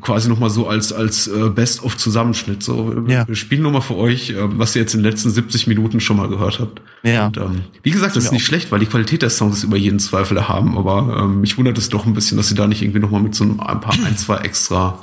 Quasi 0.00 0.28
nochmal 0.28 0.50
so 0.50 0.68
als, 0.68 0.92
als 0.92 1.26
äh, 1.28 1.48
Best-of-Zusammenschnitt. 1.48 2.62
So, 2.62 3.04
ja. 3.08 3.26
wir 3.26 3.34
spielen 3.34 3.62
nochmal 3.62 3.82
für 3.82 3.96
euch, 3.96 4.30
äh, 4.30 4.36
was 4.58 4.74
ihr 4.76 4.82
jetzt 4.82 4.94
in 4.94 5.02
den 5.02 5.10
letzten 5.10 5.30
70 5.30 5.66
Minuten 5.66 6.00
schon 6.00 6.16
mal 6.16 6.28
gehört 6.28 6.60
habt. 6.60 6.80
Ja. 7.02 7.26
Und, 7.26 7.36
ähm, 7.38 7.60
wie 7.82 7.90
gesagt, 7.90 8.16
das 8.16 8.24
ist 8.24 8.32
nicht 8.32 8.44
schlecht, 8.44 8.70
weil 8.70 8.80
die 8.80 8.86
Qualität 8.86 9.22
der 9.22 9.30
Songs 9.30 9.58
ist 9.58 9.64
über 9.64 9.76
jeden 9.76 9.98
Zweifel 9.98 10.36
erhaben, 10.36 10.76
aber 10.76 11.22
ähm, 11.22 11.40
mich 11.40 11.58
wundert 11.58 11.78
es 11.78 11.88
doch 11.88 12.06
ein 12.06 12.14
bisschen, 12.14 12.36
dass 12.36 12.48
sie 12.48 12.54
da 12.54 12.66
nicht 12.66 12.82
irgendwie 12.82 13.00
nochmal 13.00 13.22
mit 13.22 13.34
so 13.34 13.44
ein 13.44 13.56
paar, 13.56 13.94
ein, 14.04 14.16
zwei 14.16 14.38
extra 14.38 14.98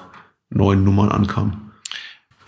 neuen 0.50 0.84
Nummern 0.84 1.10
ankamen. 1.10 1.69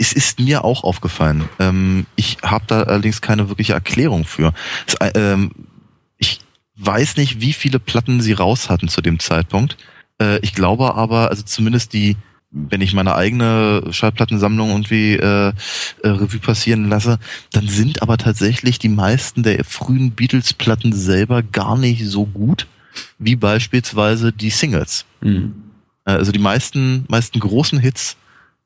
Es 0.02 0.14
ist 0.14 0.40
mir 0.40 0.66
auch 0.66 0.84
aufgefallen. 0.84 1.48
Ähm, 1.60 2.08
ich 2.16 2.40
habe 2.42 2.66
da 2.66 2.82
allerdings 2.82 3.22
keine 3.22 3.50
wirkliche 3.50 3.74
Erklärung 3.74 4.26
für. 4.26 4.52
Es, 4.88 4.96
äh, 4.96 5.12
ähm, 5.14 5.52
ich 6.18 6.40
weiß 6.76 7.18
nicht, 7.18 7.40
wie 7.40 7.54
viele 7.54 7.78
Platten 7.78 8.20
sie 8.20 8.34
raus 8.34 8.72
hatten 8.72 8.88
zu 8.88 9.02
dem 9.02 9.20
Zeitpunkt. 9.20 9.78
Äh, 10.20 10.40
ich 10.40 10.56
glaube 10.56 10.96
aber, 10.96 11.30
also 11.30 11.44
zumindest 11.44 11.94
die, 11.94 12.18
wenn 12.50 12.82
ich 12.82 12.96
meine 12.96 13.14
eigene 13.14 13.84
Schallplattensammlung 13.92 14.72
irgendwie 14.72 15.14
äh, 15.14 15.50
äh, 15.50 15.54
Revue 16.04 16.40
passieren 16.40 16.90
lasse, 16.90 17.20
dann 17.52 17.68
sind 17.68 18.02
aber 18.02 18.18
tatsächlich 18.18 18.80
die 18.80 18.90
meisten 18.90 19.44
der 19.44 19.64
frühen 19.64 20.14
Beatles-Platten 20.14 20.94
selber 20.94 21.44
gar 21.44 21.78
nicht 21.78 22.04
so 22.08 22.26
gut 22.26 22.66
wie 23.20 23.36
beispielsweise 23.36 24.34
die 24.34 24.50
Singles. 24.50 25.06
Mhm. 25.22 25.54
Also 26.06 26.32
die 26.32 26.40
meisten, 26.40 27.06
meisten 27.08 27.40
großen 27.40 27.78
Hits 27.78 28.18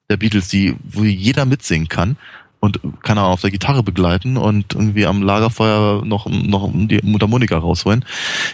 der 0.09 0.17
Beatles, 0.17 0.47
die, 0.47 0.75
wo 0.83 1.03
jeder 1.03 1.45
mitsingen 1.45 1.87
kann 1.87 2.17
und 2.59 2.79
kann 3.03 3.17
er 3.17 3.25
auf 3.25 3.41
der 3.41 3.51
Gitarre 3.51 3.83
begleiten 3.83 4.37
und 4.37 4.73
irgendwie 4.73 5.05
am 5.05 5.21
Lagerfeuer 5.21 6.03
noch, 6.05 6.27
noch 6.27 6.71
die 6.73 6.99
Mundharmonika 7.03 7.57
rausholen, 7.57 8.05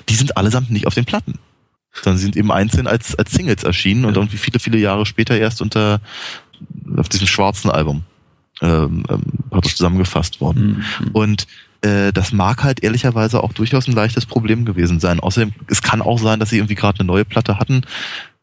die 0.09 0.15
sind 0.15 0.37
allesamt 0.37 0.69
nicht 0.69 0.87
auf 0.87 0.93
den 0.93 1.05
Platten. 1.05 1.39
Sondern 1.93 2.19
sind 2.19 2.37
eben 2.37 2.53
einzeln 2.53 2.87
als, 2.87 3.15
als 3.15 3.31
Singles 3.31 3.63
erschienen 3.63 4.03
ja. 4.03 4.07
und 4.07 4.15
irgendwie 4.15 4.37
viele, 4.37 4.59
viele 4.59 4.77
Jahre 4.77 5.05
später 5.05 5.37
erst 5.37 5.61
unter 5.61 5.99
auf 6.95 7.09
diesem 7.09 7.27
schwarzen 7.27 7.69
Album 7.69 8.03
ähm, 8.61 9.03
ähm, 9.09 9.23
praktisch 9.49 9.75
zusammengefasst 9.75 10.39
worden. 10.39 10.85
Mhm. 10.99 11.11
Und 11.11 11.47
äh, 11.81 12.13
das 12.13 12.31
mag 12.31 12.63
halt 12.63 12.83
ehrlicherweise 12.83 13.43
auch 13.43 13.53
durchaus 13.53 13.87
ein 13.87 13.93
leichtes 13.93 14.25
Problem 14.25 14.65
gewesen 14.65 14.99
sein. 14.99 15.19
Außerdem, 15.19 15.53
es 15.67 15.81
kann 15.81 16.01
auch 16.01 16.19
sein, 16.19 16.39
dass 16.39 16.49
sie 16.49 16.57
irgendwie 16.57 16.75
gerade 16.75 16.99
eine 16.99 17.07
neue 17.07 17.25
Platte 17.25 17.57
hatten, 17.59 17.81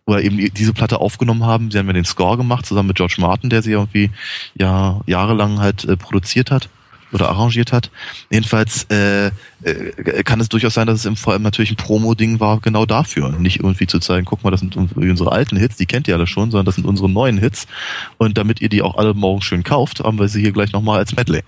oder 0.08 0.22
eben 0.22 0.38
diese 0.54 0.72
Platte 0.72 1.00
aufgenommen 1.00 1.44
haben. 1.44 1.70
Sie 1.70 1.78
haben 1.78 1.86
ja 1.86 1.92
den 1.92 2.06
Score 2.06 2.38
gemacht, 2.38 2.64
zusammen 2.64 2.88
mit 2.88 2.96
George 2.96 3.16
Martin, 3.18 3.50
der 3.50 3.62
sie 3.62 3.72
irgendwie 3.72 4.10
ja 4.54 5.00
jahrelang 5.06 5.60
halt 5.60 5.84
äh, 5.84 5.98
produziert 5.98 6.50
hat 6.50 6.70
oder 7.12 7.28
arrangiert 7.28 7.72
hat. 7.72 7.90
Jedenfalls 8.30 8.84
äh, 8.90 9.26
äh, 9.26 10.22
kann 10.24 10.40
es 10.40 10.48
durchaus 10.48 10.74
sein, 10.74 10.86
dass 10.86 11.00
es 11.00 11.04
im 11.04 11.16
vor 11.16 11.34
allem 11.34 11.42
natürlich 11.42 11.70
ein 11.70 11.76
Promo-Ding 11.76 12.40
war, 12.40 12.60
genau 12.60 12.86
dafür. 12.86 13.30
Nicht 13.38 13.60
irgendwie 13.60 13.86
zu 13.86 13.98
zeigen, 13.98 14.24
guck 14.24 14.42
mal, 14.44 14.50
das 14.50 14.60
sind 14.60 14.76
unsere 14.76 15.30
alten 15.30 15.58
Hits, 15.58 15.76
die 15.76 15.86
kennt 15.86 16.08
ihr 16.08 16.14
alle 16.14 16.26
schon, 16.26 16.50
sondern 16.50 16.66
das 16.66 16.76
sind 16.76 16.86
unsere 16.86 17.10
neuen 17.10 17.36
Hits. 17.36 17.66
Und 18.16 18.38
damit 18.38 18.62
ihr 18.62 18.70
die 18.70 18.80
auch 18.80 18.96
alle 18.96 19.12
morgen 19.12 19.42
schön 19.42 19.62
kauft, 19.62 20.00
haben 20.00 20.18
wir 20.18 20.28
sie 20.28 20.40
hier 20.40 20.52
gleich 20.52 20.72
nochmal 20.72 20.98
als 20.98 21.14
Medley. 21.14 21.42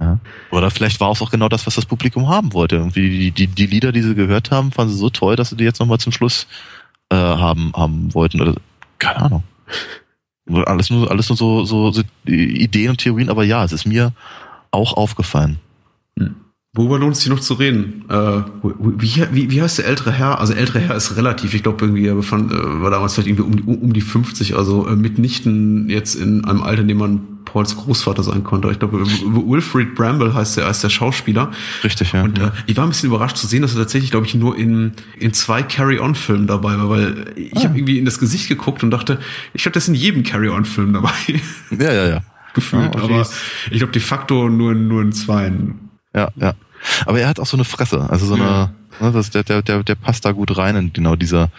Ja. 0.00 0.18
Oder 0.50 0.72
vielleicht 0.72 0.98
war 0.98 1.12
es 1.12 1.22
auch 1.22 1.30
genau 1.30 1.48
das, 1.48 1.64
was 1.64 1.76
das 1.76 1.86
Publikum 1.86 2.28
haben 2.28 2.52
wollte. 2.54 2.76
Irgendwie 2.76 3.30
die, 3.30 3.30
die, 3.30 3.46
die 3.46 3.66
Lieder, 3.66 3.92
die 3.92 4.02
sie 4.02 4.16
gehört 4.16 4.50
haben, 4.50 4.72
fanden 4.72 4.92
sie 4.92 4.98
so 4.98 5.10
toll, 5.10 5.36
dass 5.36 5.50
sie 5.50 5.56
die 5.56 5.64
jetzt 5.64 5.78
nochmal 5.78 5.98
zum 5.98 6.10
Schluss 6.10 6.48
äh, 7.12 7.14
haben, 7.14 7.72
haben 7.76 8.14
wollten 8.14 8.40
oder 8.40 8.54
keine 8.98 9.22
Ahnung. 9.22 9.42
Alles 10.66 10.90
nur, 10.90 11.10
alles 11.10 11.28
nur 11.28 11.36
so, 11.36 11.64
so, 11.64 11.92
so 11.92 12.02
Ideen 12.26 12.90
und 12.90 12.98
Theorien, 12.98 13.28
aber 13.28 13.44
ja, 13.44 13.64
es 13.64 13.72
ist 13.72 13.86
mir 13.86 14.12
auch 14.70 14.94
aufgefallen. 14.94 15.58
Hm. 16.18 16.36
Worüber 16.74 16.98
lohnt 16.98 17.14
es 17.14 17.20
sich 17.20 17.28
noch 17.28 17.40
zu 17.40 17.54
reden? 17.54 18.06
Äh, 18.08 18.42
wie, 18.62 19.26
wie, 19.30 19.50
wie 19.50 19.62
heißt 19.62 19.78
der 19.78 19.86
ältere 19.86 20.10
Herr? 20.10 20.40
Also 20.40 20.54
ältere 20.54 20.80
Herr 20.80 20.96
ist 20.96 21.16
relativ, 21.16 21.52
ich 21.52 21.62
glaube 21.62 21.84
irgendwie, 21.84 22.06
er 22.06 22.14
befand, 22.14 22.50
äh, 22.50 22.80
war 22.80 22.90
damals 22.90 23.12
vielleicht 23.12 23.28
irgendwie 23.28 23.62
um, 23.62 23.82
um 23.82 23.92
die 23.92 24.00
50, 24.00 24.56
also 24.56 24.88
äh, 24.88 24.96
mitnichten 24.96 25.90
jetzt 25.90 26.14
in 26.14 26.46
einem 26.46 26.62
Alter, 26.62 26.80
in 26.80 26.88
dem 26.88 26.96
man 26.96 27.41
Pauls 27.52 27.76
Großvater 27.76 28.22
sein 28.22 28.44
konnte. 28.44 28.70
Ich 28.70 28.78
glaube, 28.78 29.00
Wilfried 29.04 29.94
Bramble 29.94 30.32
heißt 30.32 30.56
der, 30.56 30.66
heißt 30.66 30.82
der 30.82 30.88
Schauspieler. 30.88 31.50
Richtig, 31.84 32.12
ja. 32.12 32.22
Und 32.22 32.38
äh, 32.38 32.50
ich 32.66 32.76
war 32.78 32.84
ein 32.84 32.88
bisschen 32.88 33.08
überrascht 33.08 33.36
zu 33.36 33.46
sehen, 33.46 33.60
dass 33.60 33.74
er 33.74 33.80
tatsächlich, 33.80 34.10
glaube 34.10 34.26
ich, 34.26 34.34
nur 34.34 34.56
in, 34.56 34.92
in 35.18 35.34
zwei 35.34 35.62
Carry-On-Filmen 35.62 36.46
dabei 36.46 36.78
war, 36.78 36.88
weil 36.88 37.32
ich 37.36 37.54
ah. 37.56 37.64
habe 37.64 37.78
irgendwie 37.78 37.98
in 37.98 38.06
das 38.06 38.18
Gesicht 38.18 38.48
geguckt 38.48 38.82
und 38.82 38.90
dachte, 38.90 39.18
ich 39.52 39.62
glaube, 39.62 39.74
das 39.74 39.84
ist 39.84 39.88
in 39.88 39.94
jedem 39.94 40.22
Carry-On-Film 40.22 40.94
dabei. 40.94 41.12
Ja, 41.78 41.92
ja, 41.92 42.08
ja. 42.08 42.22
Gefühlt, 42.54 42.94
ja, 42.94 43.02
aber 43.02 43.26
ich 43.70 43.78
glaube, 43.78 43.92
de 43.92 44.02
facto 44.02 44.48
nur, 44.48 44.74
nur 44.74 45.02
in 45.02 45.12
zweien. 45.12 45.90
Ja, 46.14 46.30
ja. 46.36 46.54
Aber 47.06 47.20
er 47.20 47.28
hat 47.28 47.40
auch 47.40 47.46
so 47.46 47.56
eine 47.56 47.64
Fresse, 47.64 48.08
also 48.10 48.26
so 48.26 48.36
ja. 48.36 48.72
eine, 49.00 49.08
ne, 49.08 49.12
das, 49.12 49.30
der, 49.30 49.42
der, 49.42 49.62
der, 49.62 49.82
der 49.82 49.94
passt 49.94 50.24
da 50.24 50.32
gut 50.32 50.56
rein 50.56 50.76
in 50.76 50.92
genau 50.92 51.16
dieser, 51.16 51.50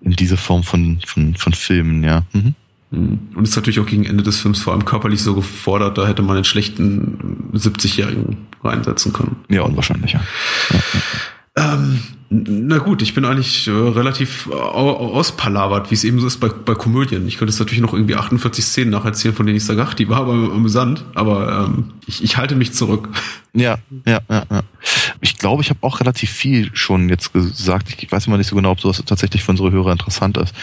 in 0.00 0.12
diese 0.12 0.36
Form 0.36 0.62
von, 0.62 1.00
von, 1.06 1.34
von 1.34 1.52
Filmen, 1.52 2.02
ja. 2.02 2.22
Mhm. 2.32 2.54
Mhm. 2.92 3.18
Und 3.34 3.44
ist 3.44 3.56
natürlich 3.56 3.80
auch 3.80 3.86
gegen 3.86 4.04
Ende 4.04 4.22
des 4.22 4.40
Films 4.40 4.60
vor 4.60 4.72
allem 4.72 4.84
körperlich 4.84 5.22
so 5.22 5.34
gefordert, 5.34 5.98
da 5.98 6.06
hätte 6.06 6.22
man 6.22 6.36
einen 6.36 6.44
schlechten 6.44 7.50
70-Jährigen 7.54 8.46
reinsetzen 8.62 9.12
können. 9.12 9.36
Ja, 9.48 9.62
unwahrscheinlich, 9.62 10.12
ja. 10.12 10.20
ja, 10.70 10.76
ja. 10.76 11.00
Ähm, 11.54 12.00
na 12.30 12.78
gut, 12.78 13.02
ich 13.02 13.12
bin 13.12 13.26
eigentlich 13.26 13.68
äh, 13.68 13.70
relativ 13.72 14.48
äh, 14.50 14.54
auspalavert, 14.54 15.90
wie 15.90 15.94
es 15.94 16.02
eben 16.02 16.18
so 16.18 16.26
ist 16.26 16.38
bei, 16.40 16.48
bei 16.48 16.74
Komödien. 16.74 17.28
Ich 17.28 17.36
könnte 17.36 17.52
es 17.52 17.58
natürlich 17.58 17.82
noch 17.82 17.92
irgendwie 17.92 18.16
48 18.16 18.64
Szenen 18.64 18.90
nacherzählen, 18.90 19.34
von 19.34 19.44
denen 19.44 19.58
ich 19.58 19.64
sage, 19.64 19.82
ach, 19.82 19.92
die 19.92 20.08
war 20.08 20.20
aber 20.20 20.32
amüsant, 20.32 21.04
aber 21.14 21.66
ähm, 21.66 21.92
ich, 22.06 22.24
ich 22.24 22.38
halte 22.38 22.54
mich 22.54 22.72
zurück. 22.72 23.10
Ja, 23.52 23.76
ja, 24.06 24.20
ja, 24.30 24.44
ja. 24.50 24.62
Ich 25.20 25.36
glaube, 25.36 25.62
ich 25.62 25.68
habe 25.68 25.80
auch 25.82 26.00
relativ 26.00 26.30
viel 26.30 26.70
schon 26.74 27.10
jetzt 27.10 27.34
gesagt. 27.34 28.02
Ich 28.02 28.10
weiß 28.10 28.26
immer 28.26 28.38
nicht 28.38 28.48
so 28.48 28.56
genau, 28.56 28.70
ob 28.70 28.80
sowas 28.80 29.02
tatsächlich 29.04 29.44
für 29.44 29.50
unsere 29.50 29.70
Hörer 29.70 29.92
interessant 29.92 30.38
ist. 30.38 30.54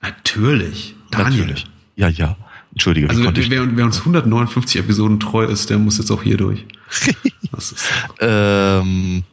Natürlich. 0.00 0.96
Daniel. 1.12 1.42
Natürlich. 1.42 1.66
Ja, 1.96 2.08
ja. 2.08 2.36
Entschuldige. 2.72 3.10
Also 3.10 3.22
wer, 3.22 3.76
wer, 3.76 3.84
uns 3.84 3.98
159 3.98 4.80
Episoden 4.80 5.20
treu 5.20 5.44
ist, 5.44 5.68
der 5.68 5.78
muss 5.78 5.98
jetzt 5.98 6.10
auch 6.10 6.22
hier 6.22 6.38
durch. 6.38 6.64
ähm, 8.20 9.24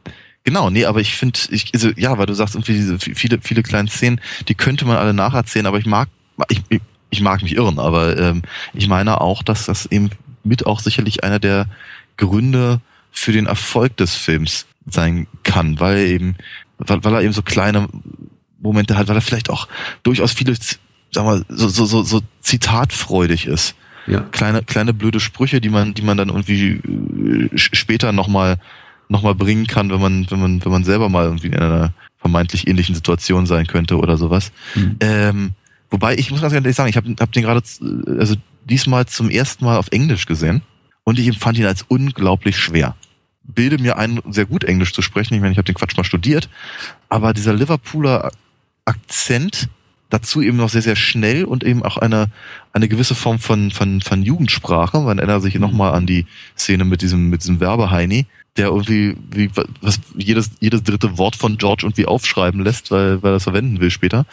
genau, 0.44 0.70
nee, 0.70 0.86
aber 0.86 1.00
ich 1.00 1.16
finde, 1.16 1.40
ich, 1.50 1.72
also, 1.74 1.90
ja, 1.96 2.18
weil 2.18 2.26
du 2.26 2.34
sagst 2.34 2.56
irgendwie 2.56 2.74
diese 2.74 3.00
viele, 3.00 3.40
viele 3.42 3.64
kleine 3.64 3.90
Szenen, 3.90 4.20
die 4.50 4.56
könnte 4.56 4.86
man 4.86 4.98
alle 4.98 5.14
nacherzählen, 5.14 5.68
aber 5.68 5.80
ich 5.80 5.86
mag, 5.86 6.10
ich, 6.50 6.62
ich 7.10 7.22
mag 7.22 7.42
mich 7.42 7.56
irren, 7.56 7.80
aber 7.80 8.18
ähm, 8.18 8.42
ich 8.74 8.90
meine 8.90 9.22
auch, 9.22 9.42
dass 9.42 9.66
das 9.66 9.86
eben 9.86 10.10
mit 10.44 10.66
auch 10.66 10.82
sicherlich 10.82 11.24
einer 11.24 11.40
der 11.40 11.68
Gründe 12.18 12.82
für 13.12 13.32
den 13.32 13.46
Erfolg 13.46 13.96
des 13.98 14.16
Films 14.16 14.66
sein 14.86 15.28
kann, 15.44 15.80
weil 15.80 16.00
eben, 16.00 16.36
weil, 16.78 17.04
weil 17.06 17.14
er 17.14 17.22
eben 17.22 17.34
so 17.34 17.42
kleine 17.42 17.88
Momente 18.60 18.98
hat, 18.98 19.08
weil 19.08 19.16
er 19.16 19.22
vielleicht 19.22 19.50
auch 19.50 19.70
durchaus 20.04 20.34
viele, 20.34 20.56
sag 21.12 21.26
mal, 21.26 21.44
so, 21.50 21.68
so, 21.68 21.86
so, 21.86 22.04
so 22.04 22.22
zitatfreudig 22.42 23.46
ist. 23.48 23.76
Ja. 24.08 24.22
Kleine, 24.32 24.64
kleine 24.64 24.94
blöde 24.94 25.20
Sprüche, 25.20 25.62
die 25.62 25.70
man, 25.70 25.94
die 25.94 26.02
man 26.02 26.18
dann 26.18 26.30
irgendwie 26.30 26.72
äh, 26.72 27.50
später 27.56 28.12
nochmal 28.12 28.58
noch 29.08 29.24
mal 29.24 29.36
bringen 29.36 29.68
kann, 29.68 29.90
wenn 29.90 30.00
man, 30.00 30.30
wenn 30.30 30.40
man, 30.40 30.64
wenn 30.64 30.72
man 30.72 30.84
selber 30.84 31.10
mal 31.10 31.26
irgendwie 31.26 31.48
in 31.48 31.56
einer 31.56 31.94
vermeintlich 32.18 32.68
ähnlichen 32.68 32.96
Situation 32.96 33.46
sein 33.46 33.66
könnte 33.66 33.98
oder 33.98 34.18
sowas. 34.18 34.52
Mhm. 34.76 34.98
Ähm, 35.00 35.52
wobei, 35.90 36.16
ich 36.16 36.30
muss 36.32 36.42
ganz 36.42 36.54
ehrlich 36.54 36.76
sagen, 36.76 36.90
ich 36.90 36.98
habe 36.98 37.16
hab 37.20 37.32
den 37.32 37.44
gerade, 37.44 37.62
also 38.20 38.36
diesmal 38.66 39.08
zum 39.08 39.30
ersten 39.30 39.66
Mal 39.66 39.78
auf 39.78 39.88
Englisch 39.92 40.26
gesehen 40.26 40.62
und 41.04 41.18
ich 41.18 41.28
empfand 41.28 41.58
ihn 41.58 41.66
als 41.66 41.84
unglaublich 41.88 42.58
schwer 42.58 42.96
bilde 43.54 43.82
mir 43.82 43.98
ein, 43.98 44.22
sehr 44.30 44.46
gut 44.46 44.64
Englisch 44.64 44.94
zu 44.94 45.02
sprechen. 45.02 45.34
Ich 45.34 45.42
meine, 45.42 45.52
ich 45.52 45.58
habe 45.58 45.66
den 45.66 45.76
Quatsch 45.76 45.98
mal 45.98 46.04
studiert, 46.04 46.50
aber 47.10 47.34
dieser 47.34 47.54
Liverpooler 47.54 48.32
Akzent 48.86 49.70
dazu 50.10 50.42
eben 50.42 50.58
noch 50.58 50.70
sehr, 50.70 50.82
sehr 50.82 50.96
schnell 50.96 51.44
und 51.44 51.64
eben 51.64 51.84
auch 51.84 51.98
eine, 51.98 52.28
eine 52.74 52.88
gewisse 52.88 53.16
Form 53.16 53.40
von, 53.40 53.72
von, 53.72 54.02
von 54.02 54.24
Jugendsprache. 54.24 55.00
Man 55.00 55.20
erinnert 55.20 55.44
sich 55.44 55.56
mhm. 55.56 55.62
nochmal 55.62 55.94
an 55.94 56.06
die 56.06 56.26
Szene 56.58 56.86
mit 56.86 57.02
diesem, 57.02 57.30
mit 57.30 57.44
diesem 57.44 57.60
Werbeheini, 57.60 58.26
der 58.58 58.68
irgendwie 58.68 59.16
wie, 59.32 59.50
was, 59.82 60.00
jedes, 60.16 60.52
jedes 60.60 60.84
dritte 60.84 61.18
Wort 61.18 61.36
von 61.36 61.58
George 61.58 61.84
irgendwie 61.86 62.08
aufschreiben 62.08 62.64
lässt, 62.64 62.92
weil, 62.92 63.22
weil 63.22 63.34
er 63.34 63.38
es 63.38 63.44
verwenden 63.44 63.80
will 63.80 63.92
später. 63.92 64.26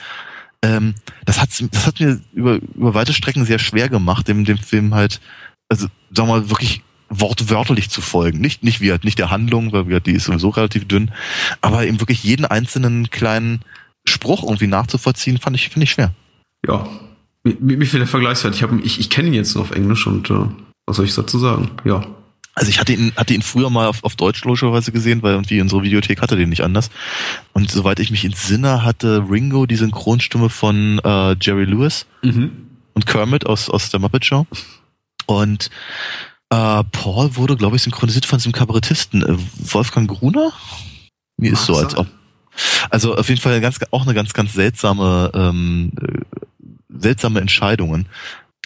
Ähm, 0.62 0.94
das, 1.26 1.40
hat, 1.40 1.50
das 1.70 1.86
hat 1.86 2.00
mir 2.00 2.20
über, 2.32 2.54
über 2.74 2.94
weite 2.94 3.12
Strecken 3.12 3.44
sehr 3.44 3.58
schwer 3.58 3.88
gemacht, 3.88 4.26
dem, 4.28 4.44
dem 4.44 4.58
Film 4.58 4.94
halt, 4.94 5.20
also 5.68 5.86
sagen 6.10 6.28
wir 6.28 6.38
mal, 6.40 6.50
wirklich 6.50 6.82
wortwörtlich 7.08 7.90
zu 7.90 8.00
folgen. 8.00 8.40
Nicht, 8.40 8.64
nicht 8.64 8.80
wie 8.80 8.90
halt, 8.90 9.04
nicht 9.04 9.18
der 9.18 9.30
Handlung, 9.30 9.72
weil 9.72 10.00
die 10.00 10.12
ist 10.12 10.24
sowieso 10.24 10.48
relativ 10.48 10.88
dünn, 10.88 11.12
aber 11.60 11.86
eben 11.86 12.00
wirklich 12.00 12.24
jeden 12.24 12.46
einzelnen 12.46 13.10
kleinen 13.10 13.60
Spruch 14.08 14.42
irgendwie 14.42 14.66
nachzuvollziehen, 14.66 15.38
fand 15.38 15.56
ich, 15.56 15.68
finde 15.68 15.84
ich 15.84 15.90
schwer. 15.90 16.12
Ja. 16.66 16.86
Mir, 17.44 17.76
mir 17.76 17.86
fehlt 17.86 18.00
der 18.00 18.08
Vergleichswert. 18.08 18.54
Ich, 18.54 18.62
hab, 18.62 18.72
ich, 18.84 18.98
ich 18.98 19.10
kenne 19.10 19.28
ihn 19.28 19.34
jetzt 19.34 19.54
nur 19.54 19.64
auf 19.64 19.70
Englisch 19.70 20.06
und 20.06 20.30
äh, 20.30 20.46
was 20.86 20.96
soll 20.96 21.04
ich 21.04 21.14
dazu 21.14 21.38
sagen? 21.38 21.70
Ja. 21.84 22.06
Also 22.54 22.70
ich 22.70 22.80
hatte 22.80 22.94
ihn, 22.94 23.12
hatte 23.16 23.34
ihn 23.34 23.42
früher 23.42 23.68
mal 23.68 23.86
auf, 23.86 24.02
auf 24.02 24.16
Deutsch 24.16 24.42
logischerweise 24.44 24.90
gesehen, 24.90 25.22
weil 25.22 25.32
irgendwie 25.32 25.60
unsere 25.60 25.82
Videothek 25.82 26.22
hatte 26.22 26.36
den 26.36 26.48
nicht 26.48 26.62
anders. 26.62 26.90
Und 27.52 27.70
soweit 27.70 28.00
ich 28.00 28.10
mich 28.10 28.24
entsinne, 28.24 28.82
hatte 28.82 29.26
Ringo 29.28 29.66
die 29.66 29.76
Synchronstimme 29.76 30.48
von 30.48 30.98
äh, 31.04 31.36
Jerry 31.38 31.64
Lewis 31.64 32.06
mhm. 32.22 32.50
und 32.94 33.04
Kermit 33.04 33.44
aus, 33.44 33.68
aus 33.68 33.90
der 33.90 34.00
Muppet 34.00 34.24
Show. 34.24 34.46
Und 35.26 35.70
äh, 36.48 36.82
Paul 36.92 37.36
wurde, 37.36 37.56
glaube 37.56 37.76
ich, 37.76 37.82
synchronisiert 37.82 38.24
von 38.24 38.38
diesem 38.38 38.52
Kabarettisten 38.52 39.22
äh, 39.22 39.36
Wolfgang 39.72 40.08
Gruner. 40.08 40.52
Mir 41.36 41.52
ist 41.52 41.66
so, 41.66 41.76
als 41.76 41.94
ob. 41.94 42.06
Also 42.90 43.16
auf 43.16 43.28
jeden 43.28 43.40
Fall 43.40 43.60
ganz, 43.60 43.78
auch 43.90 44.02
eine 44.02 44.14
ganz, 44.14 44.32
ganz 44.32 44.54
seltsame, 44.54 45.30
ähm, 45.34 45.92
äh, 46.00 46.20
seltsame 46.88 47.40
Entscheidungen. 47.40 48.06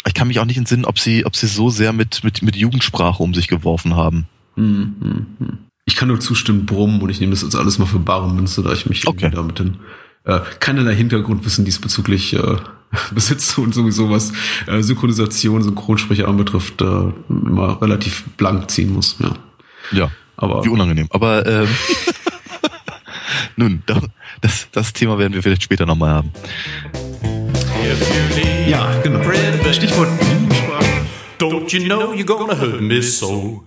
Ich 0.06 0.14
kann 0.14 0.28
mich 0.28 0.38
auch 0.40 0.44
nicht 0.44 0.56
entsinnen, 0.56 0.84
ob 0.84 0.98
sie, 0.98 1.26
ob 1.26 1.36
sie 1.36 1.46
so 1.46 1.70
sehr 1.70 1.92
mit, 1.92 2.24
mit, 2.24 2.42
mit 2.42 2.56
Jugendsprache 2.56 3.22
um 3.22 3.34
sich 3.34 3.48
geworfen 3.48 3.96
haben. 3.96 4.26
Hm, 4.56 4.96
hm, 5.00 5.26
hm. 5.38 5.58
Ich 5.84 5.96
kann 5.96 6.08
nur 6.08 6.20
zustimmen, 6.20 6.66
brummen 6.66 7.00
und 7.00 7.10
ich 7.10 7.20
nehme 7.20 7.32
das 7.32 7.42
jetzt 7.42 7.56
alles 7.56 7.78
mal 7.78 7.86
für 7.86 7.98
bare 7.98 8.32
Münze, 8.32 8.62
da 8.62 8.72
ich 8.72 8.86
mich 8.86 9.06
okay. 9.06 9.30
damit 9.34 9.58
den 9.58 9.78
äh, 10.24 10.40
keinerlei 10.60 10.94
Hintergrundwissen 10.94 11.64
diesbezüglich 11.64 12.34
äh, 12.34 12.56
besitze 13.14 13.60
und 13.60 13.74
sowieso 13.74 14.10
was 14.10 14.32
äh, 14.66 14.82
Synchronisation, 14.82 15.62
Synchronsprecher 15.62 16.28
anbetrifft, 16.28 16.80
äh, 16.80 17.12
immer 17.28 17.80
relativ 17.80 18.24
blank 18.36 18.70
ziehen 18.70 18.92
muss. 18.92 19.16
Ja, 19.18 19.34
ja 19.92 20.10
aber 20.36 20.64
wie 20.64 20.68
unangenehm. 20.68 21.06
Aber 21.10 21.46
ähm, 21.46 21.68
nun, 23.56 23.82
das, 24.40 24.68
das 24.72 24.92
Thema 24.92 25.18
werden 25.18 25.34
wir 25.34 25.42
vielleicht 25.42 25.62
später 25.62 25.86
nochmal 25.86 26.10
haben. 26.10 26.32
Ja, 28.66 29.00
genau. 29.02 29.20
Stichwort 29.72 30.08
Don't 31.38 31.72
you 31.72 31.84
know 31.86 32.12
you're 32.12 32.26
gonna 32.26 32.54
hurt 32.54 32.82
me 32.82 33.00
so? 33.00 33.64